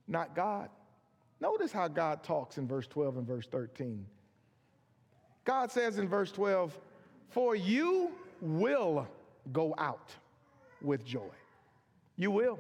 Not 0.07 0.35
God. 0.35 0.71
Notice 1.41 1.73
how 1.73 1.89
God 1.89 2.23
talks 2.23 2.57
in 2.57 2.67
verse 2.67 2.87
12 2.87 3.19
and 3.19 3.27
verse 3.27 3.47
13. 3.49 4.07
God 5.45 5.71
says 5.71 5.99
in 5.99 6.09
verse 6.09 6.33
12, 6.33 6.79
For 7.31 7.55
you 7.55 8.13
will 8.41 9.07
go 9.53 9.75
out 9.79 10.11
with 10.83 11.05
joy. 11.05 11.31
You 12.17 12.31
will. 12.31 12.59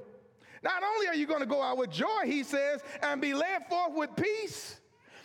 Not 0.62 0.83
only 0.83 1.09
are 1.09 1.14
you 1.14 1.27
going 1.27 1.41
to 1.41 1.47
go 1.47 1.62
out 1.62 1.79
with 1.79 1.91
joy, 1.91 2.25
he 2.25 2.43
says, 2.43 2.83
and 3.03 3.21
be 3.21 3.35
led 3.35 3.67
forth 3.69 3.95
with 3.95 4.11
peace. 4.17 4.81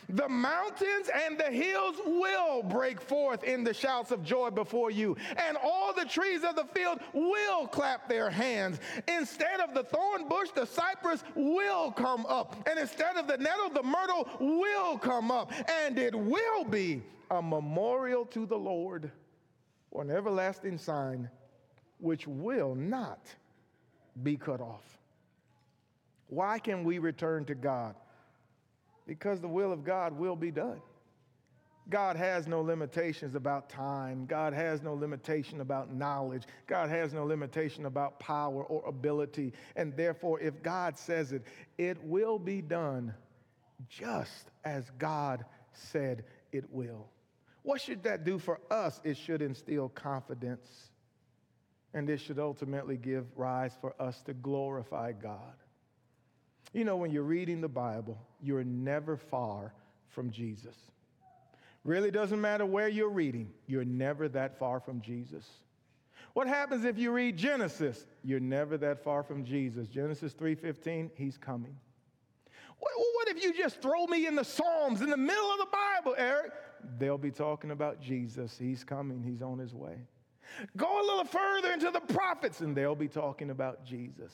The 0.09 0.27
mountains 0.27 1.09
and 1.25 1.37
the 1.37 1.45
hills 1.45 1.95
will 2.05 2.63
break 2.63 2.99
forth 2.99 3.43
in 3.43 3.63
the 3.63 3.73
shouts 3.73 4.11
of 4.11 4.23
joy 4.23 4.49
before 4.49 4.91
you, 4.91 5.15
and 5.37 5.57
all 5.63 5.93
the 5.93 6.05
trees 6.05 6.43
of 6.43 6.55
the 6.55 6.65
field 6.75 6.99
will 7.13 7.67
clap 7.67 8.09
their 8.09 8.29
hands. 8.29 8.79
Instead 9.07 9.61
of 9.61 9.73
the 9.73 9.83
thorn 9.83 10.27
bush, 10.27 10.49
the 10.53 10.65
cypress 10.65 11.23
will 11.35 11.91
come 11.91 12.25
up, 12.25 12.57
and 12.69 12.77
instead 12.77 13.15
of 13.15 13.27
the 13.27 13.37
nettle, 13.37 13.69
the 13.69 13.83
myrtle 13.83 14.27
will 14.39 14.97
come 14.97 15.31
up, 15.31 15.53
and 15.85 15.97
it 15.97 16.13
will 16.13 16.65
be 16.65 17.01
a 17.29 17.41
memorial 17.41 18.25
to 18.25 18.45
the 18.45 18.57
Lord 18.57 19.11
or 19.91 20.01
an 20.01 20.09
everlasting 20.09 20.77
sign 20.77 21.29
which 21.99 22.27
will 22.27 22.73
not 22.75 23.33
be 24.23 24.35
cut 24.35 24.61
off. 24.61 24.97
Why 26.27 26.59
can 26.59 26.83
we 26.83 26.97
return 26.97 27.45
to 27.45 27.55
God? 27.55 27.95
because 29.11 29.41
the 29.41 29.47
will 29.47 29.73
of 29.73 29.83
God 29.83 30.17
will 30.17 30.37
be 30.37 30.51
done. 30.51 30.81
God 31.89 32.15
has 32.15 32.47
no 32.47 32.61
limitations 32.61 33.35
about 33.35 33.69
time. 33.69 34.25
God 34.25 34.53
has 34.53 34.81
no 34.81 34.93
limitation 34.93 35.59
about 35.59 35.93
knowledge. 35.93 36.43
God 36.65 36.89
has 36.89 37.11
no 37.11 37.25
limitation 37.25 37.87
about 37.87 38.19
power 38.21 38.63
or 38.63 38.87
ability. 38.87 39.51
And 39.75 39.93
therefore, 39.97 40.39
if 40.39 40.63
God 40.63 40.97
says 40.97 41.33
it, 41.33 41.43
it 41.77 42.01
will 42.03 42.39
be 42.39 42.61
done 42.61 43.13
just 43.89 44.51
as 44.63 44.89
God 44.97 45.43
said 45.73 46.23
it 46.53 46.63
will. 46.71 47.09
What 47.63 47.81
should 47.81 48.03
that 48.03 48.23
do 48.23 48.39
for 48.39 48.59
us? 48.69 48.99
It 49.03 49.17
should 49.17 49.41
instill 49.41 49.89
confidence, 49.89 50.89
and 51.93 52.09
it 52.09 52.19
should 52.19 52.39
ultimately 52.39 52.97
give 52.97 53.25
rise 53.35 53.73
for 53.79 53.93
us 53.99 54.21
to 54.23 54.33
glorify 54.33 55.11
God. 55.11 55.55
You 56.73 56.85
know, 56.85 56.97
when 56.97 57.11
you're 57.11 57.23
reading 57.23 57.61
the 57.61 57.69
Bible, 57.69 58.17
you're 58.41 58.63
never 58.63 59.17
far 59.17 59.73
from 60.09 60.31
Jesus. 60.31 60.75
Really 61.83 62.11
doesn't 62.11 62.39
matter 62.39 62.65
where 62.65 62.87
you're 62.87 63.09
reading, 63.09 63.51
you're 63.67 63.85
never 63.85 64.27
that 64.29 64.57
far 64.57 64.79
from 64.79 65.01
Jesus. 65.01 65.47
What 66.33 66.47
happens 66.47 66.85
if 66.85 66.97
you 66.97 67.11
read 67.11 67.35
Genesis? 67.35 68.05
You're 68.23 68.39
never 68.39 68.77
that 68.77 69.03
far 69.03 69.21
from 69.21 69.43
Jesus. 69.43 69.87
Genesis 69.89 70.33
3:15, 70.33 71.11
he's 71.15 71.37
coming. 71.37 71.75
What, 72.79 72.91
what 72.95 73.27
if 73.27 73.43
you 73.43 73.53
just 73.53 73.81
throw 73.81 74.07
me 74.07 74.25
in 74.25 74.35
the 74.35 74.43
Psalms 74.43 75.01
in 75.01 75.09
the 75.09 75.17
middle 75.17 75.51
of 75.51 75.59
the 75.59 75.67
Bible, 75.71 76.15
Eric? 76.17 76.51
They'll 76.97 77.17
be 77.17 77.31
talking 77.31 77.71
about 77.71 78.01
Jesus. 78.01 78.57
He's 78.57 78.83
coming, 78.83 79.23
he's 79.23 79.41
on 79.41 79.59
his 79.59 79.73
way. 79.73 79.97
Go 80.75 81.01
a 81.01 81.05
little 81.05 81.25
further 81.25 81.71
into 81.71 81.91
the 81.91 81.99
prophets, 81.99 82.61
and 82.61 82.75
they'll 82.75 82.95
be 82.95 83.07
talking 83.07 83.51
about 83.51 83.85
Jesus. 83.85 84.33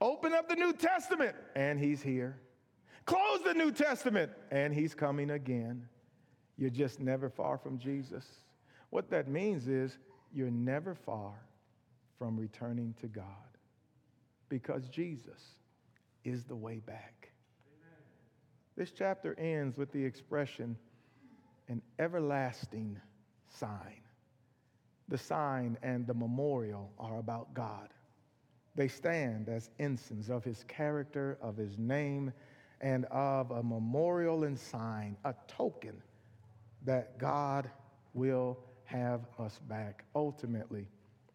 Open 0.00 0.32
up 0.32 0.48
the 0.48 0.56
New 0.56 0.72
Testament, 0.72 1.34
and 1.54 1.78
he's 1.78 2.02
here. 2.02 2.38
Close 3.04 3.40
the 3.44 3.54
New 3.54 3.72
Testament, 3.72 4.30
and 4.50 4.72
he's 4.72 4.94
coming 4.94 5.30
again. 5.30 5.86
You're 6.56 6.70
just 6.70 7.00
never 7.00 7.28
far 7.28 7.58
from 7.58 7.78
Jesus. 7.78 8.24
What 8.90 9.10
that 9.10 9.28
means 9.28 9.68
is 9.68 9.98
you're 10.32 10.50
never 10.50 10.94
far 10.94 11.34
from 12.18 12.38
returning 12.38 12.94
to 13.00 13.08
God 13.08 13.24
because 14.48 14.88
Jesus 14.88 15.56
is 16.24 16.44
the 16.44 16.54
way 16.54 16.78
back. 16.78 17.30
This 18.76 18.92
chapter 18.92 19.38
ends 19.38 19.76
with 19.76 19.92
the 19.92 20.04
expression, 20.04 20.76
an 21.68 21.82
everlasting 21.98 23.00
sign. 23.48 24.00
The 25.08 25.18
sign 25.18 25.76
and 25.82 26.06
the 26.06 26.14
memorial 26.14 26.90
are 26.98 27.18
about 27.18 27.52
God. 27.54 27.88
They 28.74 28.88
stand 28.88 29.48
as 29.48 29.70
ensigns 29.78 30.30
of 30.30 30.44
his 30.44 30.64
character, 30.68 31.38
of 31.42 31.56
his 31.56 31.76
name, 31.76 32.32
and 32.80 33.04
of 33.06 33.50
a 33.50 33.62
memorial 33.62 34.44
and 34.44 34.58
sign, 34.58 35.16
a 35.24 35.34
token 35.46 36.02
that 36.84 37.18
God 37.18 37.70
will 38.14 38.58
have 38.84 39.20
us 39.38 39.58
back 39.68 40.04
ultimately 40.14 40.88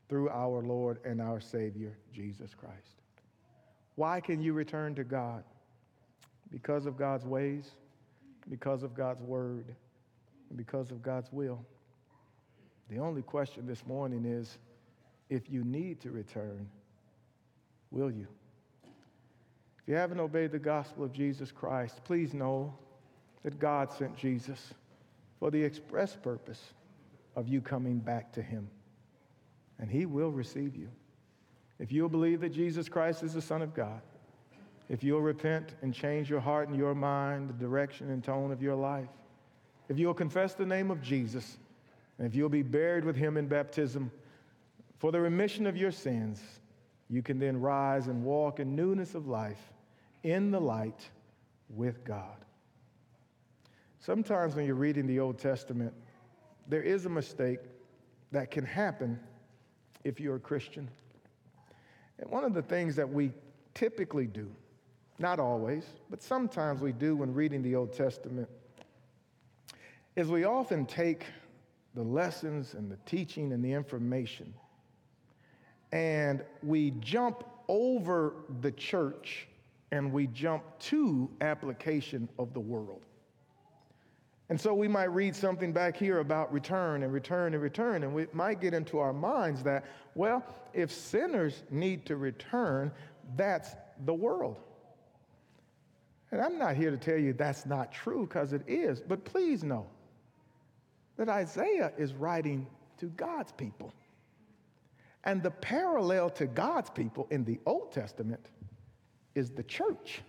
through 0.10 0.30
our 0.30 0.62
Lord 0.62 1.00
and 1.06 1.22
our 1.22 1.40
Savior, 1.40 1.98
Jesus 2.14 2.54
Christ. 2.54 3.02
Why 3.96 4.20
can 4.20 4.42
you 4.42 4.54
return 4.54 4.96
to 4.96 5.04
God? 5.04 5.44
Because 6.52 6.86
of 6.86 6.98
God's 6.98 7.26
ways, 7.26 7.72
because 8.50 8.84
of 8.84 8.94
God's 8.94 9.22
word, 9.22 9.76
because 10.56 10.92
of 10.92 11.02
God's 11.02 11.32
will. 11.32 11.60
The 12.90 13.00
only 13.00 13.22
question 13.22 13.68
this 13.68 13.86
morning 13.86 14.26
is 14.26 14.58
if 15.30 15.50
you 15.50 15.64
need 15.64 16.00
to 16.02 16.12
return, 16.12 16.70
will 17.92 18.12
you? 18.12 18.28
If 18.84 19.88
you 19.88 19.96
haven't 19.96 20.20
obeyed 20.20 20.52
the 20.52 20.60
gospel 20.60 21.04
of 21.04 21.12
Jesus 21.12 21.52
Christ, 21.52 22.04
please 22.04 22.34
know 22.34 22.74
that 23.44 23.60
God 23.60 23.92
sent 23.92 24.16
Jesus 24.18 24.74
for 25.40 25.52
the 25.52 25.62
express 25.62 26.16
purpose 26.16 26.74
of 27.36 27.48
you 27.48 27.62
coming 27.62 28.00
back 28.00 28.32
to 28.34 28.42
Him. 28.42 28.70
And 29.80 29.90
He 29.90 30.06
will 30.06 30.32
receive 30.32 30.76
you. 30.76 30.90
If 31.80 31.92
you'll 31.92 32.10
believe 32.10 32.42
that 32.42 32.50
Jesus 32.50 32.90
Christ 32.90 33.22
is 33.22 33.34
the 33.34 33.42
Son 33.42 33.62
of 33.62 33.74
God, 33.74 34.02
if 34.90 35.04
you'll 35.04 35.22
repent 35.22 35.76
and 35.82 35.94
change 35.94 36.30
your 36.30 36.40
heart 36.40 36.70
and 36.70 36.78
your 36.78 36.96
mind, 36.96 37.50
the 37.50 37.54
direction 37.54 38.10
and 38.10 38.24
tone 38.24 38.52
of 38.52 38.62
your 38.62 38.76
life, 38.76 39.10
if 39.90 39.98
you'll 39.98 40.14
confess 40.14 40.54
the 40.54 40.66
name 40.66 40.92
of 40.92 41.02
Jesus, 41.02 41.58
and 42.18 42.28
if 42.28 42.36
you'll 42.36 42.50
be 42.50 42.64
buried 42.64 43.06
with 43.06 43.16
him 43.16 43.38
in 43.38 43.48
baptism 43.48 44.12
for 44.98 45.12
the 45.12 45.20
remission 45.20 45.68
of 45.68 45.78
your 45.78 45.92
sins, 45.92 46.42
you 47.10 47.22
can 47.22 47.40
then 47.40 47.62
rise 47.62 48.08
and 48.08 48.24
walk 48.24 48.60
in 48.60 48.76
newness 48.76 49.16
of 49.16 49.28
life 49.28 49.72
in 50.24 50.52
the 50.52 50.60
light 50.60 51.10
with 51.70 52.04
God. 52.04 52.36
Sometimes 54.00 54.56
when 54.56 54.66
you're 54.66 54.76
reading 54.76 55.08
the 55.08 55.20
Old 55.20 55.38
Testament, 55.38 55.94
there 56.68 56.82
is 56.82 57.06
a 57.06 57.10
mistake 57.10 57.60
that 58.32 58.52
can 58.52 58.66
happen 58.66 59.20
if 60.04 60.20
you're 60.20 60.36
a 60.36 60.40
Christian. 60.40 60.90
And 62.20 62.30
one 62.30 62.44
of 62.44 62.54
the 62.54 62.62
things 62.62 62.96
that 62.96 63.08
we 63.08 63.32
typically 63.74 64.28
do, 64.28 64.50
not 65.20 65.40
always, 65.40 65.86
but 66.10 66.22
sometimes 66.22 66.82
we 66.82 66.92
do 66.92 67.16
when 67.16 67.34
reading 67.34 67.62
the 67.62 67.76
Old 67.76 67.94
Testament, 67.94 68.50
is 70.18 70.28
we 70.28 70.46
often 70.46 70.86
take 70.86 71.26
the 71.94 72.02
lessons 72.02 72.74
and 72.74 72.92
the 72.92 72.98
teaching 73.06 73.54
and 73.54 73.64
the 73.64 73.72
information 73.72 74.52
and 75.92 76.44
we 76.64 76.92
jump 77.00 77.44
over 77.68 78.34
the 78.62 78.72
church 78.72 79.48
and 79.92 80.12
we 80.12 80.28
jump 80.28 80.64
to 80.80 81.30
application 81.40 82.28
of 82.40 82.54
the 82.54 82.60
world. 82.60 83.06
And 84.50 84.60
so 84.60 84.74
we 84.74 84.88
might 84.88 85.14
read 85.14 85.36
something 85.36 85.72
back 85.72 85.96
here 85.96 86.20
about 86.20 86.52
return 86.52 87.04
and 87.04 87.14
return 87.14 87.54
and 87.54 87.62
return, 87.62 88.04
and 88.04 88.14
we 88.14 88.28
might 88.34 88.60
get 88.60 88.74
into 88.74 88.98
our 88.98 89.14
minds 89.14 89.62
that, 89.64 89.86
well, 90.16 90.44
if 90.74 90.92
sinners 90.92 91.64
need 91.70 92.06
to 92.06 92.16
return, 92.16 92.92
that's 93.36 93.76
the 94.06 94.14
world. 94.14 94.58
And 96.32 96.42
I'm 96.42 96.58
not 96.58 96.76
here 96.76 96.92
to 96.92 96.98
tell 96.98 97.18
you 97.18 97.34
that's 97.34 97.66
not 97.66 97.92
true 97.92 98.26
because 98.26 98.52
it 98.54 98.64
is, 98.68 99.02
but 99.02 99.24
please 99.24 99.64
know 99.64 99.86
that 101.18 101.30
Isaiah 101.30 101.92
is 101.98 102.14
writing 102.14 102.68
to 102.98 103.08
God's 103.08 103.52
people. 103.52 103.94
And 105.24 105.44
the 105.44 105.52
parallel 105.52 106.30
to 106.32 106.46
God's 106.46 106.90
people 106.90 107.28
in 107.32 107.44
the 107.44 107.60
Old 107.66 107.92
Testament 107.92 108.50
is 109.36 109.52
the 109.52 109.64
church 109.64 110.22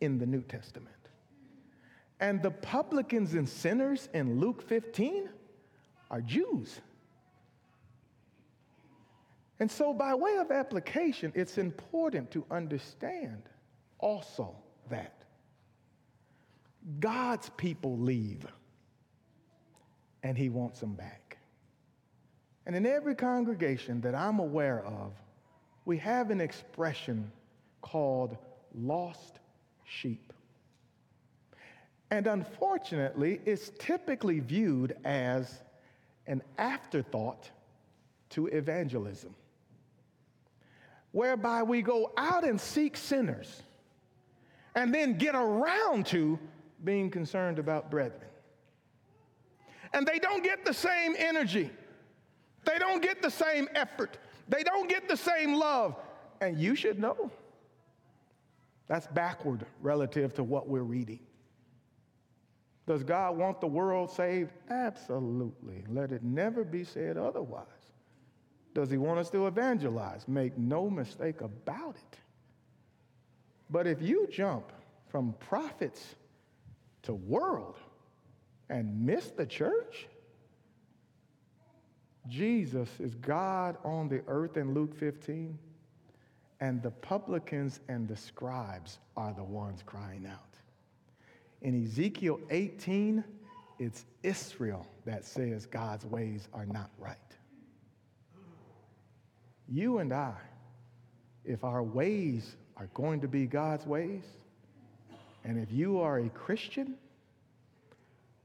in 0.00 0.18
the 0.18 0.26
New 0.26 0.42
Testament. 0.42 0.94
And 2.20 2.42
the 2.42 2.50
publicans 2.50 3.34
and 3.34 3.48
sinners 3.48 4.08
in 4.12 4.40
Luke 4.40 4.62
15 4.62 5.28
are 6.10 6.20
Jews. 6.20 6.80
And 9.60 9.70
so, 9.70 9.92
by 9.92 10.14
way 10.14 10.36
of 10.36 10.50
application, 10.50 11.32
it's 11.34 11.58
important 11.58 12.30
to 12.32 12.44
understand 12.50 13.42
also 13.98 14.56
that 14.88 15.24
God's 17.00 17.50
people 17.50 17.98
leave 17.98 18.46
and 20.22 20.36
he 20.36 20.48
wants 20.48 20.80
them 20.80 20.94
back. 20.94 21.38
And 22.66 22.76
in 22.76 22.84
every 22.84 23.14
congregation 23.14 24.00
that 24.02 24.14
I'm 24.14 24.38
aware 24.38 24.84
of, 24.84 25.12
we 25.84 25.96
have 25.98 26.30
an 26.30 26.40
expression 26.40 27.32
called 27.80 28.36
lost 28.74 29.38
sheep. 29.84 30.32
And 32.10 32.26
unfortunately, 32.26 33.40
it's 33.44 33.70
typically 33.78 34.40
viewed 34.40 34.96
as 35.04 35.62
an 36.26 36.42
afterthought 36.58 37.50
to 38.30 38.46
evangelism, 38.48 39.34
whereby 41.12 41.62
we 41.62 41.80
go 41.80 42.12
out 42.18 42.44
and 42.44 42.60
seek 42.60 42.96
sinners 42.96 43.62
and 44.74 44.94
then 44.94 45.16
get 45.16 45.34
around 45.34 46.06
to 46.06 46.38
being 46.84 47.10
concerned 47.10 47.58
about 47.58 47.90
brethren. 47.90 48.27
And 49.92 50.06
they 50.06 50.18
don't 50.18 50.44
get 50.44 50.64
the 50.64 50.74
same 50.74 51.14
energy, 51.16 51.70
they 52.64 52.78
don't 52.78 53.02
get 53.02 53.22
the 53.22 53.30
same 53.30 53.68
effort, 53.74 54.18
they 54.48 54.62
don't 54.62 54.88
get 54.88 55.08
the 55.08 55.16
same 55.16 55.54
love. 55.54 55.96
And 56.40 56.58
you 56.58 56.74
should 56.74 56.98
know 56.98 57.30
that's 58.86 59.06
backward 59.08 59.66
relative 59.80 60.34
to 60.34 60.44
what 60.44 60.68
we're 60.68 60.82
reading. 60.82 61.20
Does 62.86 63.02
God 63.02 63.36
want 63.36 63.60
the 63.60 63.66
world 63.66 64.10
saved? 64.10 64.50
Absolutely. 64.70 65.84
Let 65.88 66.10
it 66.10 66.22
never 66.22 66.64
be 66.64 66.84
said 66.84 67.18
otherwise. 67.18 67.66
Does 68.72 68.90
he 68.90 68.96
want 68.96 69.18
us 69.18 69.28
to 69.30 69.46
evangelize? 69.46 70.26
Make 70.26 70.56
no 70.56 70.88
mistake 70.88 71.42
about 71.42 71.96
it. 71.96 72.18
But 73.68 73.86
if 73.86 74.00
you 74.00 74.26
jump 74.30 74.72
from 75.08 75.34
prophets 75.38 76.14
to 77.02 77.12
world 77.12 77.76
and 78.70 79.06
miss 79.06 79.30
the 79.30 79.46
church, 79.46 80.06
Jesus 82.28 82.88
is 83.00 83.14
God 83.14 83.76
on 83.84 84.08
the 84.08 84.22
earth 84.26 84.56
in 84.56 84.74
Luke 84.74 84.94
15, 84.94 85.58
and 86.60 86.82
the 86.82 86.90
publicans 86.90 87.80
and 87.88 88.06
the 88.06 88.16
scribes 88.16 88.98
are 89.16 89.32
the 89.32 89.44
ones 89.44 89.82
crying 89.86 90.26
out. 90.26 90.40
In 91.62 91.84
Ezekiel 91.84 92.40
18, 92.50 93.24
it's 93.78 94.04
Israel 94.22 94.86
that 95.06 95.24
says 95.24 95.66
God's 95.66 96.04
ways 96.04 96.48
are 96.52 96.66
not 96.66 96.90
right. 96.98 97.16
You 99.68 99.98
and 99.98 100.12
I, 100.12 100.34
if 101.44 101.64
our 101.64 101.82
ways 101.82 102.56
are 102.76 102.88
going 102.94 103.20
to 103.20 103.28
be 103.28 103.46
God's 103.46 103.86
ways, 103.86 104.24
and 105.44 105.58
if 105.58 105.70
you 105.72 106.00
are 106.00 106.18
a 106.18 106.28
Christian, 106.30 106.94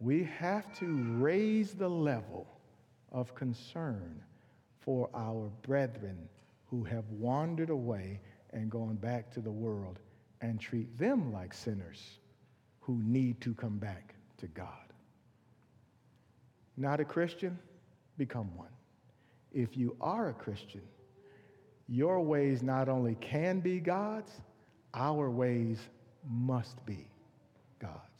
we 0.04 0.26
have 0.38 0.72
to 0.80 0.98
raise 1.18 1.74
the 1.74 1.90
level 1.90 2.46
of 3.14 3.34
concern 3.36 4.22
for 4.82 5.10
our 5.16 5.50
brethren 5.62 6.28
who 6.70 6.84
have 6.84 7.06
wandered 7.12 7.70
away 7.70 8.20
and 8.52 8.70
gone 8.70 8.96
back 8.96 9.32
to 9.32 9.40
the 9.40 9.52
world 9.52 10.00
and 10.42 10.60
treat 10.60 10.98
them 10.98 11.32
like 11.32 11.54
sinners 11.54 12.20
who 12.82 13.00
need 13.04 13.40
to 13.40 13.54
come 13.54 13.78
back 13.78 14.14
to 14.38 14.48
God. 14.48 14.68
Not 16.76 17.00
a 17.00 17.06
Christian? 17.06 17.58
Become 18.18 18.54
one. 18.58 18.68
If 19.54 19.78
you 19.78 19.96
are 20.02 20.30
a 20.30 20.34
Christian, 20.34 20.82
your 21.88 22.20
ways 22.20 22.62
not 22.62 22.90
only 22.90 23.16
can 23.16 23.62
be 23.62 23.80
God's, 23.80 24.32
our 24.94 25.30
ways 25.30 25.80
must 26.30 26.86
be 26.86 27.08
God's. 27.80 28.13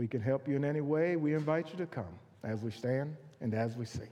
We 0.00 0.08
can 0.08 0.22
help 0.22 0.48
you 0.48 0.56
in 0.56 0.64
any 0.64 0.80
way. 0.80 1.16
We 1.16 1.34
invite 1.34 1.70
you 1.72 1.76
to 1.76 1.84
come 1.84 2.18
as 2.42 2.62
we 2.62 2.70
stand 2.70 3.14
and 3.42 3.52
as 3.52 3.76
we 3.76 3.84
sing. 3.84 4.08